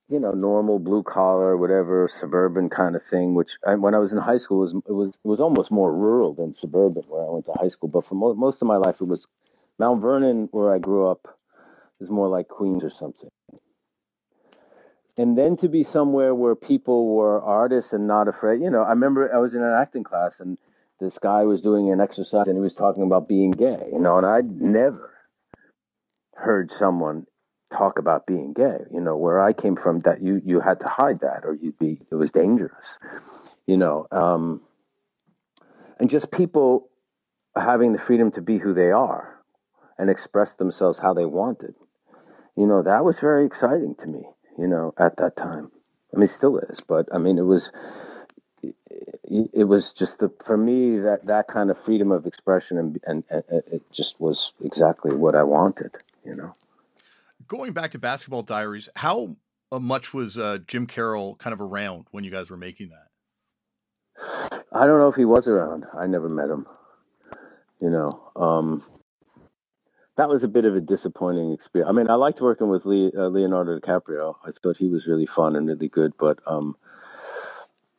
you 0.08 0.20
know, 0.20 0.32
normal 0.32 0.78
blue 0.78 1.02
collar, 1.02 1.56
whatever, 1.56 2.06
suburban 2.08 2.68
kind 2.68 2.94
of 2.96 3.02
thing, 3.02 3.34
which 3.34 3.58
I, 3.66 3.74
when 3.74 3.94
I 3.94 3.98
was 3.98 4.12
in 4.12 4.18
high 4.18 4.36
school, 4.36 4.60
was, 4.60 4.74
it 4.74 4.92
was, 4.92 5.08
it 5.08 5.28
was 5.28 5.40
almost 5.40 5.70
more 5.70 5.94
rural 5.94 6.34
than 6.34 6.52
suburban 6.52 7.04
where 7.08 7.26
I 7.26 7.30
went 7.30 7.46
to 7.46 7.52
high 7.52 7.68
school. 7.68 7.88
But 7.88 8.04
for 8.04 8.14
mo- 8.14 8.34
most 8.34 8.62
of 8.62 8.68
my 8.68 8.76
life, 8.76 9.00
it 9.00 9.08
was 9.08 9.26
Mount 9.78 10.00
Vernon, 10.00 10.48
where 10.52 10.72
I 10.72 10.78
grew 10.78 11.08
up, 11.08 11.38
is 12.00 12.10
more 12.10 12.28
like 12.28 12.48
Queens 12.48 12.84
or 12.84 12.90
something 12.90 13.30
and 15.16 15.36
then 15.36 15.56
to 15.56 15.68
be 15.68 15.82
somewhere 15.82 16.34
where 16.34 16.54
people 16.54 17.14
were 17.14 17.40
artists 17.42 17.92
and 17.92 18.06
not 18.06 18.28
afraid 18.28 18.60
you 18.60 18.70
know 18.70 18.82
i 18.82 18.90
remember 18.90 19.32
i 19.34 19.38
was 19.38 19.54
in 19.54 19.62
an 19.62 19.72
acting 19.72 20.04
class 20.04 20.40
and 20.40 20.58
this 21.00 21.18
guy 21.18 21.42
was 21.42 21.62
doing 21.62 21.90
an 21.90 22.00
exercise 22.00 22.46
and 22.46 22.56
he 22.56 22.60
was 22.60 22.74
talking 22.74 23.02
about 23.02 23.28
being 23.28 23.50
gay 23.50 23.88
you 23.92 23.98
know 23.98 24.16
and 24.18 24.26
i'd 24.26 24.60
never 24.60 25.12
heard 26.34 26.70
someone 26.70 27.26
talk 27.72 27.98
about 27.98 28.26
being 28.26 28.52
gay 28.52 28.78
you 28.92 29.00
know 29.00 29.16
where 29.16 29.40
i 29.40 29.52
came 29.52 29.76
from 29.76 30.00
that 30.00 30.22
you 30.22 30.40
you 30.44 30.60
had 30.60 30.78
to 30.78 30.88
hide 30.88 31.20
that 31.20 31.40
or 31.44 31.54
you'd 31.54 31.78
be 31.78 32.00
it 32.10 32.14
was 32.14 32.30
dangerous 32.30 32.98
you 33.66 33.76
know 33.76 34.06
um 34.12 34.60
and 35.98 36.08
just 36.08 36.30
people 36.30 36.88
having 37.56 37.92
the 37.92 37.98
freedom 37.98 38.30
to 38.30 38.40
be 38.40 38.58
who 38.58 38.72
they 38.72 38.90
are 38.90 39.40
and 39.98 40.10
express 40.10 40.54
themselves 40.54 41.00
how 41.00 41.12
they 41.12 41.24
wanted 41.24 41.74
you 42.56 42.66
know 42.66 42.82
that 42.82 43.04
was 43.04 43.18
very 43.18 43.44
exciting 43.44 43.94
to 43.96 44.06
me 44.06 44.22
you 44.58 44.66
know, 44.66 44.94
at 44.98 45.16
that 45.16 45.36
time. 45.36 45.70
I 46.12 46.18
mean, 46.18 46.24
it 46.24 46.28
still 46.28 46.58
is, 46.58 46.80
but 46.80 47.08
I 47.12 47.18
mean, 47.18 47.38
it 47.38 47.42
was, 47.42 47.70
it 48.62 49.68
was 49.68 49.92
just 49.96 50.20
the, 50.20 50.32
for 50.46 50.56
me, 50.56 50.98
that, 50.98 51.26
that 51.26 51.48
kind 51.48 51.70
of 51.70 51.78
freedom 51.78 52.10
of 52.10 52.26
expression 52.26 52.78
and, 52.78 52.98
and, 53.04 53.24
and 53.28 53.42
it 53.50 53.82
just 53.92 54.20
was 54.20 54.52
exactly 54.62 55.14
what 55.14 55.34
I 55.34 55.42
wanted, 55.42 55.96
you 56.24 56.34
know. 56.34 56.54
Going 57.48 57.72
back 57.72 57.92
to 57.92 57.98
basketball 57.98 58.42
diaries, 58.42 58.88
how 58.96 59.36
much 59.72 60.12
was 60.12 60.38
uh, 60.38 60.58
Jim 60.66 60.86
Carroll 60.86 61.36
kind 61.36 61.52
of 61.54 61.60
around 61.60 62.06
when 62.10 62.24
you 62.24 62.30
guys 62.30 62.50
were 62.50 62.56
making 62.56 62.90
that? 62.90 63.08
I 64.72 64.86
don't 64.86 64.98
know 64.98 65.08
if 65.08 65.14
he 65.14 65.24
was 65.24 65.46
around. 65.46 65.84
I 65.96 66.06
never 66.06 66.28
met 66.28 66.48
him. 66.48 66.66
You 67.80 67.90
know, 67.90 68.30
um, 68.34 68.82
that 70.16 70.28
was 70.28 70.42
a 70.42 70.48
bit 70.48 70.64
of 70.64 70.74
a 70.74 70.80
disappointing 70.80 71.52
experience. 71.52 71.90
I 71.90 71.92
mean, 71.92 72.08
I 72.08 72.14
liked 72.14 72.40
working 72.40 72.68
with 72.68 72.86
Le- 72.86 73.12
uh, 73.16 73.28
Leonardo 73.28 73.78
DiCaprio. 73.78 74.36
I 74.44 74.50
thought 74.50 74.78
he 74.78 74.88
was 74.88 75.06
really 75.06 75.26
fun 75.26 75.54
and 75.54 75.66
really 75.66 75.88
good, 75.88 76.14
but 76.18 76.38
um, 76.46 76.76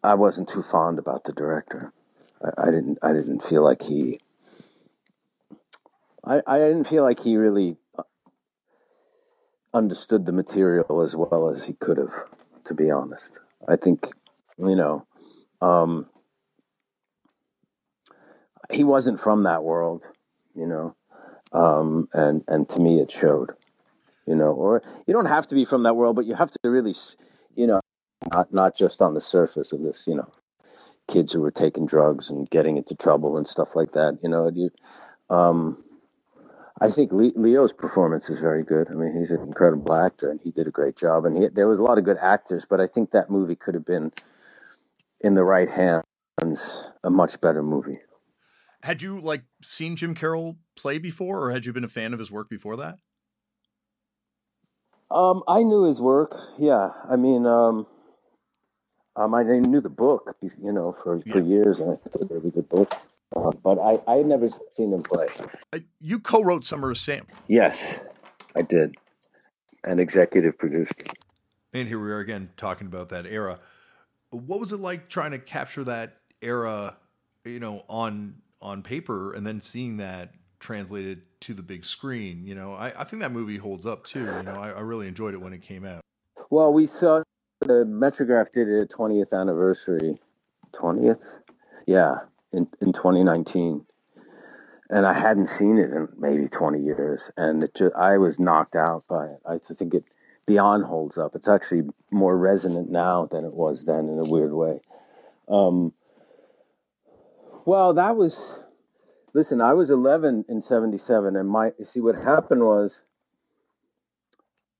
I 0.04 0.16
wasn't 0.16 0.50
too 0.50 0.64
fond 0.64 1.00
about 1.00 1.26
the 1.26 1.34
director. 1.34 1.93
I, 2.43 2.64
I, 2.64 2.72
didn't. 2.72 2.98
I 3.02 3.14
didn't 3.14 3.43
feel 3.43 3.64
like 3.64 3.84
he. 3.84 4.20
I, 6.26 6.41
I 6.48 6.58
didn't 6.58 6.86
feel 6.86 7.04
like 7.04 7.22
he 7.22 7.38
really 7.38 7.72
uh, 7.72 7.86
understood 9.74 10.26
the 10.26 10.32
material 10.32 11.01
as 11.01 11.15
well 11.15 11.53
as 11.55 11.63
he 11.63 11.74
could 11.74 11.97
have. 11.97 12.13
To 12.65 12.74
be 12.74 12.91
honest, 12.91 13.39
I 13.68 13.78
think 13.78 14.07
you 14.57 14.76
know, 14.76 15.07
um, 15.61 16.09
he 18.70 18.84
wasn't 18.84 19.22
from 19.22 19.43
that 19.43 19.63
world. 19.63 20.03
You 20.53 20.68
know, 20.68 20.95
um, 21.53 22.09
and 22.13 22.43
and 22.47 22.68
to 22.70 22.80
me 22.80 22.99
it 22.99 23.11
showed 23.11 23.51
you 24.26 24.36
know 24.36 24.51
or 24.51 24.84
you 25.07 25.13
don't 25.13 25.26
have 25.26 25.47
to 25.47 25.55
be 25.55 25.65
from 25.65 25.84
that 25.84 25.95
world 25.95 26.15
but 26.15 26.26
you 26.26 26.36
have 26.36 26.51
to 26.51 26.70
really 26.70 26.93
you 27.55 27.65
know 27.65 27.80
not 28.32 28.53
not 28.53 28.78
just 28.78 29.01
on 29.01 29.13
the 29.13 29.22
surface 29.22 29.72
of 29.72 29.82
this 29.82 30.03
you 30.05 30.15
know 30.15 30.30
kids 31.09 31.32
who 31.32 31.39
were 31.39 31.51
taking 31.51 31.86
drugs 31.86 32.30
and 32.30 32.49
getting 32.49 32.78
into 32.78 32.93
trouble 32.95 33.38
and 33.38 33.47
stuff 33.47 33.76
like 33.76 33.93
that 33.93 34.18
you 34.22 34.30
know 34.30 34.51
you 34.53 34.70
um, 35.30 35.82
I 36.80 36.91
think 36.91 37.11
Leo's 37.11 37.73
performance 37.73 38.30
is 38.30 38.39
very 38.39 38.63
good. 38.63 38.88
I 38.89 38.93
mean, 38.93 39.17
he's 39.17 39.32
an 39.32 39.41
incredible 39.41 39.93
actor, 39.95 40.30
and 40.30 40.39
he 40.43 40.51
did 40.51 40.67
a 40.67 40.71
great 40.71 40.95
job. 40.95 41.25
And 41.25 41.38
he, 41.38 41.47
there 41.47 41.67
was 41.67 41.80
a 41.80 41.84
lot 41.84 41.97
of 41.97 42.03
good 42.03 42.17
actors, 42.21 42.65
but 42.69 42.80
I 42.80 42.88
think 42.88 43.11
that 43.11 43.30
movie 43.30 43.55
could 43.55 43.73
have 43.73 43.86
been 43.86 44.11
in 45.21 45.34
the 45.34 45.43
right 45.43 45.69
hands 45.69 46.03
a 47.03 47.09
much 47.09 47.41
better 47.41 47.63
movie 47.63 47.97
had 48.84 49.01
you 49.01 49.19
like 49.19 49.43
seen 49.61 49.95
Jim 49.95 50.15
Carroll 50.15 50.57
play 50.75 50.97
before, 50.97 51.43
or 51.43 51.51
had 51.51 51.65
you 51.65 51.73
been 51.73 51.84
a 51.84 51.89
fan 51.89 52.13
of 52.13 52.19
his 52.19 52.32
work 52.32 52.49
before 52.49 52.75
that? 52.78 52.99
Um, 55.09 55.43
I 55.47 55.63
knew 55.63 55.84
his 55.84 56.01
work. 56.01 56.36
Yeah, 56.57 56.91
I 57.09 57.15
mean, 57.15 57.45
um, 57.45 57.88
um, 59.15 59.34
I 59.34 59.43
knew 59.43 59.82
the 59.82 59.89
book, 59.89 60.36
you 60.41 60.71
know, 60.71 60.95
for 61.03 61.21
yeah. 61.25 61.34
for 61.34 61.39
years, 61.39 61.80
and 61.80 61.91
I 61.91 61.95
thought 61.95 62.15
it 62.15 62.21
was 62.21 62.32
a 62.32 62.34
really 62.36 62.51
good 62.51 62.69
book. 62.69 62.93
Uh, 63.36 63.51
but 63.63 63.80
I 63.80 63.99
I 64.07 64.17
had 64.17 64.25
never 64.25 64.49
seen 64.75 64.93
him 64.93 65.03
play. 65.03 65.28
You 65.99 66.19
co-wrote 66.19 66.65
Summer 66.65 66.91
of 66.91 66.97
Sam. 66.97 67.25
Yes, 67.47 67.99
I 68.55 68.61
did, 68.61 68.95
and 69.84 69.99
executive 69.99 70.57
produced. 70.57 70.93
And 71.73 71.88
here 71.88 71.99
we 71.99 72.09
are 72.11 72.19
again 72.19 72.49
talking 72.57 72.88
about 72.88 73.09
that 73.09 73.25
era. 73.25 73.59
What 74.30 74.59
was 74.59 74.71
it 74.71 74.80
like 74.80 75.09
trying 75.09 75.32
to 75.32 75.39
capture 75.39 75.84
that 75.84 76.17
era, 76.41 76.97
you 77.45 77.59
know, 77.59 77.84
on 77.89 78.41
on 78.61 78.82
paper 78.82 79.34
and 79.34 79.45
then 79.45 79.61
seeing 79.61 79.97
that 79.97 80.34
translated 80.59 81.21
to 81.41 81.53
the 81.53 81.61
big 81.61 81.86
screen, 81.86 82.45
you 82.45 82.55
know, 82.55 82.73
I, 82.73 83.01
I 83.01 83.03
think 83.03 83.21
that 83.21 83.32
movie 83.32 83.57
holds 83.57 83.86
up 83.86 84.05
too. 84.05 84.21
You 84.21 84.43
know, 84.43 84.55
I, 84.59 84.69
I 84.69 84.80
really 84.80 85.07
enjoyed 85.07 85.34
it 85.34 85.41
when 85.41 85.53
it 85.53 85.61
came 85.61 85.86
out. 85.86 86.01
Well, 86.49 86.73
we 86.73 86.88
saw 86.88 87.21
the 87.61 87.86
Metrograph 87.86 88.51
did 88.51 88.67
a 88.67 88.86
20th 88.88 89.34
anniversary. 89.34 90.19
20th? 90.73 91.39
Yeah, 91.86 92.15
in, 92.52 92.68
in 92.82 92.93
2019. 92.93 93.86
And 94.89 95.06
I 95.06 95.14
hadn't 95.14 95.48
seen 95.48 95.78
it 95.78 95.91
in 95.91 96.08
maybe 96.18 96.48
20 96.48 96.80
years. 96.80 97.22
And 97.36 97.64
it 97.64 97.76
just, 97.76 97.95
I 97.95 98.18
was 98.18 98.39
knocked 98.39 98.76
out 98.76 99.04
by 99.10 99.26
it. 99.26 99.39
I 99.45 99.58
think 99.58 99.93
it 99.93 100.06
beyond 100.45 100.86
holds 100.86 101.18
up. 101.18 101.36
It's 101.36 101.50
actually 101.50 101.84
more 102.10 102.38
resonant 102.38 102.89
now 102.89 103.26
than 103.26 103.43
it 103.43 103.54
was 103.54 103.86
then 103.86 104.08
in 104.08 104.18
a 104.18 104.24
weird 104.24 104.54
way. 104.54 104.80
Um, 105.50 105.93
well, 107.66 107.93
that 107.93 108.16
was. 108.16 108.64
Listen, 109.34 109.62
I 109.62 109.74
was 109.74 109.91
11 109.91 110.45
in 110.48 110.62
77, 110.62 111.36
and 111.36 111.50
my. 111.50 111.72
See, 111.84 112.00
what 112.00 112.16
happened 112.16 112.62
was 112.62 113.02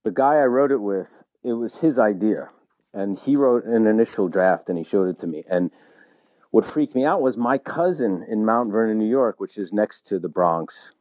the 0.08 0.12
guy 0.14 0.36
I 0.36 0.46
wrote 0.46 0.72
it 0.72 0.80
with, 0.80 1.24
it 1.44 1.52
was 1.52 1.82
his 1.82 2.00
idea. 2.00 2.50
And 2.94 3.20
he 3.20 3.36
wrote 3.36 3.66
an 3.66 3.86
initial 3.86 4.30
draft 4.30 4.70
and 4.70 4.78
he 4.78 4.84
showed 4.86 5.10
it 5.10 5.18
to 5.20 5.28
me. 5.28 5.44
And 5.50 5.70
what 6.58 6.66
freaked 6.66 6.96
me 6.96 7.06
out 7.06 7.22
was 7.22 7.38
my 7.38 7.60
cousin 7.60 8.26
in 8.28 8.44
Mount 8.44 8.72
Vernon, 8.72 8.98
New 8.98 9.08
York, 9.08 9.40
which 9.40 9.60
is 9.60 9.72
next 9.72 10.08
to 10.08 10.18
the 10.18 10.28
Bronx, 10.28 10.92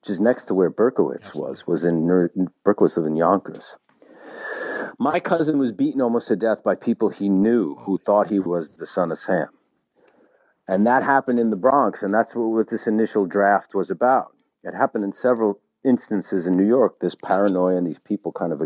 which 0.00 0.08
is 0.08 0.20
next 0.20 0.44
to 0.44 0.54
where 0.54 0.70
Berkowitz 0.70 1.34
was, 1.34 1.66
was 1.66 1.84
in 1.84 2.06
Berkowitz 2.64 2.96
lived 2.96 3.08
in 3.08 3.16
Yonkers. 3.16 3.76
My 4.96 5.18
cousin 5.18 5.58
was 5.58 5.72
beaten 5.72 6.00
almost 6.00 6.28
to 6.28 6.36
death 6.36 6.62
by 6.62 6.76
people 6.76 7.08
he 7.08 7.28
knew 7.28 7.74
who 7.74 7.98
thought 7.98 8.30
he 8.30 8.38
was 8.38 8.70
the 8.78 8.86
son 8.86 9.10
of 9.10 9.18
Sam. 9.18 9.48
And 10.68 10.86
that 10.86 11.02
happened 11.02 11.40
in 11.40 11.50
the 11.50 11.56
Bronx, 11.56 12.04
and 12.04 12.14
that's 12.14 12.36
what, 12.36 12.44
what 12.50 12.70
this 12.70 12.86
initial 12.86 13.26
draft 13.26 13.74
was 13.74 13.90
about. 13.90 14.28
It 14.62 14.76
happened 14.76 15.02
in 15.02 15.10
several 15.10 15.58
instances 15.84 16.46
in 16.46 16.56
New 16.56 16.68
York. 16.68 17.00
This 17.00 17.16
paranoia 17.16 17.78
and 17.78 17.84
these 17.84 17.98
people 17.98 18.30
kind 18.30 18.52
of 18.52 18.62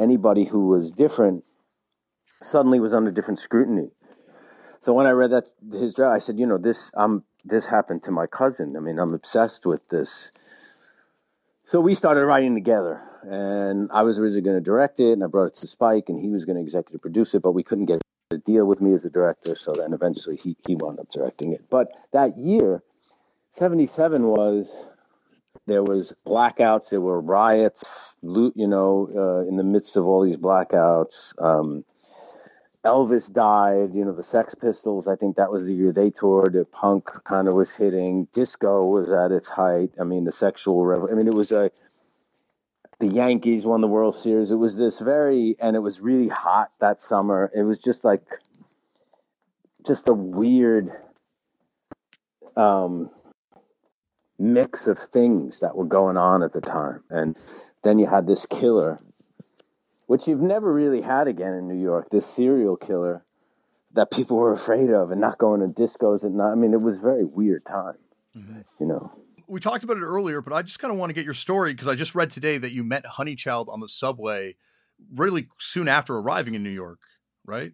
anybody 0.00 0.44
who 0.44 0.68
was 0.68 0.90
different 0.90 1.44
suddenly 2.40 2.80
was 2.80 2.94
under 2.94 3.10
different 3.10 3.40
scrutiny. 3.40 3.90
So 4.80 4.94
when 4.94 5.06
I 5.06 5.10
read 5.10 5.30
that 5.30 5.44
his 5.70 5.94
draft, 5.94 6.16
I 6.16 6.18
said, 6.18 6.38
you 6.38 6.46
know, 6.46 6.58
this 6.58 6.90
I'm 6.94 7.24
this 7.44 7.66
happened 7.66 8.02
to 8.04 8.10
my 8.10 8.26
cousin. 8.26 8.76
I 8.76 8.80
mean, 8.80 8.98
I'm 8.98 9.14
obsessed 9.14 9.66
with 9.66 9.86
this. 9.88 10.32
So 11.64 11.80
we 11.80 11.94
started 11.94 12.24
writing 12.26 12.54
together, 12.54 13.00
and 13.22 13.90
I 13.92 14.02
was 14.02 14.18
originally 14.18 14.42
going 14.42 14.56
to 14.56 14.62
direct 14.62 14.98
it, 14.98 15.12
and 15.12 15.22
I 15.22 15.28
brought 15.28 15.48
it 15.48 15.54
to 15.54 15.68
Spike, 15.68 16.08
and 16.08 16.18
he 16.18 16.28
was 16.28 16.44
going 16.44 16.56
to 16.56 16.62
executive 16.62 17.00
produce 17.00 17.34
it, 17.34 17.42
but 17.42 17.52
we 17.52 17.62
couldn't 17.62 17.84
get 17.84 18.00
a 18.32 18.38
deal 18.38 18.64
with 18.64 18.80
me 18.80 18.92
as 18.92 19.04
a 19.04 19.10
director. 19.10 19.54
So 19.54 19.74
then 19.74 19.92
eventually 19.92 20.36
he, 20.36 20.56
he 20.66 20.74
wound 20.74 20.98
up 20.98 21.10
directing 21.12 21.52
it. 21.52 21.70
But 21.70 21.88
that 22.12 22.36
year, 22.36 22.82
77 23.52 24.24
was, 24.24 24.88
there 25.66 25.84
was 25.84 26.12
blackouts, 26.26 26.90
there 26.90 27.00
were 27.00 27.20
riots, 27.20 28.16
loot, 28.22 28.54
you 28.56 28.66
know, 28.66 29.08
uh, 29.14 29.48
in 29.48 29.56
the 29.56 29.64
midst 29.64 29.96
of 29.96 30.06
all 30.06 30.24
these 30.24 30.38
blackouts. 30.38 31.40
Um, 31.40 31.84
Elvis 32.84 33.30
died, 33.32 33.94
you 33.94 34.04
know, 34.04 34.12
the 34.12 34.24
Sex 34.24 34.54
Pistols, 34.54 35.06
I 35.06 35.14
think 35.14 35.36
that 35.36 35.52
was 35.52 35.66
the 35.66 35.74
year 35.74 35.92
they 35.92 36.10
toured. 36.10 36.56
Punk 36.72 37.10
kind 37.24 37.46
of 37.46 37.54
was 37.54 37.72
hitting. 37.72 38.28
Disco 38.32 38.84
was 38.86 39.12
at 39.12 39.32
its 39.32 39.50
height. 39.50 39.90
I 40.00 40.04
mean, 40.04 40.24
the 40.24 40.32
sexual 40.32 40.86
revolution. 40.86 41.14
I 41.14 41.18
mean, 41.18 41.28
it 41.28 41.34
was 41.34 41.52
a, 41.52 41.70
the 42.98 43.08
Yankees 43.08 43.66
won 43.66 43.82
the 43.82 43.86
World 43.86 44.16
Series. 44.16 44.50
It 44.50 44.56
was 44.56 44.78
this 44.78 44.98
very, 44.98 45.56
and 45.60 45.76
it 45.76 45.80
was 45.80 46.00
really 46.00 46.28
hot 46.28 46.72
that 46.80 47.00
summer. 47.00 47.50
It 47.54 47.64
was 47.64 47.78
just 47.78 48.02
like, 48.02 48.22
just 49.86 50.08
a 50.08 50.14
weird 50.14 50.90
um, 52.56 53.10
mix 54.38 54.86
of 54.86 54.98
things 54.98 55.60
that 55.60 55.76
were 55.76 55.84
going 55.84 56.16
on 56.16 56.42
at 56.42 56.52
the 56.52 56.60
time. 56.62 57.04
And 57.10 57.36
then 57.82 57.98
you 57.98 58.06
had 58.06 58.26
this 58.26 58.46
killer, 58.46 58.98
which 60.10 60.26
you've 60.26 60.42
never 60.42 60.72
really 60.72 61.02
had 61.02 61.28
again 61.28 61.54
in 61.54 61.68
New 61.68 61.80
York, 61.80 62.08
this 62.10 62.26
serial 62.26 62.76
killer 62.76 63.24
that 63.92 64.10
people 64.10 64.36
were 64.36 64.52
afraid 64.52 64.90
of 64.90 65.10
and 65.10 65.20
not 65.20 65.38
going 65.38 65.60
to 65.60 65.68
discos 65.68 66.24
and 66.24 66.34
not, 66.34 66.50
I 66.50 66.54
mean, 66.56 66.72
it 66.72 66.80
was 66.80 66.98
a 66.98 67.02
very 67.02 67.24
weird 67.24 67.64
time, 67.64 67.98
mm-hmm. 68.36 68.60
you 68.80 68.86
know 68.86 69.12
we 69.50 69.58
talked 69.58 69.82
about 69.82 69.96
it 69.96 70.02
earlier, 70.02 70.40
but 70.40 70.52
I 70.52 70.62
just 70.62 70.78
kind 70.78 70.92
of 70.92 70.98
want 70.98 71.10
to 71.10 71.14
get 71.14 71.24
your 71.24 71.34
story 71.34 71.72
because 71.72 71.88
I 71.88 71.96
just 71.96 72.14
read 72.14 72.30
today 72.30 72.56
that 72.58 72.72
you 72.72 72.84
met 72.84 73.04
Honeychild 73.04 73.68
on 73.68 73.80
the 73.80 73.88
subway 73.88 74.54
really 75.12 75.48
soon 75.58 75.88
after 75.88 76.16
arriving 76.16 76.54
in 76.54 76.62
New 76.62 76.70
York, 76.70 77.00
right? 77.44 77.72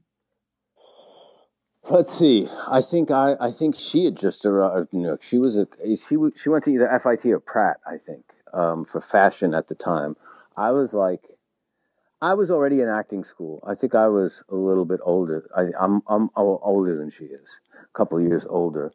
Let's 1.90 2.16
see. 2.16 2.48
I 2.66 2.80
think 2.80 3.10
I, 3.10 3.36
I 3.38 3.50
think 3.50 3.76
she 3.76 4.06
had 4.06 4.18
just 4.18 4.46
arrived 4.46 4.94
in 4.94 5.00
New 5.00 5.06
York. 5.06 5.22
She 5.22 5.38
was 5.38 5.56
a 5.56 5.68
she 5.96 6.16
she 6.34 6.48
went 6.48 6.64
to 6.64 6.70
either 6.70 6.98
FIT 6.98 7.26
or 7.26 7.40
Pratt, 7.40 7.76
I 7.86 7.98
think, 7.98 8.24
um, 8.54 8.84
for 8.84 9.00
fashion 9.00 9.54
at 9.54 9.68
the 9.68 9.74
time. 9.74 10.16
I 10.56 10.70
was 10.70 10.94
like, 10.94 11.36
I 12.20 12.32
was 12.34 12.50
already 12.50 12.80
in 12.80 12.88
acting 12.88 13.24
school. 13.24 13.62
I 13.66 13.74
think 13.74 13.94
I 13.94 14.08
was 14.08 14.42
a 14.48 14.56
little 14.56 14.86
bit 14.86 15.00
older. 15.02 15.46
I, 15.54 15.66
I'm 15.78 16.02
I'm 16.06 16.30
older 16.36 16.96
than 16.96 17.10
she 17.10 17.24
is, 17.24 17.60
a 17.74 17.96
couple 17.96 18.18
of 18.18 18.24
years 18.24 18.46
older. 18.48 18.92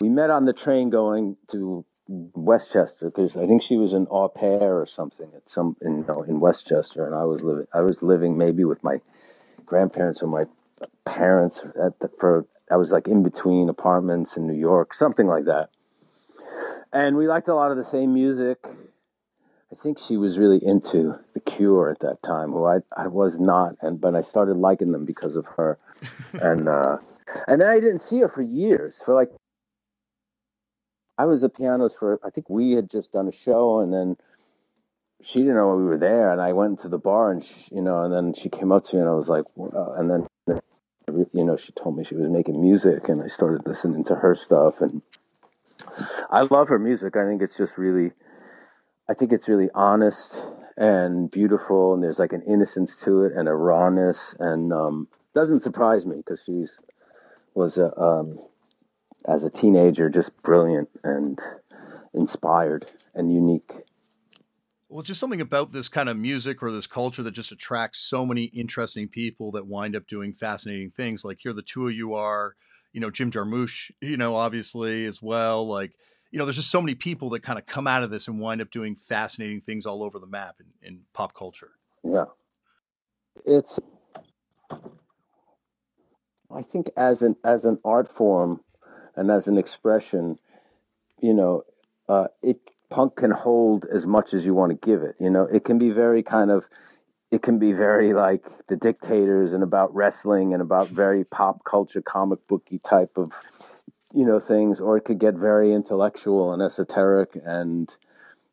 We 0.00 0.08
met 0.10 0.30
on 0.30 0.44
the 0.44 0.52
train 0.52 0.90
going 0.90 1.36
to 1.50 1.84
Westchester 2.08 3.10
because 3.10 3.36
I 3.36 3.46
think 3.46 3.62
she 3.62 3.76
was 3.76 3.94
an 3.94 4.06
au 4.10 4.28
pair 4.28 4.78
or 4.78 4.86
something 4.86 5.30
at 5.34 5.48
some 5.48 5.76
in 5.80 5.98
you 5.98 6.04
know, 6.06 6.22
in 6.22 6.40
Westchester, 6.40 7.06
and 7.06 7.14
I 7.14 7.24
was 7.24 7.42
living 7.42 7.66
I 7.72 7.80
was 7.80 8.02
living 8.02 8.36
maybe 8.36 8.64
with 8.64 8.84
my 8.84 8.98
grandparents 9.64 10.22
or 10.22 10.26
my 10.26 10.44
parents 11.06 11.66
at 11.82 12.00
the 12.00 12.10
for 12.20 12.46
I 12.70 12.76
was 12.76 12.92
like 12.92 13.08
in 13.08 13.22
between 13.22 13.70
apartments 13.70 14.36
in 14.36 14.46
New 14.46 14.58
York, 14.58 14.92
something 14.92 15.26
like 15.26 15.46
that. 15.46 15.70
And 16.92 17.16
we 17.16 17.26
liked 17.26 17.48
a 17.48 17.54
lot 17.54 17.70
of 17.70 17.78
the 17.78 17.84
same 17.84 18.12
music. 18.12 18.58
I 19.72 19.74
think 19.74 19.98
she 19.98 20.16
was 20.16 20.38
really 20.38 20.64
into 20.64 21.14
The 21.32 21.40
Cure 21.40 21.90
at 21.90 22.00
that 22.00 22.22
time, 22.22 22.52
who 22.52 22.66
I 22.66 22.78
I 22.96 23.06
was 23.08 23.40
not, 23.40 23.76
and 23.80 24.00
but 24.00 24.14
I 24.14 24.20
started 24.20 24.56
liking 24.56 24.92
them 24.92 25.04
because 25.04 25.36
of 25.36 25.46
her, 25.56 25.78
and 26.34 26.68
uh, 26.68 26.98
and 27.48 27.60
then 27.60 27.68
I 27.68 27.80
didn't 27.80 28.00
see 28.02 28.20
her 28.20 28.28
for 28.28 28.42
years, 28.42 29.02
for 29.04 29.14
like 29.14 29.30
I 31.18 31.24
was 31.26 31.42
at 31.44 31.56
pianos 31.56 31.96
for 31.98 32.20
I 32.24 32.30
think 32.30 32.50
we 32.50 32.72
had 32.72 32.90
just 32.90 33.12
done 33.12 33.28
a 33.28 33.32
show 33.32 33.80
and 33.80 33.92
then 33.92 34.16
she 35.22 35.38
didn't 35.40 35.54
know 35.54 35.76
we 35.76 35.84
were 35.84 35.98
there 35.98 36.32
and 36.32 36.40
I 36.40 36.52
went 36.52 36.80
to 36.80 36.88
the 36.88 36.98
bar 36.98 37.30
and 37.30 37.44
she, 37.44 37.74
you 37.74 37.82
know 37.82 38.02
and 38.02 38.12
then 38.12 38.34
she 38.34 38.48
came 38.48 38.72
up 38.72 38.82
to 38.84 38.96
me 38.96 39.02
and 39.02 39.10
I 39.10 39.14
was 39.14 39.28
like 39.28 39.44
uh, 39.58 39.92
and 39.92 40.10
then 40.10 40.26
you 41.08 41.44
know, 41.44 41.56
she 41.56 41.72
told 41.72 41.96
me 41.96 42.04
she 42.04 42.14
was 42.14 42.30
making 42.30 42.60
music, 42.60 43.08
and 43.08 43.22
I 43.22 43.26
started 43.26 43.66
listening 43.66 44.04
to 44.04 44.16
her 44.16 44.34
stuff, 44.34 44.80
and 44.80 45.02
I 46.30 46.42
love 46.42 46.68
her 46.68 46.78
music. 46.78 47.16
I 47.16 47.24
think 47.26 47.42
it's 47.42 47.56
just 47.56 47.78
really, 47.78 48.12
I 49.08 49.14
think 49.14 49.32
it's 49.32 49.48
really 49.48 49.68
honest 49.74 50.40
and 50.76 51.30
beautiful, 51.30 51.94
and 51.94 52.02
there's 52.02 52.18
like 52.18 52.32
an 52.32 52.42
innocence 52.42 52.96
to 53.04 53.24
it 53.24 53.32
and 53.32 53.48
a 53.48 53.54
rawness, 53.54 54.34
and 54.38 54.72
um, 54.72 55.08
doesn't 55.34 55.60
surprise 55.60 56.06
me 56.06 56.16
because 56.16 56.42
she's 56.44 56.78
was 57.54 57.78
a 57.78 57.94
um, 57.98 58.38
as 59.28 59.44
a 59.44 59.50
teenager 59.50 60.08
just 60.08 60.40
brilliant 60.42 60.88
and 61.04 61.38
inspired 62.14 62.86
and 63.14 63.32
unique. 63.32 63.72
Well, 64.88 65.02
just 65.02 65.20
something 65.20 65.40
about 65.40 65.72
this 65.72 65.88
kind 65.88 66.08
of 66.08 66.18
music 66.18 66.62
or 66.62 66.70
this 66.70 66.86
culture 66.86 67.22
that 67.22 67.30
just 67.30 67.50
attracts 67.50 67.98
so 67.98 68.26
many 68.26 68.44
interesting 68.44 69.08
people 69.08 69.50
that 69.52 69.66
wind 69.66 69.96
up 69.96 70.06
doing 70.06 70.34
fascinating 70.34 70.90
things. 70.90 71.24
Like 71.24 71.38
here, 71.40 71.54
the 71.54 71.62
two 71.62 71.88
of 71.88 71.94
you 71.94 72.12
are, 72.12 72.56
you 72.92 73.00
know, 73.00 73.10
Jim 73.10 73.30
Jarmusch, 73.30 73.90
you 74.02 74.18
know, 74.18 74.36
obviously 74.36 75.06
as 75.06 75.22
well. 75.22 75.66
Like, 75.66 75.92
you 76.32 76.38
know, 76.38 76.46
there's 76.46 76.56
just 76.56 76.70
so 76.70 76.80
many 76.80 76.94
people 76.94 77.28
that 77.30 77.40
kind 77.40 77.58
of 77.58 77.66
come 77.66 77.86
out 77.86 78.02
of 78.02 78.10
this 78.10 78.26
and 78.26 78.40
wind 78.40 78.62
up 78.62 78.70
doing 78.70 78.96
fascinating 78.96 79.60
things 79.60 79.84
all 79.84 80.02
over 80.02 80.18
the 80.18 80.26
map 80.26 80.56
in, 80.58 80.88
in 80.88 81.00
pop 81.12 81.34
culture. 81.34 81.72
Yeah. 82.02 82.24
It's, 83.44 83.78
I 86.50 86.62
think 86.62 86.90
as 86.96 87.20
an, 87.20 87.36
as 87.44 87.66
an 87.66 87.78
art 87.84 88.10
form 88.10 88.62
and 89.14 89.30
as 89.30 89.46
an 89.46 89.58
expression, 89.58 90.38
you 91.20 91.34
know, 91.34 91.64
uh, 92.08 92.28
it 92.42 92.58
punk 92.88 93.16
can 93.16 93.30
hold 93.30 93.84
as 93.92 94.06
much 94.06 94.32
as 94.32 94.46
you 94.46 94.54
want 94.54 94.70
to 94.70 94.86
give 94.86 95.02
it. 95.02 95.16
You 95.20 95.28
know, 95.28 95.44
it 95.44 95.64
can 95.64 95.78
be 95.78 95.90
very 95.90 96.22
kind 96.22 96.50
of, 96.50 96.66
it 97.30 97.42
can 97.42 97.58
be 97.58 97.72
very 97.72 98.14
like 98.14 98.46
the 98.68 98.76
dictators 98.76 99.52
and 99.52 99.62
about 99.62 99.94
wrestling 99.94 100.54
and 100.54 100.62
about 100.62 100.88
very 100.88 101.24
pop 101.24 101.64
culture, 101.64 102.00
comic 102.00 102.46
booky 102.46 102.78
type 102.78 103.16
of, 103.16 103.34
you 104.14 104.24
know, 104.24 104.38
things, 104.38 104.80
or 104.80 104.96
it 104.96 105.04
could 105.04 105.18
get 105.18 105.34
very 105.34 105.72
intellectual 105.72 106.52
and 106.52 106.62
esoteric 106.62 107.30
and, 107.44 107.96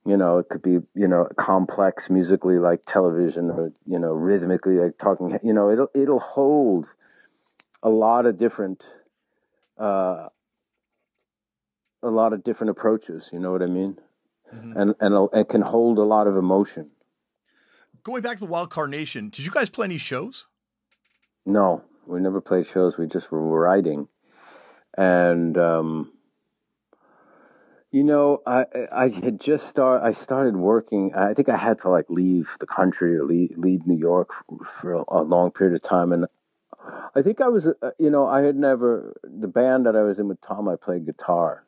you 0.05 0.17
know, 0.17 0.39
it 0.39 0.49
could 0.49 0.61
be, 0.61 0.79
you 0.95 1.07
know, 1.07 1.27
complex 1.37 2.09
musically 2.09 2.57
like 2.57 2.85
television 2.85 3.49
or, 3.51 3.73
you 3.85 3.99
know, 3.99 4.13
rhythmically 4.13 4.77
like 4.77 4.97
talking, 4.97 5.37
you 5.43 5.53
know, 5.53 5.69
it'll, 5.69 5.89
it'll 5.93 6.19
hold 6.19 6.93
a 7.83 7.89
lot 7.89 8.25
of 8.25 8.37
different, 8.37 8.95
uh, 9.77 10.27
a 12.01 12.09
lot 12.09 12.33
of 12.33 12.43
different 12.43 12.71
approaches. 12.71 13.29
You 13.31 13.39
know 13.39 13.51
what 13.51 13.61
I 13.61 13.67
mean? 13.67 13.99
mm-hmm. 14.53 14.77
and 14.77 14.95
and 14.99 15.29
it 15.33 15.49
can 15.49 15.61
hold 15.61 15.97
a 15.97 16.03
lot 16.03 16.27
of 16.27 16.37
emotion. 16.37 16.91
Going 18.03 18.21
back 18.21 18.37
to 18.37 18.45
the 18.45 18.49
Wild 18.49 18.69
Carnation, 18.69 19.29
did 19.29 19.45
you 19.45 19.51
guys 19.51 19.69
play 19.69 19.85
any 19.85 19.97
shows? 19.97 20.45
No, 21.45 21.83
we 22.05 22.19
never 22.19 22.41
played 22.41 22.65
shows. 22.65 22.97
We 22.97 23.07
just 23.07 23.31
were 23.31 23.41
writing, 23.41 24.07
and 24.99 25.57
um, 25.57 26.11
you 27.89 28.03
know, 28.03 28.41
I 28.45 28.65
I 28.91 29.07
had 29.09 29.39
just 29.39 29.69
start. 29.69 30.03
I 30.03 30.11
started 30.11 30.57
working. 30.57 31.13
I 31.15 31.33
think 31.33 31.47
I 31.47 31.55
had 31.55 31.79
to 31.79 31.89
like 31.89 32.09
leave 32.09 32.57
the 32.59 32.67
country 32.67 33.15
or 33.15 33.23
leave, 33.23 33.57
leave 33.57 33.87
New 33.87 33.97
York 33.97 34.31
for 34.65 34.93
a 35.07 35.21
long 35.21 35.51
period 35.51 35.75
of 35.75 35.81
time, 35.81 36.11
and 36.11 36.25
I 37.15 37.21
think 37.21 37.39
I 37.39 37.47
was, 37.47 37.67
uh, 37.67 37.91
you 37.97 38.09
know, 38.09 38.27
I 38.27 38.41
had 38.41 38.57
never 38.57 39.15
the 39.23 39.47
band 39.47 39.85
that 39.85 39.95
I 39.95 40.03
was 40.03 40.19
in 40.19 40.27
with 40.27 40.41
Tom. 40.41 40.67
I 40.67 40.75
played 40.75 41.05
guitar, 41.05 41.63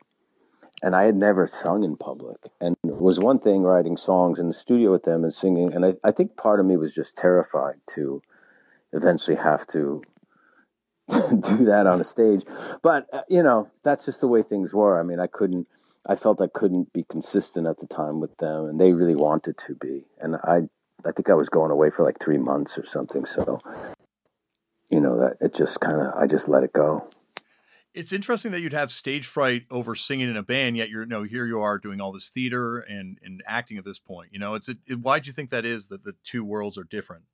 and 0.82 0.94
I 0.94 1.04
had 1.04 1.16
never 1.16 1.46
sung 1.46 1.84
in 1.84 1.96
public. 1.96 2.36
And 2.60 2.76
it 2.84 3.00
was 3.00 3.18
one 3.18 3.38
thing 3.38 3.62
writing 3.62 3.96
songs 3.96 4.38
in 4.38 4.48
the 4.48 4.54
studio 4.54 4.92
with 4.92 5.04
them 5.04 5.24
and 5.24 5.32
singing, 5.32 5.72
and 5.72 5.86
I, 5.86 5.94
I 6.04 6.12
think 6.12 6.36
part 6.36 6.60
of 6.60 6.66
me 6.66 6.76
was 6.76 6.94
just 6.94 7.16
terrified 7.16 7.80
to 7.94 8.20
eventually 8.92 9.38
have 9.38 9.66
to 9.68 10.02
do 11.10 11.64
that 11.64 11.86
on 11.86 12.00
a 12.00 12.04
stage. 12.04 12.42
But 12.82 13.06
uh, 13.12 13.22
you 13.28 13.42
know, 13.42 13.68
that's 13.82 14.04
just 14.04 14.20
the 14.20 14.28
way 14.28 14.42
things 14.42 14.74
were. 14.74 14.98
I 14.98 15.02
mean, 15.02 15.20
I 15.20 15.26
couldn't. 15.26 15.68
I 16.06 16.16
felt 16.16 16.40
I 16.40 16.48
couldn't 16.48 16.92
be 16.92 17.04
consistent 17.04 17.68
at 17.68 17.78
the 17.78 17.86
time 17.86 18.20
with 18.20 18.36
them, 18.38 18.66
and 18.66 18.80
they 18.80 18.92
really 18.92 19.14
wanted 19.14 19.56
to 19.66 19.74
be. 19.74 20.06
And 20.20 20.36
I, 20.36 20.68
I 21.06 21.12
think 21.12 21.30
I 21.30 21.34
was 21.34 21.48
going 21.48 21.70
away 21.70 21.90
for 21.90 22.04
like 22.04 22.18
three 22.18 22.38
months 22.38 22.76
or 22.76 22.84
something. 22.84 23.24
So, 23.24 23.60
you 24.90 25.00
know, 25.00 25.16
that 25.20 25.36
it 25.40 25.54
just 25.54 25.80
kind 25.80 26.00
of, 26.00 26.12
I 26.20 26.26
just 26.26 26.48
let 26.48 26.64
it 26.64 26.72
go 26.72 27.08
it's 27.94 28.12
interesting 28.12 28.52
that 28.52 28.60
you'd 28.60 28.72
have 28.72 28.90
stage 28.90 29.26
fright 29.26 29.64
over 29.70 29.94
singing 29.94 30.30
in 30.30 30.36
a 30.36 30.42
band, 30.42 30.76
yet 30.76 30.88
you're 30.88 31.04
no 31.04 31.24
here 31.24 31.46
you 31.46 31.60
are 31.60 31.78
doing 31.78 32.00
all 32.00 32.12
this 32.12 32.28
theater 32.28 32.78
and 32.78 33.18
and 33.22 33.42
acting 33.46 33.76
at 33.78 33.84
this 33.84 33.98
point. 33.98 34.30
You 34.32 34.38
know, 34.38 34.54
it's 34.54 34.68
it, 34.68 34.78
why 35.00 35.18
do 35.18 35.26
you 35.26 35.32
think 35.32 35.50
that 35.50 35.64
is 35.64 35.88
that 35.88 36.04
the 36.04 36.14
two 36.24 36.44
worlds 36.44 36.78
are 36.78 36.84
different? 36.84 37.24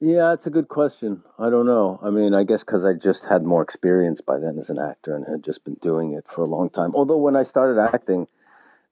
Yeah, 0.00 0.32
it's 0.32 0.46
a 0.46 0.50
good 0.50 0.68
question. 0.68 1.24
I 1.40 1.50
don't 1.50 1.66
know. 1.66 1.98
I 2.02 2.10
mean, 2.10 2.32
I 2.32 2.44
guess 2.44 2.62
because 2.62 2.84
I 2.84 2.92
just 2.92 3.26
had 3.26 3.42
more 3.42 3.62
experience 3.62 4.20
by 4.20 4.38
then 4.38 4.56
as 4.58 4.70
an 4.70 4.78
actor 4.78 5.14
and 5.14 5.26
had 5.26 5.42
just 5.42 5.64
been 5.64 5.74
doing 5.82 6.12
it 6.12 6.28
for 6.28 6.42
a 6.42 6.46
long 6.46 6.70
time. 6.70 6.92
Although 6.94 7.16
when 7.16 7.34
I 7.34 7.42
started 7.42 7.80
acting, 7.80 8.28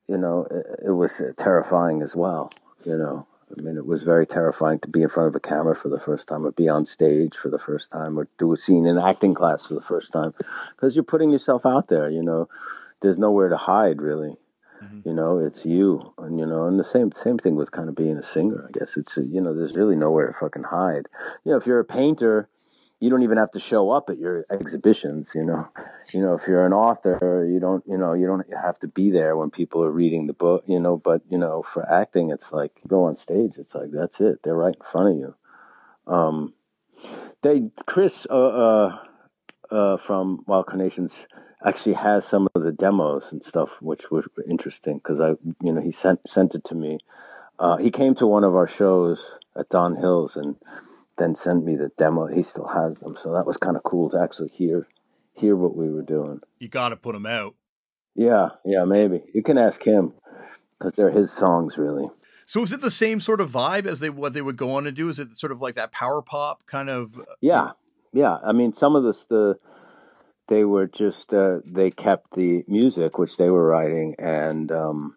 you 0.09 0.19
know, 0.19 0.49
it, 0.51 0.87
it 0.87 0.91
was 0.91 1.21
uh, 1.21 1.33
terrifying 1.37 2.03
as 2.03 2.17
well. 2.17 2.53
You 2.85 2.99
know, 2.99 3.27
I 3.57 3.61
mean, 3.61 3.77
it 3.77 3.87
was 3.87 4.03
very 4.03 4.27
terrifying 4.27 4.81
to 4.81 4.89
be 4.89 5.03
in 5.03 5.09
front 5.09 5.29
of 5.29 5.37
a 5.37 5.41
camera 5.41 5.77
for 5.77 5.89
the 5.89 6.01
first 6.01 6.27
time, 6.27 6.45
or 6.45 6.51
be 6.51 6.69
on 6.69 6.87
stage 6.87 7.37
for 7.37 7.51
the 7.51 7.59
first 7.59 7.93
time, 7.93 8.19
or 8.19 8.27
do 8.37 8.53
a 8.53 8.57
scene 8.57 8.85
in 8.85 8.99
acting 8.99 9.35
class 9.35 9.65
for 9.65 9.75
the 9.75 9.81
first 9.81 10.13
time, 10.13 10.35
because 10.75 10.97
you're 10.97 11.05
putting 11.05 11.31
yourself 11.31 11.65
out 11.65 11.87
there. 11.87 12.11
You 12.11 12.23
know, 12.23 12.49
there's 13.01 13.19
nowhere 13.19 13.49
to 13.49 13.57
hide 13.57 14.03
really. 14.03 14.39
Mm-hmm. 14.87 15.09
You 15.09 15.15
know, 15.15 15.39
it's 15.39 15.67
you, 15.67 16.15
and 16.19 16.39
you 16.39 16.47
know, 16.47 16.65
and 16.65 16.79
the 16.79 16.85
same 16.85 17.13
same 17.13 17.39
thing 17.39 17.57
with 17.57 17.71
kind 17.71 17.89
of 17.89 17.95
being 17.95 18.17
a 18.17 18.23
singer. 18.23 18.69
I 18.69 18.79
guess 18.79 18.97
it's 18.97 19.17
you 19.17 19.41
know, 19.41 19.55
there's 19.55 19.75
really 19.75 19.97
nowhere 19.97 20.29
to 20.29 20.33
fucking 20.33 20.65
hide. 20.65 21.07
You 21.45 21.53
know, 21.53 21.59
if 21.59 21.67
you're 21.67 21.81
a 21.81 21.85
painter, 21.85 22.49
you 23.01 23.11
don't 23.11 23.23
even 23.23 23.39
have 23.39 23.51
to 23.51 23.61
show 23.61 23.91
up 23.91 24.09
at 24.09 24.19
your 24.19 24.47
exhibitions 24.51 25.33
you 25.35 25.45
know 25.45 25.69
you 26.13 26.21
know 26.21 26.35
if 26.35 26.47
you're 26.47 26.65
an 26.65 26.73
author 26.73 27.47
you 27.49 27.61
don't 27.61 27.85
you 27.87 27.99
know 27.99 28.15
you 28.15 28.27
don't 28.27 28.47
have 28.65 28.79
to 28.79 28.89
be 28.89 29.11
there 29.11 29.37
when 29.37 29.51
people 29.51 29.83
are 29.83 29.91
reading 29.91 30.27
the 30.27 30.33
book 30.33 30.65
you 30.67 30.81
know 30.81 30.97
but 30.97 31.21
you 31.29 31.39
know 31.39 31.63
for 31.63 31.91
acting 31.91 32.31
it's 32.31 32.53
like 32.53 32.73
go 32.87 33.05
on 33.05 33.17
stage 33.17 33.59
it's 33.59 33.75
like 33.75 33.91
that's 33.93 34.21
it 34.21 34.43
they're 34.43 34.55
right 34.55 34.77
in 34.77 34.83
front 34.83 35.11
of 35.11 35.17
you 35.17 35.35
um 36.07 36.55
they 37.43 37.63
chris 37.87 38.27
uh, 38.31 38.35
uh, 38.35 38.99
uh 39.71 39.97
from 39.99 40.43
wild 40.47 40.67
carnations 40.67 41.27
actually 41.65 41.95
has 41.95 42.27
some 42.27 42.49
of 42.55 42.63
the 42.63 42.73
demos 42.73 43.33
and 43.33 43.43
stuff 43.43 43.81
which 43.81 44.11
was 44.11 44.29
interesting 44.49 44.99
because 44.99 45.21
i 45.21 45.31
you 45.63 45.73
know 45.73 45.81
he 45.81 45.91
sent 45.91 46.27
sent 46.29 46.55
it 46.55 46.65
to 46.65 46.75
me 46.75 46.99
uh 47.59 47.77
he 47.77 47.91
came 47.91 48.15
to 48.15 48.27
one 48.27 48.45
of 48.45 48.55
our 48.55 48.67
shows 48.67 49.33
at 49.57 49.69
don 49.69 49.97
hills 49.97 50.37
and 50.37 50.57
then 51.17 51.35
sent 51.35 51.65
me 51.65 51.77
the 51.77 51.91
demo. 51.97 52.27
He 52.27 52.43
still 52.43 52.69
has 52.69 52.99
them, 52.99 53.17
so 53.17 53.33
that 53.33 53.47
was 53.47 53.57
kind 53.57 53.77
of 53.77 53.83
cool 53.83 54.11
to 54.11 54.21
actually 54.21 54.51
hear 54.51 54.87
hear 55.35 55.57
what 55.57 55.77
we 55.77 55.91
were 55.91 56.03
doing. 56.03 56.41
You 56.59 56.69
got 56.69 56.91
to 56.91 56.97
put 56.97 57.13
them 57.13 57.27
out. 57.27 57.55
Yeah, 58.15 58.51
yeah, 58.65 58.85
maybe 58.85 59.23
you 59.35 59.43
can 59.43 59.59
ask 59.59 59.83
him 59.83 60.15
because 60.79 60.97
they're 60.97 61.11
his 61.11 61.33
songs, 61.33 61.77
really. 61.77 62.09
So 62.47 62.63
is 62.63 62.73
it 62.73 62.81
the 62.81 62.91
same 62.91 63.21
sort 63.21 63.41
of 63.41 63.51
vibe 63.51 63.87
as 63.87 64.01
they 64.01 64.11
what 64.11 64.33
they 64.33 64.43
would 64.43 64.57
go 64.57 64.75
on 64.75 64.85
to 64.85 64.93
do? 64.93 65.09
Is 65.09 65.19
it 65.19 65.35
sort 65.37 65.53
of 65.53 65.61
like 65.61 65.75
that 65.75 65.93
power 65.93 66.23
pop 66.23 66.67
kind 66.67 66.89
of? 66.89 67.19
Uh, 67.19 67.25
yeah, 67.41 67.73
yeah. 68.13 68.39
I 68.45 68.53
mean, 68.53 68.73
some 68.73 68.95
of 68.95 69.03
this 69.03 69.25
the 69.25 69.59
they 70.49 70.65
were 70.65 70.87
just 70.87 71.33
uh, 71.33 71.59
they 71.65 71.91
kept 71.91 72.35
the 72.35 72.65
music 72.69 73.19
which 73.19 73.37
they 73.37 73.51
were 73.51 73.67
writing 73.67 74.15
and 74.19 74.71
um, 74.71 75.17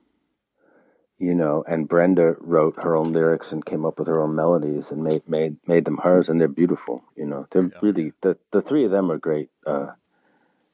you 1.20 1.36
know, 1.36 1.66
and 1.68 1.88
Brenda 1.88 2.38
wrote 2.40 2.82
her 2.82 2.96
own 2.96 3.12
lyrics 3.12 3.52
and 3.52 3.66
came 3.66 3.86
up 3.86 4.00
with 4.00 4.08
her 4.08 4.22
own 4.22 4.36
melodies 4.36 4.90
and 4.90 5.04
made 5.04 5.28
made 5.28 5.58
made 5.68 5.84
them 5.84 5.98
hers, 5.98 6.30
and 6.30 6.40
they're 6.40 6.48
beautiful. 6.48 7.04
You 7.16 7.26
know, 7.26 7.48
they're 7.52 7.64
yeah. 7.64 7.80
really 7.82 8.14
the 8.22 8.38
the 8.52 8.62
three 8.62 8.86
of 8.86 8.92
them 8.92 9.12
are 9.12 9.18
great 9.18 9.50
uh, 9.68 9.92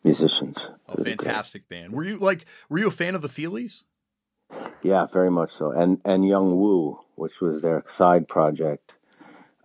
musicians. 0.04 0.70
Oh, 0.88 0.96
really 0.98 1.12
fantastic 1.12 1.68
great. 1.68 1.82
band! 1.82 1.94
Were 1.94 2.04
you 2.04 2.20
like 2.20 2.46
were 2.70 2.78
you 2.78 2.88
a 2.88 2.92
fan 2.92 3.16
of 3.16 3.24
the 3.24 3.28
Feelies? 3.28 3.84
Yeah, 4.84 5.08
very 5.08 5.32
much 5.32 5.52
so. 5.52 5.72
And 5.72 6.00
and 6.06 6.28
Yung 6.28 6.58
Wu, 6.58 7.00
which 7.16 7.42
was 7.42 7.64
their 7.64 7.84
side 7.88 8.28
project. 8.28 8.98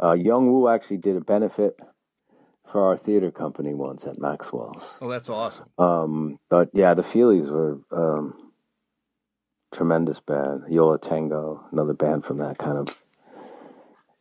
Uh, 0.03 0.13
Yung 0.13 0.51
Wu 0.51 0.67
actually 0.67 0.97
did 0.97 1.15
a 1.15 1.21
benefit 1.21 1.77
for 2.71 2.87
our 2.87 2.97
theater 2.97 3.31
company 3.31 3.75
once 3.75 4.07
at 4.07 4.19
Maxwell's. 4.19 4.99
Oh, 5.01 5.09
that's 5.09 5.29
awesome. 5.29 5.69
Um, 5.79 6.39
but 6.49 6.71
yeah, 6.73 6.95
the 6.95 7.03
Feelies 7.03 7.51
were. 7.51 7.81
Um, 7.91 8.51
tremendous 9.73 10.21
band. 10.21 10.65
Yo 10.69 10.87
La 10.87 10.97
Tengo, 10.97 11.67
another 11.73 11.95
band 11.95 12.25
from 12.25 12.39
that 12.39 12.59
kind 12.59 12.79
of 12.79 13.03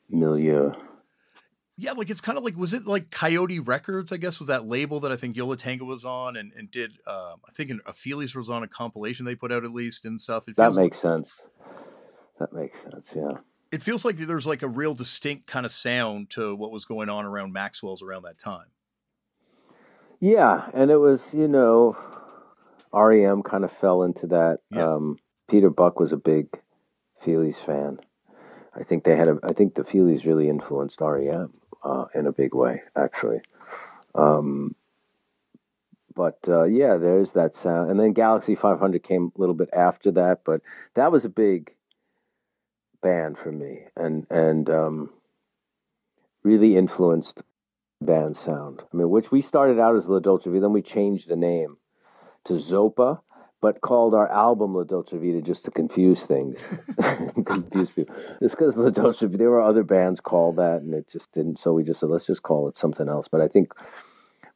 milieu. 0.09 0.73
Yeah, 1.77 1.93
like 1.93 2.09
it's 2.09 2.21
kind 2.21 2.37
of 2.37 2.43
like 2.43 2.57
was 2.57 2.73
it 2.73 2.85
like 2.85 3.09
Coyote 3.09 3.59
Records? 3.59 4.11
I 4.11 4.17
guess 4.17 4.37
was 4.39 4.49
that 4.49 4.65
label 4.65 4.99
that 4.99 5.11
I 5.11 5.15
think 5.15 5.37
Yo 5.37 5.47
La 5.47 5.55
Tengo 5.55 5.85
was 5.85 6.03
on, 6.03 6.35
and 6.35 6.51
and 6.53 6.69
did 6.69 6.91
uh, 7.07 7.35
I 7.47 7.51
think 7.53 7.71
a 7.85 7.93
Feelies 7.93 8.35
was 8.35 8.49
on 8.49 8.63
a 8.63 8.67
compilation 8.67 9.25
they 9.25 9.35
put 9.35 9.51
out 9.51 9.63
at 9.63 9.71
least 9.71 10.03
and 10.03 10.19
stuff. 10.19 10.47
It 10.47 10.57
that 10.57 10.75
makes 10.75 10.77
like, 10.77 10.93
sense. 10.93 11.47
That 12.37 12.51
makes 12.51 12.81
sense. 12.81 13.13
Yeah. 13.15 13.37
It 13.71 13.83
feels 13.83 14.03
like 14.03 14.17
there's 14.17 14.47
like 14.47 14.63
a 14.63 14.67
real 14.67 14.95
distinct 14.95 15.47
kind 15.47 15.65
of 15.65 15.71
sound 15.71 16.31
to 16.31 16.55
what 16.55 16.71
was 16.71 16.85
going 16.85 17.09
on 17.09 17.25
around 17.25 17.53
Maxwell's 17.53 18.01
around 18.01 18.23
that 18.23 18.39
time. 18.39 18.67
Yeah, 20.19 20.69
and 20.73 20.91
it 20.91 20.97
was 20.97 21.33
you 21.33 21.47
know, 21.47 21.97
REM 22.91 23.43
kind 23.43 23.63
of 23.63 23.71
fell 23.71 24.03
into 24.03 24.27
that. 24.27 24.59
Yeah. 24.71 24.93
Um, 24.93 25.19
Peter 25.49 25.69
Buck 25.69 25.99
was 25.99 26.11
a 26.11 26.17
big 26.17 26.61
Feelies 27.23 27.57
fan. 27.57 27.99
I 28.75 28.83
think 28.83 29.03
they 29.03 29.15
had 29.15 29.27
a. 29.27 29.39
I 29.43 29.53
think 29.53 29.75
the 29.75 29.83
Feelies 29.83 30.25
really 30.25 30.49
influenced 30.49 31.01
REM 31.01 31.53
uh, 31.83 32.05
in 32.13 32.25
a 32.25 32.31
big 32.31 32.55
way, 32.55 32.83
actually. 32.95 33.41
Um, 34.15 34.75
but 36.15 36.39
uh, 36.47 36.63
yeah, 36.63 36.97
there's 36.97 37.33
that 37.33 37.55
sound, 37.55 37.91
and 37.91 37.99
then 37.99 38.13
Galaxie 38.13 38.55
500 38.55 39.03
came 39.03 39.31
a 39.35 39.39
little 39.39 39.55
bit 39.55 39.69
after 39.73 40.11
that, 40.11 40.43
but 40.43 40.61
that 40.95 41.11
was 41.11 41.23
a 41.23 41.29
big 41.29 41.75
band 43.01 43.37
for 43.37 43.51
me, 43.51 43.85
and 43.95 44.25
and 44.29 44.69
um, 44.69 45.09
really 46.43 46.77
influenced 46.77 47.43
band 48.01 48.37
sound. 48.37 48.81
I 48.93 48.97
mean, 48.97 49.09
which 49.09 49.31
we 49.31 49.41
started 49.41 49.79
out 49.79 49.95
as 49.95 50.07
La 50.07 50.19
Dolce 50.19 50.49
Vita, 50.49 50.61
then 50.61 50.73
we 50.73 50.81
changed 50.81 51.27
the 51.27 51.35
name 51.35 51.77
to 52.45 52.53
Zopa, 52.53 53.19
but 53.61 53.81
called 53.81 54.13
our 54.13 54.31
album 54.31 54.73
La 54.73 54.83
Dolce 54.83 55.17
Vita 55.17 55.41
just 55.41 55.65
to 55.65 55.71
confuse 55.71 56.23
things, 56.23 56.57
confuse 57.45 57.91
people. 57.91 58.15
It's 58.41 58.55
because 58.55 58.77
La 58.77 58.89
Dolce 58.89 59.25
Vita, 59.25 59.37
there 59.37 59.49
were 59.49 59.61
other 59.61 59.83
bands 59.83 60.21
called 60.21 60.57
that, 60.57 60.81
and 60.81 60.93
it 60.93 61.09
just 61.09 61.31
didn't. 61.33 61.59
So 61.59 61.73
we 61.73 61.83
just 61.83 61.99
said, 61.99 62.09
let's 62.09 62.27
just 62.27 62.43
call 62.43 62.69
it 62.69 62.77
something 62.77 63.09
else. 63.09 63.27
But 63.27 63.41
I 63.41 63.47
think 63.47 63.73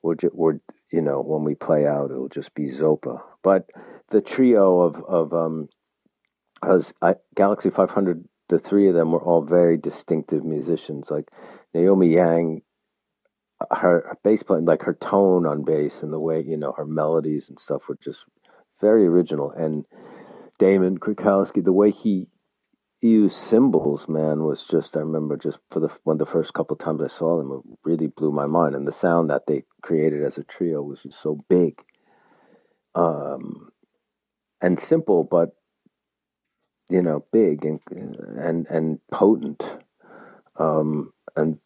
we're, 0.01 0.15
just, 0.15 0.35
we're 0.35 0.59
you 0.91 1.01
know, 1.01 1.21
when 1.21 1.43
we 1.43 1.55
play 1.55 1.85
out, 1.85 2.11
it'll 2.11 2.29
just 2.29 2.53
be 2.53 2.67
Zopa. 2.67 3.21
But 3.41 3.69
the 4.09 4.21
trio 4.21 4.79
of 4.79 5.03
of 5.03 5.33
um, 5.33 5.67
as 6.63 6.93
I, 7.01 7.15
Galaxie 7.35 7.69
500, 7.69 8.23
the 8.53 8.59
three 8.59 8.87
of 8.87 8.93
them 8.93 9.11
were 9.11 9.21
all 9.21 9.41
very 9.41 9.77
distinctive 9.77 10.45
musicians. 10.45 11.09
Like 11.09 11.31
Naomi 11.73 12.13
Yang 12.13 12.61
her 13.71 14.17
bass 14.23 14.43
playing, 14.43 14.65
like 14.65 14.83
her 14.83 14.93
tone 14.93 15.47
on 15.47 15.63
bass 15.63 16.03
and 16.03 16.13
the 16.13 16.19
way 16.19 16.39
you 16.41 16.55
know 16.55 16.73
her 16.73 16.85
melodies 16.85 17.49
and 17.49 17.59
stuff 17.59 17.87
were 17.87 17.97
just 18.01 18.25
very 18.79 19.07
original. 19.07 19.51
And 19.51 19.85
Damon 20.59 20.99
Krukowski, 20.99 21.63
the 21.63 21.73
way 21.73 21.89
he 21.89 22.27
used 23.01 23.37
cymbals, 23.37 24.07
man, 24.07 24.43
was 24.43 24.67
just 24.67 24.95
I 24.95 24.99
remember 24.99 25.35
just 25.35 25.57
for 25.71 25.79
the 25.79 25.89
when 26.03 26.19
the 26.19 26.25
first 26.25 26.53
couple 26.53 26.75
times 26.75 27.01
I 27.01 27.07
saw 27.07 27.37
them, 27.37 27.51
it 27.51 27.79
really 27.83 28.07
blew 28.07 28.31
my 28.31 28.45
mind. 28.45 28.75
And 28.75 28.87
the 28.87 28.91
sound 28.91 29.31
that 29.31 29.47
they 29.47 29.63
created 29.81 30.23
as 30.23 30.37
a 30.37 30.43
trio 30.43 30.83
was 30.83 31.01
just 31.01 31.19
so 31.19 31.39
big, 31.49 31.81
um, 32.93 33.71
and 34.61 34.79
simple, 34.79 35.23
but 35.23 35.55
you 36.93 37.01
know, 37.01 37.25
big 37.31 37.65
and 37.65 37.79
and 37.89 38.67
and 38.67 38.99
potent. 39.11 39.63
Um, 40.59 41.11
and 41.35 41.59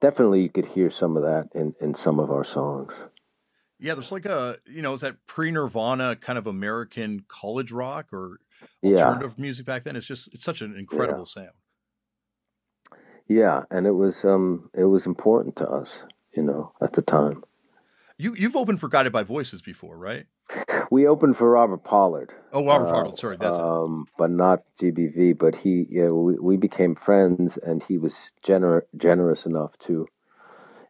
definitely 0.00 0.42
you 0.42 0.48
could 0.48 0.66
hear 0.66 0.90
some 0.90 1.16
of 1.16 1.22
that 1.22 1.50
in, 1.54 1.74
in 1.80 1.94
some 1.94 2.18
of 2.18 2.32
our 2.32 2.42
songs. 2.42 2.92
Yeah, 3.78 3.94
there's 3.94 4.10
like 4.10 4.26
a 4.26 4.56
you 4.66 4.82
know, 4.82 4.92
is 4.92 5.02
that 5.02 5.24
pre 5.28 5.52
Nirvana 5.52 6.16
kind 6.16 6.36
of 6.36 6.48
American 6.48 7.24
college 7.28 7.70
rock 7.70 8.12
or 8.12 8.40
alternative 8.84 9.34
yeah. 9.36 9.42
music 9.42 9.66
back 9.66 9.84
then? 9.84 9.94
It's 9.94 10.06
just 10.06 10.34
it's 10.34 10.42
such 10.42 10.62
an 10.62 10.76
incredible 10.76 11.20
yeah. 11.36 11.42
sound. 11.42 11.56
Yeah, 13.28 13.62
and 13.70 13.86
it 13.86 13.92
was 13.94 14.24
um 14.24 14.68
it 14.74 14.84
was 14.84 15.06
important 15.06 15.54
to 15.56 15.68
us, 15.68 16.00
you 16.36 16.42
know, 16.42 16.72
at 16.82 16.94
the 16.94 17.02
time. 17.02 17.44
You 18.18 18.34
you've 18.36 18.56
opened 18.56 18.80
for 18.80 18.88
Guided 18.88 19.12
by 19.12 19.22
Voices 19.22 19.62
before, 19.62 19.96
right? 19.96 20.26
We 20.90 21.06
opened 21.06 21.36
for 21.36 21.50
Robert 21.50 21.84
Pollard. 21.84 22.32
Oh, 22.52 22.64
Robert 22.64 22.88
uh, 22.88 22.92
Pollard. 22.92 23.18
Sorry, 23.18 23.36
that's 23.36 23.58
um, 23.58 24.06
but 24.18 24.30
not 24.30 24.60
GBV. 24.80 25.38
But 25.38 25.56
he, 25.56 25.86
yeah, 25.90 26.08
we, 26.08 26.34
we 26.38 26.56
became 26.56 26.94
friends, 26.94 27.58
and 27.62 27.82
he 27.82 27.98
was 27.98 28.32
gener- 28.44 28.82
generous 28.96 29.46
enough 29.46 29.78
to 29.80 30.06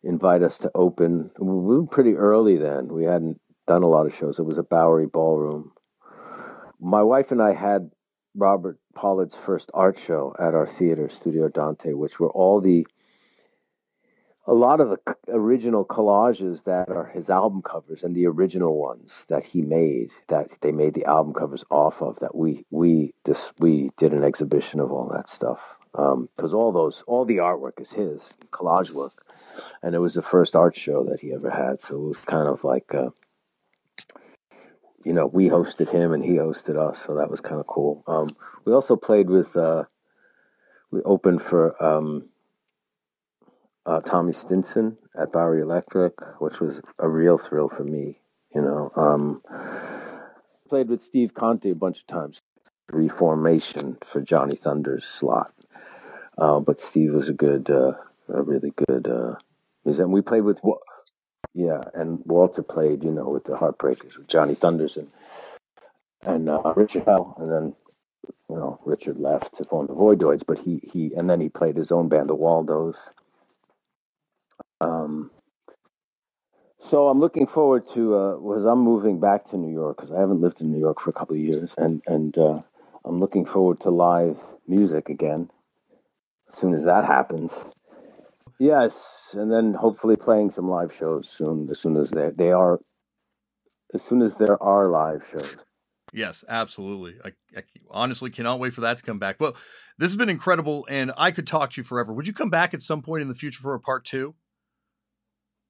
invite 0.03 0.43
us 0.43 0.59
to 0.59 0.71
open. 0.75 1.31
We 1.39 1.79
were 1.79 1.87
pretty 1.87 2.15
early 2.15 2.57
then. 2.57 2.89
We 2.89 3.05
hadn't 3.05 3.41
done 3.67 3.83
a 3.83 3.89
lot 3.89 4.07
of 4.07 4.15
shows. 4.15 4.39
It 4.39 4.45
was 4.45 4.59
a 4.59 4.63
Bowery 4.63 5.07
Ballroom. 5.07 5.73
My 6.81 7.03
wife 7.03 7.31
and 7.31 7.41
I 7.43 7.55
had 7.55 7.91
Robert 8.35 8.79
Pollard's 8.95 9.37
first 9.37 9.71
art 9.73 9.99
show 9.99 10.35
at 10.39 10.55
our 10.55 10.67
theater, 10.67 11.09
Studio 11.09 11.49
Dante, 11.49 11.93
which 11.93 12.19
were 12.19 12.31
all 12.31 12.61
the 12.61 12.87
a 14.47 14.53
lot 14.53 14.81
of 14.81 14.91
the 14.91 14.99
original 15.29 15.85
collages 15.85 16.65
that 16.65 16.91
are 16.91 17.07
his 17.07 17.31
album 17.31 17.63
covers 17.63 18.03
and 18.03 18.15
the 18.15 18.27
original 18.27 18.79
ones 18.79 19.25
that 19.29 19.45
he 19.45 19.63
made 19.63 20.11
that 20.29 20.61
they 20.61 20.71
made 20.71 20.95
the 20.95 21.05
album 21.07 21.33
covers 21.33 21.65
off 21.71 22.03
of 22.03 22.19
that 22.21 22.35
we 22.35 22.67
we 22.71 23.15
this 23.25 23.53
we 23.59 23.91
did 23.97 24.13
an 24.13 24.25
exhibition 24.25 24.81
of 24.81 24.93
all 24.93 25.09
that 25.09 25.29
stuff. 25.29 25.79
Because 25.93 26.53
um, 26.53 26.59
all 26.59 26.73
those 26.73 27.03
all 27.07 27.25
the 27.25 27.39
artwork 27.39 27.81
is 27.81 27.93
his 27.93 28.35
collage 28.51 28.91
work. 28.91 29.25
And 29.83 29.95
it 29.95 30.01
was 30.01 30.15
the 30.15 30.23
first 30.23 30.57
art 30.57 30.75
show 30.75 31.05
that 31.05 31.21
he 31.21 31.33
ever 31.33 31.51
had. 31.51 31.81
So 31.81 31.95
it 31.95 32.09
was 32.09 32.25
kind 32.25 32.49
of 32.49 32.65
like 32.65 32.93
uh, 32.93 33.11
you 35.05 35.13
know 35.13 35.27
we 35.27 35.49
hosted 35.49 35.91
him 35.91 36.13
and 36.13 36.23
he 36.23 36.33
hosted 36.33 36.77
us. 36.77 36.99
So 36.99 37.15
that 37.15 37.31
was 37.31 37.41
kind 37.41 37.61
of 37.61 37.67
cool. 37.67 38.03
Um, 38.07 38.37
we 38.65 38.75
also 38.75 38.97
played 38.97 39.31
with 39.31 39.57
uh, 39.57 39.85
we 40.91 41.01
opened 41.03 41.41
for 41.41 41.83
um, 41.83 42.29
uh, 43.87 44.01
Tommy 44.01 44.33
Stinson 44.33 44.99
at 45.19 45.33
Bowery 45.33 45.63
Electric, 45.63 46.15
which 46.41 46.61
was 46.61 46.81
a 46.99 47.09
real 47.09 47.39
thrill 47.39 47.69
for 47.69 47.85
me. 47.85 48.19
You 48.55 48.63
know, 48.63 48.93
um, 48.97 49.43
played 50.69 50.89
with 50.89 51.03
Steve 51.03 51.35
Conte 51.35 51.71
a 51.71 51.75
bunch 51.75 52.01
of 52.01 52.07
times. 52.07 52.41
Reformation 52.93 53.97
for 54.03 54.21
Johnny 54.21 54.57
Thunders 54.57 55.05
slot, 55.07 55.55
uh, 56.37 56.61
but 56.61 56.79
Steve 56.79 57.15
was 57.15 57.31
a 57.31 57.33
good, 57.33 57.71
uh, 57.71 57.95
a 58.29 58.43
really 58.43 58.75
good 58.87 59.09
uh, 59.09 59.37
musician. 59.87 60.13
We 60.13 60.21
played 60.21 60.43
with, 60.43 60.61
yeah, 61.55 61.81
and 61.95 62.21
Walter 62.27 62.63
played, 62.63 63.03
you 63.03 63.11
know, 63.11 63.31
with 63.31 63.45
the 63.45 63.57
Heartbreakers 63.57 64.19
with 64.19 64.29
Johnny 64.29 64.55
Thunders 64.55 64.99
and 64.99 65.11
and 66.23 66.49
uh, 66.49 66.75
Richard 66.77 67.05
Hell, 67.07 67.35
and 67.39 67.51
then 67.51 67.75
you 68.51 68.57
know 68.57 68.79
Richard 68.85 69.19
left 69.19 69.55
to 69.55 69.65
form 69.65 69.87
the 69.87 69.95
Voidoids, 69.95 70.45
but 70.47 70.59
he 70.59 70.81
he 70.85 71.13
and 71.15 71.29
then 71.29 71.41
he 71.41 71.49
played 71.49 71.77
his 71.77 71.91
own 71.91 72.09
band, 72.09 72.29
the 72.29 72.35
Waldos 72.35 73.11
um, 74.85 75.31
so 76.91 77.09
I'm 77.09 77.21
looking 77.21 77.47
forward 77.47 77.85
to 77.95 78.15
uh, 78.15 78.71
I'm 78.71 78.81
moving 78.81 79.19
back 79.19 79.45
to 79.47 79.57
New 79.57 79.73
York 79.73 79.97
because 79.97 80.13
I 80.13 80.21
haven't 80.21 80.41
lived 80.41 80.61
in 80.61 80.71
New 80.71 80.79
York 80.79 81.01
for 81.01 81.11
a 81.11 81.15
couple 81.15 81.35
of 81.35 81.43
years, 81.43 81.75
and 81.79 82.03
and 82.07 82.37
uh, 82.37 82.61
I'm 83.05 83.21
looking 83.21 83.47
forward 83.47 83.81
to 83.81 83.91
live 83.91 84.39
music 84.67 85.09
again 85.09 85.51
as 86.53 86.59
soon 86.59 86.75
as 86.75 86.85
that 86.85 87.05
happens. 87.05 87.65
Yes, 88.59 89.35
and 89.37 89.51
then 89.51 89.75
hopefully 89.75 90.17
playing 90.17 90.51
some 90.51 90.69
live 90.69 90.95
shows 90.95 91.29
soon. 91.29 91.69
As 91.71 91.81
soon 91.81 91.97
as 91.97 92.11
they 92.11 92.31
they 92.31 92.53
are, 92.53 92.81
as 93.95 94.03
soon 94.03 94.23
as 94.23 94.37
there 94.37 94.63
are 94.63 94.89
live 94.89 95.23
shows. 95.33 95.57
Yes, 96.13 96.45
absolutely. 96.49 97.19
I, 97.25 97.33
I, 97.59 97.63
honestly 97.91 98.31
cannot 98.31 98.61
wait 98.61 98.73
for 98.73 98.83
that 98.83 98.99
to 98.99 99.03
come 99.03 99.19
back. 99.19 99.41
Well, 99.41 99.57
this 99.99 100.11
has 100.11 100.17
been 100.17 100.29
incredible, 100.29 100.87
and 100.89 101.13
I 101.17 101.33
could 101.33 101.47
talk 101.47 101.73
to 101.73 101.81
you 101.81 101.85
forever. 101.85 102.13
Would 102.13 102.29
you 102.29 102.33
come 102.33 102.51
back 102.51 102.73
at 102.73 102.83
some 102.83 103.03
point 103.03 103.23
in 103.23 103.29
the 103.29 103.35
future 103.35 103.61
for 103.61 103.75
a 103.75 103.81
part 103.81 104.05
two? 104.05 104.37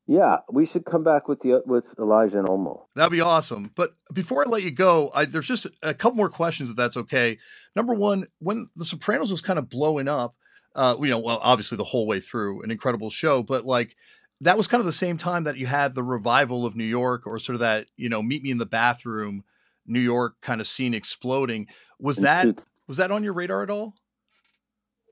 Yeah, 0.07 0.39
we 0.51 0.67
should 0.67 0.85
come 0.85 1.03
back 1.03 1.29
with 1.29 1.41
the 1.41 1.63
with 1.65 1.95
Elijah 1.99 2.39
and 2.39 2.49
Olmo. 2.49 2.83
That'd 2.95 3.11
be 3.11 3.23
awesome. 3.23 3.71
But 3.75 3.95
before 4.13 4.47
I 4.47 4.51
let 4.51 4.63
you 4.63 4.71
go, 4.71 5.11
I, 5.15 5.25
there's 5.25 5.49
just 5.49 5.67
a 5.83 5.95
couple 5.95 6.17
more 6.17 6.29
questions, 6.29 6.69
if 6.69 6.77
that's 6.77 6.97
okay. 6.99 7.39
Number 7.75 7.95
one, 7.95 8.27
when 8.39 8.69
The 8.77 8.85
Sopranos 8.85 9.31
was 9.31 9.41
kind 9.41 9.59
of 9.59 9.71
blowing 9.71 10.07
up, 10.07 10.35
uh, 10.75 10.97
you 11.01 11.09
know, 11.09 11.21
well, 11.21 11.39
obviously 11.43 11.79
the 11.79 11.85
whole 11.85 12.07
way 12.07 12.21
through, 12.21 12.63
an 12.63 12.71
incredible 12.71 13.09
show, 13.09 13.43
but 13.43 13.65
like 13.65 13.97
that 14.43 14.59
was 14.59 14.69
kind 14.69 14.81
of 14.81 14.87
the 14.87 14.93
same 14.93 15.17
time 15.17 15.45
that 15.45 15.57
you 15.57 15.65
had 15.67 15.95
the 15.95 16.03
revival 16.03 16.67
of 16.67 16.77
New 16.77 16.85
York, 16.85 17.27
or 17.27 17.39
sort 17.39 17.55
of 17.55 17.61
that, 17.61 17.87
you 17.97 18.11
know, 18.11 18.23
meet 18.23 18.43
me 18.43 18.51
in 18.51 18.59
the 18.59 18.67
bathroom, 18.67 19.43
New 19.87 20.01
York 20.01 20.35
kind 20.43 20.61
of 20.61 20.67
scene 20.67 20.93
exploding. 20.93 21.67
Was 21.99 22.19
that 22.19 22.63
was 22.87 22.99
that 22.99 23.11
on 23.11 23.25
your 23.25 23.33
radar 23.33 23.63
at 23.63 23.71
all? 23.71 23.95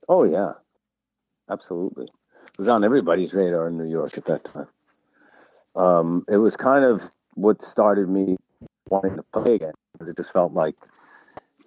Oh 0.06 0.24
yeah, 0.24 0.52
absolutely. 1.48 2.04
It 2.04 2.58
was 2.58 2.68
on 2.68 2.84
everybody's 2.84 3.32
radar 3.32 3.68
in 3.68 3.78
New 3.78 3.88
York 3.90 4.18
at 4.18 4.26
that 4.26 4.44
time 4.44 4.66
um, 5.74 6.24
it 6.28 6.36
was 6.36 6.56
kind 6.56 6.84
of 6.84 7.02
what 7.34 7.62
started 7.62 8.08
me 8.08 8.36
wanting 8.88 9.16
to 9.16 9.24
play 9.32 9.54
again 9.54 9.72
because 9.92 10.08
it 10.08 10.16
just 10.16 10.32
felt 10.32 10.52
like 10.52 10.74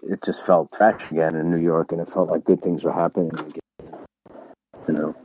it 0.03 0.23
just 0.23 0.45
felt 0.45 0.73
fresh 0.75 1.01
again 1.11 1.35
in 1.35 1.49
New 1.49 1.61
York, 1.61 1.91
and 1.91 1.99
it 1.99 2.09
felt 2.09 2.29
like 2.29 2.43
good 2.43 2.61
things 2.61 2.83
were 2.83 2.93
happening 2.93 3.31
again. 3.33 3.59
You 4.87 4.93
know. 4.93 5.15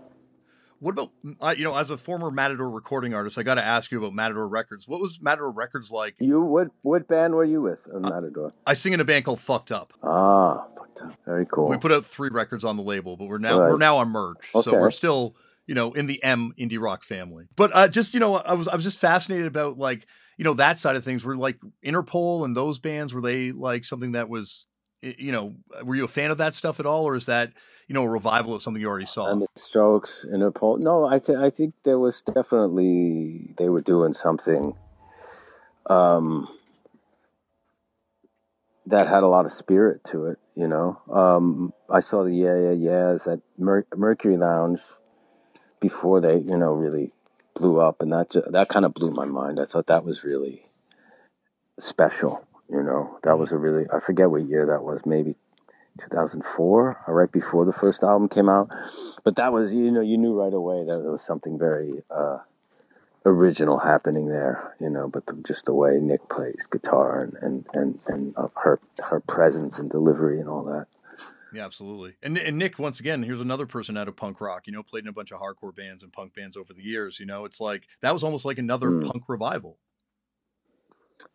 What 0.78 0.92
about 0.92 1.58
you 1.58 1.64
know, 1.64 1.76
as 1.76 1.90
a 1.90 1.98
former 1.98 2.30
Matador 2.30 2.70
recording 2.70 3.12
artist, 3.12 3.36
I 3.36 3.42
got 3.42 3.56
to 3.56 3.64
ask 3.64 3.92
you 3.92 3.98
about 3.98 4.14
Matador 4.14 4.48
Records. 4.48 4.88
What 4.88 4.98
was 4.98 5.20
Matador 5.20 5.50
Records 5.50 5.90
like? 5.90 6.14
You 6.18 6.40
what 6.40 6.68
what 6.80 7.06
band 7.06 7.34
were 7.34 7.44
you 7.44 7.60
with 7.60 7.86
of 7.92 8.02
Matador? 8.02 8.46
Uh, 8.46 8.50
I 8.66 8.72
sing 8.72 8.94
in 8.94 9.00
a 9.00 9.04
band 9.04 9.26
called 9.26 9.40
Fucked 9.40 9.70
Up. 9.70 9.92
Ah, 10.02 10.64
Fucked 10.74 11.02
Up, 11.02 11.14
very 11.26 11.44
cool. 11.44 11.68
We 11.68 11.76
put 11.76 11.92
out 11.92 12.06
three 12.06 12.30
records 12.30 12.64
on 12.64 12.78
the 12.78 12.82
label, 12.82 13.18
but 13.18 13.28
we're 13.28 13.36
now 13.36 13.60
right. 13.60 13.70
we're 13.70 13.76
now 13.76 13.98
on 13.98 14.08
merge, 14.08 14.50
okay. 14.54 14.62
so 14.62 14.72
we're 14.72 14.90
still 14.90 15.36
you 15.70 15.76
know, 15.76 15.92
in 15.92 16.06
the 16.06 16.20
M 16.24 16.52
indie 16.58 16.82
rock 16.82 17.04
family. 17.04 17.46
But 17.54 17.70
uh, 17.72 17.86
just 17.86 18.12
you 18.12 18.18
know, 18.18 18.34
I 18.34 18.54
was 18.54 18.66
I 18.66 18.74
was 18.74 18.82
just 18.82 18.98
fascinated 18.98 19.46
about 19.46 19.78
like 19.78 20.04
you 20.36 20.42
know 20.42 20.54
that 20.54 20.80
side 20.80 20.96
of 20.96 21.04
things. 21.04 21.24
Were 21.24 21.36
like 21.36 21.60
Interpol 21.84 22.44
and 22.44 22.56
those 22.56 22.80
bands 22.80 23.14
were 23.14 23.20
they 23.20 23.52
like 23.52 23.84
something 23.84 24.10
that 24.12 24.28
was 24.28 24.66
you 25.00 25.30
know 25.30 25.54
were 25.84 25.94
you 25.94 26.02
a 26.02 26.08
fan 26.08 26.32
of 26.32 26.38
that 26.38 26.54
stuff 26.54 26.80
at 26.80 26.86
all, 26.86 27.04
or 27.04 27.14
is 27.14 27.26
that 27.26 27.52
you 27.86 27.94
know 27.94 28.02
a 28.02 28.08
revival 28.08 28.52
of 28.52 28.62
something 28.62 28.80
you 28.80 28.88
already 28.88 29.06
saw? 29.06 29.30
And 29.30 29.42
the 29.42 29.46
Strokes, 29.54 30.26
Interpol. 30.28 30.80
No, 30.80 31.04
I 31.04 31.20
think 31.20 31.38
I 31.38 31.50
think 31.50 31.74
there 31.84 32.00
was 32.00 32.20
definitely 32.20 33.54
they 33.56 33.68
were 33.68 33.80
doing 33.80 34.12
something. 34.12 34.74
Um, 35.86 36.48
that 38.86 39.06
had 39.06 39.22
a 39.22 39.28
lot 39.28 39.46
of 39.46 39.52
spirit 39.52 40.02
to 40.06 40.26
it, 40.26 40.38
you 40.56 40.66
know. 40.66 41.00
Um, 41.08 41.72
I 41.88 42.00
saw 42.00 42.24
the 42.24 42.34
Yeah 42.34 42.58
Yeah 42.58 42.72
Yeahs 42.72 43.28
at 43.28 43.38
Mer- 43.56 43.86
Mercury 43.94 44.36
Lounge 44.36 44.80
before 45.80 46.20
they, 46.20 46.36
you 46.38 46.56
know, 46.56 46.72
really 46.72 47.12
blew 47.54 47.80
up, 47.80 48.00
and 48.00 48.12
that 48.12 48.30
that 48.50 48.68
kind 48.68 48.84
of 48.84 48.94
blew 48.94 49.10
my 49.10 49.24
mind. 49.24 49.58
I 49.60 49.64
thought 49.64 49.86
that 49.86 50.04
was 50.04 50.24
really 50.24 50.66
special. 51.78 52.46
You 52.68 52.82
know, 52.82 53.18
that 53.24 53.38
was 53.38 53.52
a 53.52 53.58
really 53.58 53.86
I 53.92 54.00
forget 54.00 54.30
what 54.30 54.42
year 54.42 54.66
that 54.66 54.84
was, 54.84 55.04
maybe 55.04 55.34
2004, 55.98 57.04
right 57.08 57.32
before 57.32 57.64
the 57.64 57.72
first 57.72 58.02
album 58.02 58.28
came 58.28 58.48
out. 58.48 58.68
But 59.24 59.36
that 59.36 59.52
was, 59.52 59.72
you 59.74 59.90
know, 59.90 60.00
you 60.00 60.16
knew 60.16 60.40
right 60.40 60.52
away 60.54 60.80
that 60.80 61.02
there 61.02 61.10
was 61.10 61.24
something 61.24 61.58
very 61.58 62.02
uh, 62.10 62.38
original 63.26 63.80
happening 63.80 64.28
there. 64.28 64.74
You 64.80 64.90
know, 64.90 65.08
but 65.08 65.26
the, 65.26 65.34
just 65.46 65.66
the 65.66 65.74
way 65.74 65.98
Nick 66.00 66.28
plays 66.28 66.66
guitar 66.70 67.22
and 67.22 67.34
and 67.42 67.66
and, 67.74 67.98
and 68.06 68.34
uh, 68.36 68.48
her 68.62 68.80
her 69.04 69.20
presence 69.20 69.78
and 69.78 69.90
delivery 69.90 70.40
and 70.40 70.48
all 70.48 70.64
that. 70.64 70.86
Yeah, 71.52 71.64
absolutely. 71.64 72.16
And, 72.22 72.38
and 72.38 72.58
Nick, 72.58 72.78
once 72.78 73.00
again, 73.00 73.22
here's 73.22 73.40
another 73.40 73.66
person 73.66 73.96
out 73.96 74.08
of 74.08 74.16
punk 74.16 74.40
rock. 74.40 74.66
You 74.66 74.72
know, 74.72 74.82
played 74.82 75.04
in 75.04 75.08
a 75.08 75.12
bunch 75.12 75.32
of 75.32 75.40
hardcore 75.40 75.74
bands 75.74 76.02
and 76.02 76.12
punk 76.12 76.34
bands 76.34 76.56
over 76.56 76.72
the 76.72 76.82
years. 76.82 77.18
You 77.18 77.26
know, 77.26 77.44
it's 77.44 77.60
like 77.60 77.88
that 78.02 78.12
was 78.12 78.22
almost 78.22 78.44
like 78.44 78.58
another 78.58 78.90
mm. 78.90 79.06
punk 79.06 79.24
revival. 79.28 79.78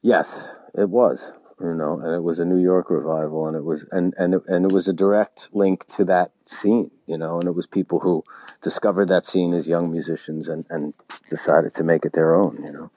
Yes, 0.02 0.56
it 0.74 0.90
was. 0.90 1.34
You 1.60 1.74
know, 1.74 2.02
and 2.02 2.14
it 2.14 2.22
was 2.22 2.40
a 2.40 2.46
New 2.46 2.62
York 2.62 2.90
revival, 2.90 3.48
and 3.48 3.56
it 3.56 3.64
was 3.64 3.88
and 3.92 4.14
and 4.18 4.34
it, 4.34 4.42
and 4.48 4.66
it 4.66 4.74
was 4.74 4.90
a 4.90 4.94
direct 4.94 5.48
link 5.54 5.88
to 5.96 6.04
that 6.06 6.32
scene. 6.46 6.92
You 7.08 7.18
know, 7.18 7.40
and 7.40 7.48
it 7.48 7.56
was 7.56 7.66
people 7.66 8.02
who 8.02 8.26
discovered 8.62 9.08
that 9.08 9.26
scene 9.26 9.54
as 9.54 9.68
young 9.68 9.90
musicians 9.90 10.50
and 10.50 10.66
and 10.70 10.94
decided 11.30 11.74
to 11.76 11.84
make 11.86 12.04
it 12.04 12.12
their 12.12 12.36
own. 12.36 12.62
You 12.62 12.72
know. 12.74 12.92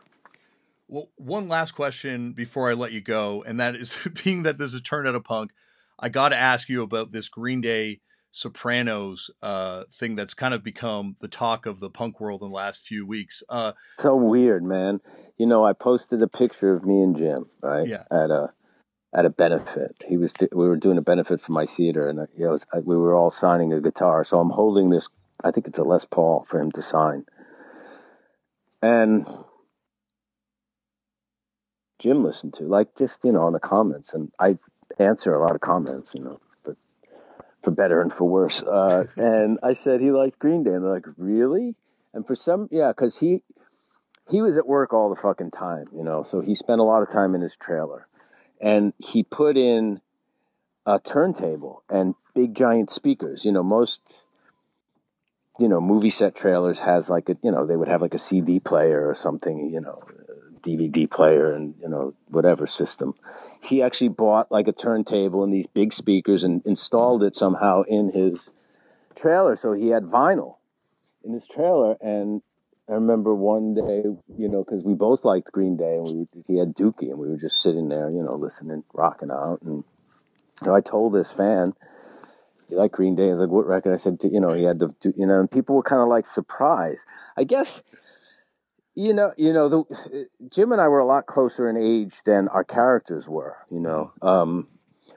Well, 0.89 1.09
one 1.17 1.49
last 1.49 1.73
question 1.73 2.33
before 2.33 2.69
I 2.69 2.73
let 2.73 2.91
you 2.91 3.01
go, 3.01 3.45
and 3.47 3.61
that 3.61 3.77
is 3.77 3.97
being 4.25 4.43
that 4.43 4.59
this 4.59 4.75
is 4.75 4.81
turned 4.81 5.07
out 5.07 5.15
of 5.15 5.23
punk 5.23 5.53
I 5.99 6.09
got 6.09 6.31
to 6.31 6.37
ask 6.37 6.69
you 6.69 6.83
about 6.83 7.13
this 7.13 7.29
Green 7.29 7.61
Day 7.61 8.01
Sopranos 8.31 9.31
uh, 9.43 9.85
thing 9.91 10.15
that's 10.15 10.35
kind 10.35 10.55
of 10.55 10.63
become 10.63 11.17
the 11.21 11.29
talk 11.29 11.67
of 11.67 11.81
the 11.81 11.91
punk 11.91 12.21
world 12.21 12.43
in 12.43 12.49
the 12.49 12.55
last 12.55 12.83
few 12.83 13.07
weeks. 13.07 13.43
Uh, 13.49 13.73
so 13.97 14.15
weird, 14.15 14.63
man. 14.63 15.01
You 15.39 15.47
know, 15.47 15.65
I 15.65 15.73
posted 15.73 16.23
a 16.23 16.29
picture 16.29 16.75
of 16.75 16.85
me 16.85 17.03
and 17.03 17.17
Jim, 17.17 17.47
right? 17.63 17.87
Yeah. 17.87 18.05
At 18.11 18.31
a 18.31 18.53
at 19.15 19.25
a 19.25 19.31
benefit. 19.31 19.97
He 20.07 20.17
was 20.17 20.33
we 20.53 20.69
were 20.69 20.77
doing 20.77 20.99
a 20.99 21.03
benefit 21.03 21.41
for 21.41 21.53
my 21.53 21.67
theater, 21.67 22.09
and 22.09 22.19
it 22.21 22.47
was, 22.47 22.67
we 22.85 22.97
were 22.97 23.15
all 23.15 23.31
signing 23.31 23.73
a 23.73 23.81
guitar. 23.81 24.25
So 24.25 24.39
I'm 24.39 24.51
holding 24.51 24.91
this. 24.91 25.09
I 25.43 25.51
think 25.51 25.67
it's 25.67 25.79
a 25.79 25.85
Les 25.85 26.05
Paul 26.05 26.45
for 26.49 26.61
him 26.61 26.71
to 26.73 26.83
sign, 26.83 27.25
and 28.83 29.27
Jim 32.01 32.25
listened 32.25 32.55
to 32.55 32.65
like 32.65 32.97
just 32.97 33.21
you 33.25 33.33
know 33.33 33.47
in 33.47 33.55
the 33.55 33.61
comments, 33.61 34.13
and 34.13 34.31
I 34.39 34.59
answer 34.99 35.35
a 35.35 35.41
lot 35.41 35.55
of 35.55 35.61
comments, 35.61 36.15
you 36.15 36.23
know, 36.23 36.41
but 36.65 36.77
for 37.63 37.71
better 37.71 38.01
and 38.01 38.13
for 38.13 38.29
worse. 38.29 38.63
Uh, 38.63 39.05
and 39.17 39.59
I 39.63 39.75
said 39.75 40.01
he 40.01 40.11
liked 40.11 40.39
Green 40.39 40.63
Day, 40.63 40.73
and 40.73 40.85
they're 40.85 40.95
like, 40.95 41.07
really? 41.17 41.75
And 42.13 42.27
for 42.27 42.35
some, 42.35 42.69
yeah, 42.71 42.89
because 42.89 43.19
he 43.19 43.43
he 44.31 44.43
was 44.43 44.59
at 44.59 44.67
work 44.67 44.93
all 44.93 45.09
the 45.09 45.21
fucking 45.21 45.51
time, 45.51 45.87
you 45.95 46.05
know, 46.05 46.23
so 46.23 46.41
he 46.41 46.55
spent 46.55 46.81
a 46.81 46.85
lot 46.85 47.03
of 47.03 47.11
time 47.11 47.35
in 47.35 47.41
his 47.41 47.57
trailer, 47.57 48.07
and 48.61 48.93
he 48.99 49.23
put 49.23 49.57
in 49.57 50.01
a 50.85 50.99
turntable 50.99 51.83
and 51.89 52.15
big 52.35 52.55
giant 52.55 52.91
speakers. 52.91 53.45
You 53.45 53.53
know, 53.53 53.63
most 53.63 54.01
you 55.59 55.69
know 55.69 55.81
movie 55.81 56.11
set 56.11 56.35
trailers 56.35 56.81
has 56.81 57.11
like 57.11 57.29
a 57.29 57.37
you 57.43 57.51
know 57.51 57.67
they 57.67 57.77
would 57.77 57.89
have 57.89 58.03
like 58.03 58.15
a 58.15 58.19
CD 58.19 58.61
player 58.61 59.07
or 59.07 59.15
something, 59.15 59.71
you 59.71 59.81
know, 59.81 60.03
DVD 60.69 61.11
player 61.11 61.53
and 61.53 61.75
you 61.81 61.89
know 61.89 62.15
whatever 62.29 62.67
system. 62.67 63.15
He 63.63 63.83
actually 63.83 64.09
bought 64.09 64.53
like 64.53 64.69
a 64.69 64.73
turntable 64.73 65.45
and 65.45 65.53
these 65.53 65.67
big 65.67 65.93
speakers 65.93 66.45
and 66.45 66.65
installed 66.67 67.23
it 67.23 67.35
somehow 67.35 67.83
in 67.83 68.11
his 68.11 68.49
trailer. 69.17 69.57
So 69.57 69.73
he 69.73 69.89
had 69.89 70.05
vinyl 70.05 70.57
in 71.25 71.33
his 71.33 71.47
trailer. 71.47 71.97
And 72.01 72.43
I 72.89 72.93
remember 72.93 73.35
one 73.35 73.75
day, 73.75 74.03
you 74.37 74.49
know, 74.49 74.65
because 74.65 74.83
we 74.85 74.95
both 74.95 75.25
liked 75.25 75.53
Green 75.53 75.77
Day 75.77 75.97
and 75.97 76.05
we 76.05 76.43
he 76.47 76.59
had 76.59 76.75
Dookie 76.75 77.11
and 77.11 77.19
we 77.19 77.29
were 77.29 77.37
just 77.37 77.63
sitting 77.63 77.89
there, 77.89 78.11
you 78.11 78.23
know, 78.23 78.35
listening, 78.35 78.85
rocking 78.93 79.31
out. 79.31 79.61
And 79.63 79.85
you 80.61 80.67
know, 80.67 80.75
I 80.75 80.81
told 80.81 81.13
this 81.13 81.33
fan. 81.33 81.75
You 82.71 82.77
like 82.77 82.93
Green 82.93 83.17
Day? 83.17 83.31
Was 83.31 83.41
like, 83.41 83.49
what 83.49 83.67
record? 83.67 83.95
I 83.95 83.97
said, 83.97 84.19
you 84.25 84.41
know, 84.41 84.53
he 84.53 84.65
had 84.65 84.79
the, 84.79 84.95
you 85.17 85.27
know, 85.27 85.41
and 85.41 85.51
people 85.51 85.75
were 85.75 85.83
kind 85.83 86.03
of 86.03 86.09
like 86.09 86.27
surprised. 86.27 87.01
I 87.35 87.45
guess 87.45 87.83
you 88.99 89.15
know, 89.15 89.33
you 89.37 89.53
know, 89.53 89.69
the, 89.69 90.27
Jim 90.51 90.73
and 90.73 90.81
I 90.81 90.89
were 90.89 90.99
a 90.99 91.07
lot 91.07 91.27
closer 91.27 91.69
in 91.71 91.77
age 91.77 92.23
than 92.25 92.49
our 92.49 92.65
characters 92.65 93.29
were. 93.29 93.57
You 93.71 93.81
know, 93.81 94.13
um, 94.21 94.67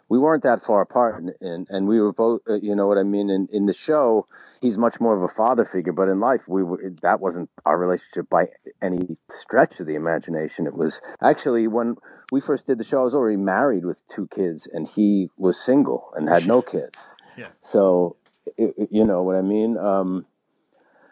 we 0.07 0.19
weren't 0.19 0.43
that 0.43 0.61
far 0.61 0.82
apart, 0.82 1.23
and, 1.23 1.34
and, 1.41 1.67
and 1.69 1.88
we 1.88 1.99
were 1.99 2.13
both. 2.13 2.41
Uh, 2.47 2.59
you 2.61 2.75
know 2.75 2.86
what 2.86 2.99
I 2.99 3.03
mean? 3.03 3.32
In 3.32 3.47
in 3.51 3.65
the 3.65 3.73
show, 3.73 4.27
he's 4.61 4.77
much 4.77 5.01
more 5.01 5.15
of 5.15 5.23
a 5.23 5.27
father 5.27 5.65
figure, 5.65 5.93
but 5.93 6.09
in 6.09 6.19
life, 6.19 6.47
we 6.47 6.61
were, 6.61 6.93
that 7.01 7.19
wasn't 7.19 7.49
our 7.65 7.77
relationship 7.77 8.29
by 8.29 8.45
any 8.84 9.17
stretch 9.29 9.79
of 9.79 9.88
the 9.88 9.95
imagination. 9.95 10.67
It 10.67 10.75
was 10.75 11.01
actually 11.23 11.67
when 11.67 11.95
we 12.32 12.39
first 12.39 12.67
did 12.67 12.77
the 12.77 12.84
show, 12.84 12.99
I 12.99 13.03
was 13.03 13.15
already 13.15 13.38
married 13.38 13.84
with 13.84 14.03
two 14.07 14.27
kids, 14.27 14.67
and 14.71 14.88
he 14.88 15.29
was 15.38 15.59
single 15.59 16.13
and 16.15 16.29
had 16.29 16.45
no 16.45 16.61
kids. 16.75 16.99
yeah. 17.36 17.47
So, 17.61 18.17
it, 18.57 18.89
you 18.91 19.05
know 19.05 19.23
what 19.23 19.38
I 19.38 19.41
mean? 19.41 19.75
Um, 19.77 20.27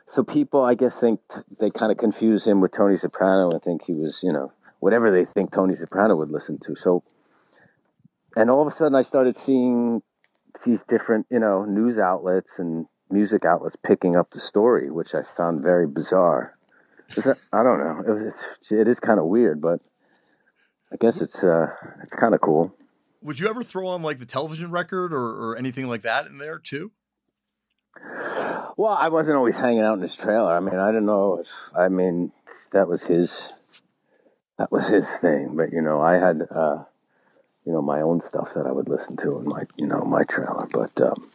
so 0.10 0.24
people, 0.24 0.64
I 0.64 0.74
guess, 0.74 0.99
think 0.99 1.20
t- 1.30 1.41
they 1.60 1.70
kind 1.70 1.91
of 1.91 1.99
confuse 1.99 2.47
him 2.47 2.62
with 2.62 2.72
Tony 2.72 2.97
Soprano 2.97 3.51
and 3.51 3.62
think 3.62 3.86
he 3.86 3.93
was, 3.93 4.22
you 4.24 4.34
know, 4.34 4.51
whatever 4.80 5.12
they 5.12 5.24
think 5.24 5.53
Tony 5.53 5.76
Soprano 5.76 6.16
would 6.16 6.32
listen 6.32 6.57
to. 6.64 6.76
So, 6.76 7.03
and 8.36 8.49
all 8.49 8.60
of 8.60 8.68
a 8.68 8.72
sudden, 8.72 8.95
I 8.95 9.03
started 9.03 9.36
seeing 9.36 10.01
these 10.66 10.82
different, 10.82 11.28
you 11.30 11.39
know, 11.39 11.64
news 11.64 11.99
outlets 11.99 12.57
and 12.57 12.88
music 13.12 13.45
outlets 13.45 13.76
picking 13.76 14.16
up 14.16 14.32
the 14.32 14.39
story, 14.39 14.89
which 14.89 15.14
I 15.14 15.22
found 15.22 15.62
very 15.62 15.86
bizarre. 15.86 16.57
That, 17.16 17.38
I 17.53 17.62
don't 17.62 17.78
know. 17.78 18.03
It, 18.12 18.28
it's 18.28 18.72
it 18.72 18.88
is 18.88 18.99
kind 18.99 19.20
of 19.20 19.26
weird, 19.26 19.62
but 19.62 19.80
I 20.91 20.95
guess 20.99 21.22
it's 21.22 21.43
uh 21.43 21.68
it's 22.01 22.16
kind 22.16 22.34
of 22.34 22.41
cool. 22.41 22.74
Would 23.22 23.39
you 23.39 23.47
ever 23.47 23.64
throw 23.64 23.88
on 23.89 24.01
like 24.01 24.18
the 24.18 24.26
television 24.26 24.72
record 24.72 25.14
or, 25.14 25.51
or 25.51 25.55
anything 25.55 25.88
like 25.88 26.01
that 26.01 26.26
in 26.26 26.39
there 26.39 26.57
too? 26.57 26.93
Well, 28.80 28.98
I 28.98 29.10
wasn't 29.10 29.36
always 29.36 29.58
hanging 29.58 29.82
out 29.82 29.96
in 29.96 30.02
his 30.02 30.16
trailer. 30.16 30.54
I 30.54 30.62
mean, 30.62 30.76
I 30.76 30.94
don't 30.94 31.06
know 31.06 31.40
if 31.40 31.50
I 31.78 31.90
mean 31.90 32.32
that 32.72 32.88
was 32.88 33.08
his 33.08 33.52
that 34.58 34.72
was 34.72 34.88
his 34.88 35.18
thing, 35.18 35.58
but 35.58 35.74
you 35.74 35.82
know, 35.82 36.00
I 36.00 36.14
had 36.14 36.48
uh, 36.50 36.86
you 37.66 37.74
know 37.74 37.82
my 37.82 38.00
own 38.00 38.22
stuff 38.22 38.54
that 38.56 38.66
I 38.66 38.72
would 38.72 38.88
listen 38.88 39.18
to 39.18 39.38
in 39.40 39.50
my 39.50 39.64
you 39.76 39.86
know 39.86 40.06
my 40.06 40.24
trailer. 40.24 40.66
But 40.72 41.02
um, 41.02 41.30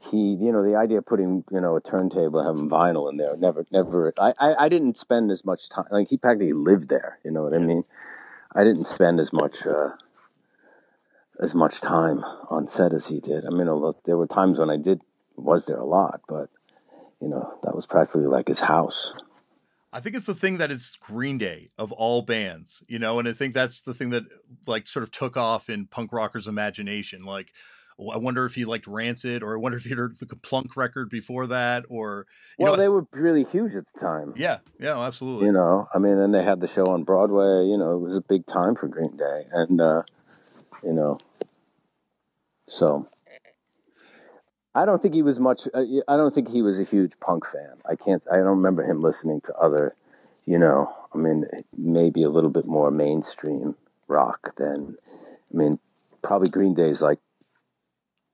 he, 0.00 0.34
you 0.34 0.50
know, 0.50 0.64
the 0.64 0.74
idea 0.74 0.98
of 0.98 1.06
putting 1.06 1.44
you 1.48 1.60
know 1.60 1.76
a 1.76 1.80
turntable, 1.80 2.44
having 2.44 2.68
vinyl 2.68 3.08
in 3.08 3.18
there, 3.18 3.36
never, 3.36 3.64
never. 3.70 4.12
I, 4.18 4.34
I, 4.40 4.64
I 4.64 4.68
didn't 4.68 4.96
spend 4.96 5.30
as 5.30 5.44
much 5.44 5.68
time. 5.68 5.86
Like 5.92 6.08
he 6.08 6.16
practically 6.16 6.54
lived 6.54 6.88
there. 6.88 7.20
You 7.24 7.30
know 7.30 7.44
what 7.44 7.54
I 7.54 7.58
mean? 7.58 7.84
I 8.52 8.64
didn't 8.64 8.86
spend 8.86 9.20
as 9.20 9.32
much. 9.32 9.64
Uh, 9.64 9.90
as 11.40 11.52
much 11.52 11.80
time 11.80 12.18
on 12.48 12.68
set 12.68 12.92
as 12.92 13.08
he 13.08 13.18
did. 13.18 13.44
I 13.44 13.50
mean, 13.50 13.68
although 13.68 13.98
there 14.04 14.16
were 14.16 14.26
times 14.28 14.60
when 14.60 14.70
I 14.70 14.76
did 14.76 15.00
was 15.36 15.66
there 15.66 15.78
a 15.78 15.84
lot, 15.84 16.20
but 16.28 16.50
you 17.20 17.28
know 17.28 17.58
that 17.62 17.74
was 17.74 17.86
practically 17.86 18.26
like 18.26 18.48
his 18.48 18.60
house. 18.60 19.14
I 19.92 20.00
think 20.00 20.16
it's 20.16 20.26
the 20.26 20.34
thing 20.34 20.56
that 20.58 20.72
is 20.72 20.98
Green 21.00 21.38
Day 21.38 21.70
of 21.78 21.92
all 21.92 22.22
bands, 22.22 22.82
you 22.88 22.98
know, 22.98 23.20
and 23.20 23.28
I 23.28 23.32
think 23.32 23.54
that's 23.54 23.82
the 23.82 23.94
thing 23.94 24.10
that 24.10 24.24
like 24.66 24.88
sort 24.88 25.04
of 25.04 25.12
took 25.12 25.36
off 25.36 25.70
in 25.70 25.86
punk 25.86 26.12
rockers' 26.12 26.48
imagination. 26.48 27.24
Like, 27.24 27.52
I 27.98 28.16
wonder 28.16 28.44
if 28.44 28.56
he 28.56 28.64
liked 28.64 28.88
Rancid, 28.88 29.44
or 29.44 29.54
I 29.54 29.60
wonder 29.60 29.78
if 29.78 29.84
he 29.84 29.94
heard 29.94 30.18
the 30.18 30.26
Plunk 30.26 30.76
record 30.76 31.10
before 31.10 31.46
that, 31.46 31.84
or 31.88 32.26
well, 32.58 32.72
know, 32.72 32.76
they 32.76 32.88
were 32.88 33.06
really 33.12 33.44
huge 33.44 33.76
at 33.76 33.84
the 33.86 34.00
time. 34.00 34.34
Yeah, 34.36 34.58
yeah, 34.80 34.98
absolutely. 34.98 35.46
You 35.46 35.52
know, 35.52 35.86
I 35.94 35.98
mean, 35.98 36.16
then 36.16 36.32
they 36.32 36.42
had 36.42 36.60
the 36.60 36.66
show 36.66 36.86
on 36.86 37.04
Broadway. 37.04 37.68
You 37.68 37.78
know, 37.78 37.94
it 37.94 38.00
was 38.00 38.16
a 38.16 38.20
big 38.20 38.46
time 38.46 38.74
for 38.74 38.88
Green 38.88 39.16
Day, 39.16 39.44
and 39.52 39.80
uh, 39.80 40.02
you 40.82 40.92
know, 40.92 41.18
so 42.66 43.08
I 44.74 44.84
don't 44.84 45.00
think 45.00 45.14
he 45.14 45.22
was 45.22 45.38
much. 45.38 45.68
Uh, 45.72 45.84
I 46.08 46.16
don't 46.16 46.34
think 46.34 46.50
he 46.50 46.62
was 46.62 46.80
a 46.80 46.84
huge 46.84 47.12
punk 47.20 47.46
fan. 47.46 47.76
I 47.88 47.94
can't. 47.94 48.24
I 48.30 48.36
don't 48.38 48.46
remember 48.46 48.82
him 48.82 49.00
listening 49.02 49.40
to 49.42 49.54
other, 49.54 49.94
you 50.46 50.58
know. 50.58 50.92
I 51.14 51.18
mean, 51.18 51.46
maybe 51.76 52.22
a 52.24 52.28
little 52.28 52.50
bit 52.50 52.66
more 52.66 52.90
mainstream 52.90 53.76
rock 54.08 54.56
than. 54.56 54.96
I 55.52 55.56
mean, 55.56 55.78
probably 56.22 56.48
Green 56.48 56.74
Day's 56.74 57.02
like. 57.02 57.20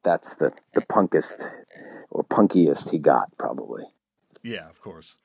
That's 0.02 0.34
the 0.36 0.54
the 0.72 0.80
punkest 0.80 1.42
or 2.10 2.24
punkiest 2.24 2.90
he 2.90 2.98
got, 2.98 3.36
probably. 3.36 3.84
Yeah, 4.42 4.68
of 4.70 4.80
course. 4.80 5.16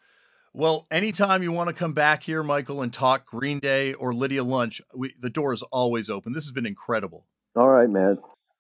Well, 0.53 0.85
anytime 0.91 1.43
you 1.43 1.51
want 1.51 1.69
to 1.69 1.73
come 1.73 1.93
back 1.93 2.23
here, 2.23 2.43
Michael, 2.43 2.81
and 2.81 2.91
talk 2.93 3.25
Green 3.25 3.59
Day 3.59 3.93
or 3.93 4.13
Lydia 4.13 4.43
Lunch, 4.43 4.81
we, 4.93 5.13
the 5.19 5.29
door 5.29 5.53
is 5.53 5.63
always 5.63 6.09
open. 6.09 6.33
This 6.33 6.45
has 6.45 6.51
been 6.51 6.65
incredible. 6.65 7.25
All 7.55 7.69
right, 7.69 7.89
man. 7.89 8.19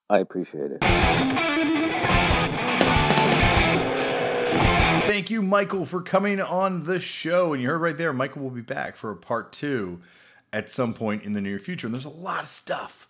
I 0.09 0.19
appreciate 0.19 0.71
it. 0.71 2.34
Thank 5.07 5.29
you, 5.29 5.43
Michael, 5.43 5.85
for 5.85 6.01
coming 6.01 6.41
on 6.41 6.83
the 6.83 6.99
show. 6.99 7.53
And 7.53 7.61
you 7.61 7.69
heard 7.69 7.79
right 7.79 7.95
there, 7.95 8.11
Michael 8.11 8.41
will 8.41 8.49
be 8.49 8.61
back 8.61 8.95
for 8.95 9.11
a 9.11 9.15
part 9.15 9.53
two 9.53 10.01
at 10.51 10.67
some 10.67 10.95
point 10.95 11.23
in 11.23 11.33
the 11.33 11.41
near 11.41 11.59
future. 11.59 11.85
And 11.85 11.93
there's 11.93 12.05
a 12.05 12.09
lot 12.09 12.41
of 12.41 12.49
stuff 12.49 13.07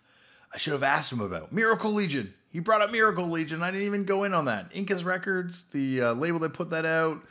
I 0.52 0.58
should 0.58 0.74
have 0.74 0.82
asked 0.82 1.10
him 1.10 1.20
about. 1.20 1.52
Miracle 1.52 1.90
Legion. 1.92 2.34
He 2.50 2.60
brought 2.60 2.82
up 2.82 2.92
Miracle 2.92 3.26
Legion. 3.26 3.62
I 3.62 3.70
didn't 3.70 3.86
even 3.86 4.04
go 4.04 4.24
in 4.24 4.34
on 4.34 4.44
that. 4.44 4.70
Incas 4.74 5.04
Records, 5.04 5.64
the 5.72 6.02
uh, 6.02 6.12
label 6.12 6.38
that 6.40 6.52
put 6.52 6.68
that 6.68 6.84
out. 6.84 7.24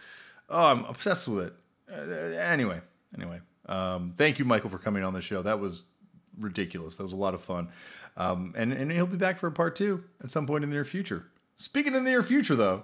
Oh, 0.49 0.65
I'm 0.65 0.83
obsessed 0.85 1.27
with 1.27 1.45
it. 1.45 1.53
Uh, 1.91 2.11
anyway, 2.35 2.81
anyway, 3.15 3.41
um, 3.67 4.15
thank 4.17 4.39
you, 4.39 4.45
Michael, 4.45 4.71
for 4.71 4.79
coming 4.79 5.03
on 5.03 5.13
the 5.13 5.21
show. 5.21 5.43
That 5.43 5.59
was 5.59 5.83
ridiculous. 6.39 6.97
That 6.97 7.03
was 7.03 7.13
a 7.13 7.17
lot 7.17 7.35
of 7.35 7.41
fun. 7.41 7.69
Um, 8.17 8.53
and, 8.57 8.73
and 8.73 8.91
he'll 8.91 9.05
be 9.05 9.17
back 9.17 9.37
for 9.37 9.45
a 9.45 9.51
part 9.51 9.75
two 9.75 10.03
at 10.23 10.31
some 10.31 10.47
point 10.47 10.63
in 10.63 10.71
the 10.71 10.75
near 10.75 10.85
future. 10.85 11.27
Speaking 11.55 11.93
of 11.93 12.03
the 12.03 12.09
near 12.09 12.23
future, 12.23 12.55
though, 12.55 12.83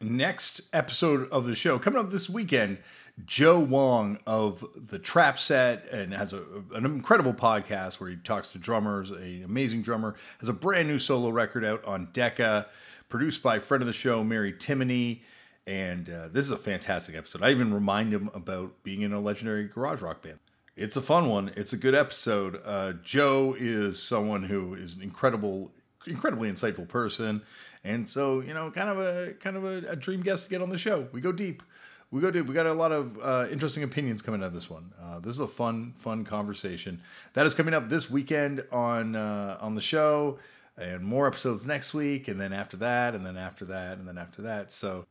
next 0.00 0.62
episode 0.72 1.28
of 1.30 1.46
the 1.46 1.54
show 1.54 1.78
coming 1.78 2.00
up 2.00 2.10
this 2.10 2.28
weekend, 2.28 2.78
Joe 3.24 3.60
Wong 3.60 4.18
of 4.26 4.64
the 4.74 4.98
Trap 4.98 5.38
Set 5.38 5.88
and 5.90 6.12
has 6.12 6.32
a, 6.32 6.42
an 6.74 6.84
incredible 6.84 7.32
podcast 7.32 8.00
where 8.00 8.10
he 8.10 8.16
talks 8.16 8.50
to 8.52 8.58
drummers, 8.58 9.10
an 9.10 9.42
amazing 9.44 9.82
drummer, 9.82 10.16
has 10.40 10.48
a 10.48 10.52
brand 10.52 10.88
new 10.88 10.98
solo 10.98 11.30
record 11.30 11.64
out 11.64 11.84
on 11.84 12.08
Decca, 12.12 12.66
produced 13.08 13.42
by 13.42 13.60
friend 13.60 13.82
of 13.82 13.86
the 13.86 13.92
show, 13.92 14.24
Mary 14.24 14.52
Timony. 14.52 15.20
And 15.66 16.10
uh, 16.10 16.28
this 16.28 16.44
is 16.44 16.50
a 16.50 16.58
fantastic 16.58 17.14
episode. 17.14 17.42
I 17.42 17.50
even 17.50 17.72
remind 17.72 18.12
him 18.12 18.30
about 18.34 18.82
being 18.82 19.02
in 19.02 19.12
a 19.12 19.20
legendary 19.20 19.64
garage 19.64 20.02
rock 20.02 20.22
band. 20.22 20.38
It's 20.76 20.96
a 20.96 21.00
fun 21.00 21.28
one. 21.28 21.52
It's 21.56 21.72
a 21.72 21.76
good 21.76 21.94
episode. 21.94 22.60
Uh, 22.64 22.94
Joe 23.04 23.54
is 23.58 24.02
someone 24.02 24.42
who 24.42 24.74
is 24.74 24.96
an 24.96 25.02
incredible, 25.02 25.70
incredibly 26.06 26.50
insightful 26.50 26.88
person, 26.88 27.42
and 27.82 28.08
so 28.08 28.40
you 28.40 28.54
know, 28.54 28.70
kind 28.70 28.88
of 28.88 28.98
a 28.98 29.32
kind 29.34 29.56
of 29.56 29.64
a, 29.64 29.90
a 29.90 29.96
dream 29.96 30.22
guest 30.22 30.44
to 30.44 30.50
get 30.50 30.62
on 30.62 30.70
the 30.70 30.78
show. 30.78 31.08
We 31.12 31.20
go 31.20 31.32
deep. 31.32 31.62
We 32.10 32.20
go 32.20 32.30
deep. 32.30 32.46
We 32.46 32.54
got 32.54 32.66
a 32.66 32.72
lot 32.72 32.92
of 32.92 33.18
uh, 33.20 33.46
interesting 33.50 33.82
opinions 33.82 34.22
coming 34.22 34.40
out 34.40 34.46
of 34.46 34.52
this 34.54 34.70
one. 34.70 34.92
Uh, 35.02 35.18
this 35.18 35.32
is 35.32 35.40
a 35.40 35.48
fun, 35.48 35.94
fun 35.98 36.24
conversation 36.24 37.00
that 37.32 37.44
is 37.44 37.54
coming 37.54 37.74
up 37.74 37.88
this 37.88 38.08
weekend 38.08 38.64
on 38.70 39.16
uh, 39.16 39.58
on 39.60 39.74
the 39.74 39.80
show, 39.80 40.38
and 40.76 41.02
more 41.02 41.26
episodes 41.26 41.66
next 41.66 41.92
week, 41.92 42.28
and 42.28 42.40
then 42.40 42.52
after 42.52 42.76
that, 42.76 43.14
and 43.14 43.26
then 43.26 43.36
after 43.36 43.64
that, 43.64 43.98
and 43.98 44.06
then 44.06 44.18
after 44.18 44.42
that. 44.42 44.70
So 44.70 45.06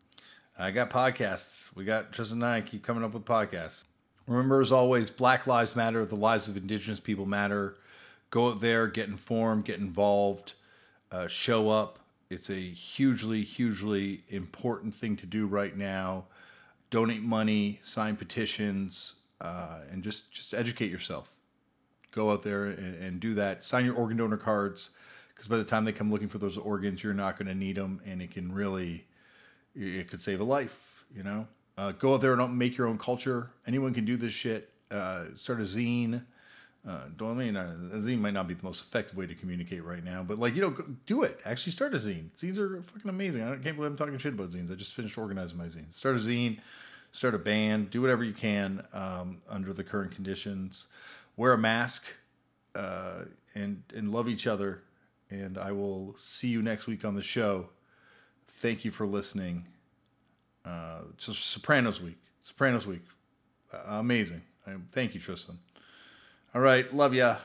I 0.57 0.71
got 0.71 0.89
podcasts. 0.89 1.75
We 1.75 1.83
got 1.83 2.11
Tristan 2.11 2.37
and 2.37 2.45
I 2.45 2.61
keep 2.61 2.83
coming 2.83 3.03
up 3.03 3.13
with 3.13 3.25
podcasts. 3.25 3.85
Remember, 4.27 4.61
as 4.61 4.71
always, 4.71 5.09
Black 5.09 5.47
Lives 5.47 5.75
Matter. 5.75 6.05
The 6.05 6.15
lives 6.15 6.47
of 6.47 6.55
Indigenous 6.55 6.99
people 6.99 7.25
matter. 7.25 7.75
Go 8.29 8.49
out 8.49 8.61
there, 8.61 8.87
get 8.87 9.09
informed, 9.09 9.65
get 9.65 9.79
involved, 9.79 10.53
uh, 11.14 11.28
show 11.28 11.70
up. 11.70 11.99
It's 12.30 12.49
a 12.49 12.59
hugely, 12.59 13.43
hugely 13.43 14.24
important 14.30 14.95
thing 14.95 15.16
to 15.18 15.26
do 15.26 15.45
right 15.45 15.76
now. 15.78 16.26
Donate 16.89 17.22
money, 17.22 17.80
sign 17.84 18.16
petitions, 18.16 19.16
uh, 19.39 19.80
and 19.91 20.03
just 20.03 20.32
just 20.32 20.53
educate 20.53 20.91
yourself. 20.91 21.36
Go 22.11 22.32
out 22.32 22.43
there 22.43 22.66
and, 22.66 22.95
and 22.95 23.20
do 23.20 23.36
that. 23.36 23.64
Sign 23.64 23.86
your 23.86 23.95
organ 23.95 24.18
donor 24.18 24.38
cards 24.38 24.89
because 25.30 25.47
by 25.47 25.57
the 25.57 25.64
time 25.64 25.86
they 25.86 25.91
come 25.91 26.11
looking 26.11 26.28
for 26.28 26.38
those 26.39 26.57
organs, 26.57 27.03
you're 27.03 27.14
not 27.14 27.38
going 27.38 27.47
to 27.47 27.55
need 27.55 27.76
them, 27.78 28.01
and 28.05 28.22
it 28.22 28.32
can 28.32 28.53
really 28.53 29.05
it 29.76 30.09
could 30.09 30.22
save 30.22 30.41
a 30.41 30.43
life. 30.43 31.05
You 31.16 31.24
know. 31.24 31.47
Uh, 31.76 31.91
go 31.91 32.14
out 32.14 32.22
there 32.22 32.34
and 32.34 32.57
make 32.57 32.78
your 32.78 32.88
own 32.88 32.99
culture. 32.99 33.49
Anyone 33.66 33.95
can 33.95 34.05
do 34.05 34.16
this 34.16 34.34
shit. 34.34 34.70
Uh, 34.91 35.26
start 35.36 35.59
a 35.59 35.64
zine. 35.64 36.24
Uh, 36.86 36.99
I 37.21 37.34
mean 37.34 37.55
uh, 37.55 37.77
a 37.93 37.95
zine 37.95 38.19
might 38.19 38.34
not 38.34 38.47
be 38.47 38.55
the 38.55 38.63
most 38.63 38.81
effective 38.81 39.15
way 39.15 39.25
to 39.25 39.36
communicate 39.36 39.86
right 39.86 40.03
now, 40.03 40.21
but 40.21 40.38
like 40.38 40.53
you 40.53 40.61
know, 40.61 40.75
do 41.05 41.23
it. 41.23 41.39
Actually, 41.45 41.71
start 41.71 41.93
a 41.93 41.97
zine. 41.97 42.29
Zines 42.38 42.57
are 42.57 42.81
fucking 42.81 43.09
amazing. 43.09 43.41
I 43.41 43.55
can't 43.55 43.75
believe 43.77 43.91
I'm 43.91 43.95
talking 43.97 44.17
shit 44.17 44.34
about 44.34 44.49
zines. 44.49 44.71
I 44.71 44.75
just 44.75 44.93
finished 44.93 45.17
organizing 45.17 45.57
my 45.57 45.65
zine. 45.65 45.91
Start 45.93 46.15
a 46.17 46.19
zine. 46.19 46.59
Start 47.13 47.36
a 47.36 47.39
band. 47.39 47.89
Do 47.89 48.01
whatever 48.01 48.23
you 48.23 48.34
can 48.34 48.84
um, 48.91 49.41
under 49.47 49.71
the 49.71 49.84
current 49.84 50.13
conditions. 50.13 50.86
Wear 51.38 51.53
a 51.53 51.57
mask 51.57 52.03
uh, 52.75 53.25
and 53.55 53.84
and 53.95 54.11
love 54.11 54.27
each 54.27 54.45
other. 54.45 54.81
And 55.29 55.57
I 55.57 55.71
will 55.71 56.15
see 56.17 56.49
you 56.49 56.61
next 56.61 56.86
week 56.86 57.05
on 57.05 57.15
the 57.15 57.23
show. 57.23 57.69
Thank 58.47 58.84
you 58.84 58.91
for 58.91 59.07
listening. 59.07 59.67
Uh, 60.65 61.01
so 61.17 61.31
Sopranos 61.34 62.01
week, 62.01 62.17
Sopranos 62.41 62.86
week, 62.86 63.03
uh, 63.73 63.99
amazing. 63.99 64.41
thank 64.91 65.13
you, 65.13 65.19
Tristan. 65.19 65.57
All 66.54 66.62
right, 66.62 66.86
love 66.93 67.16
ya. 67.16 67.38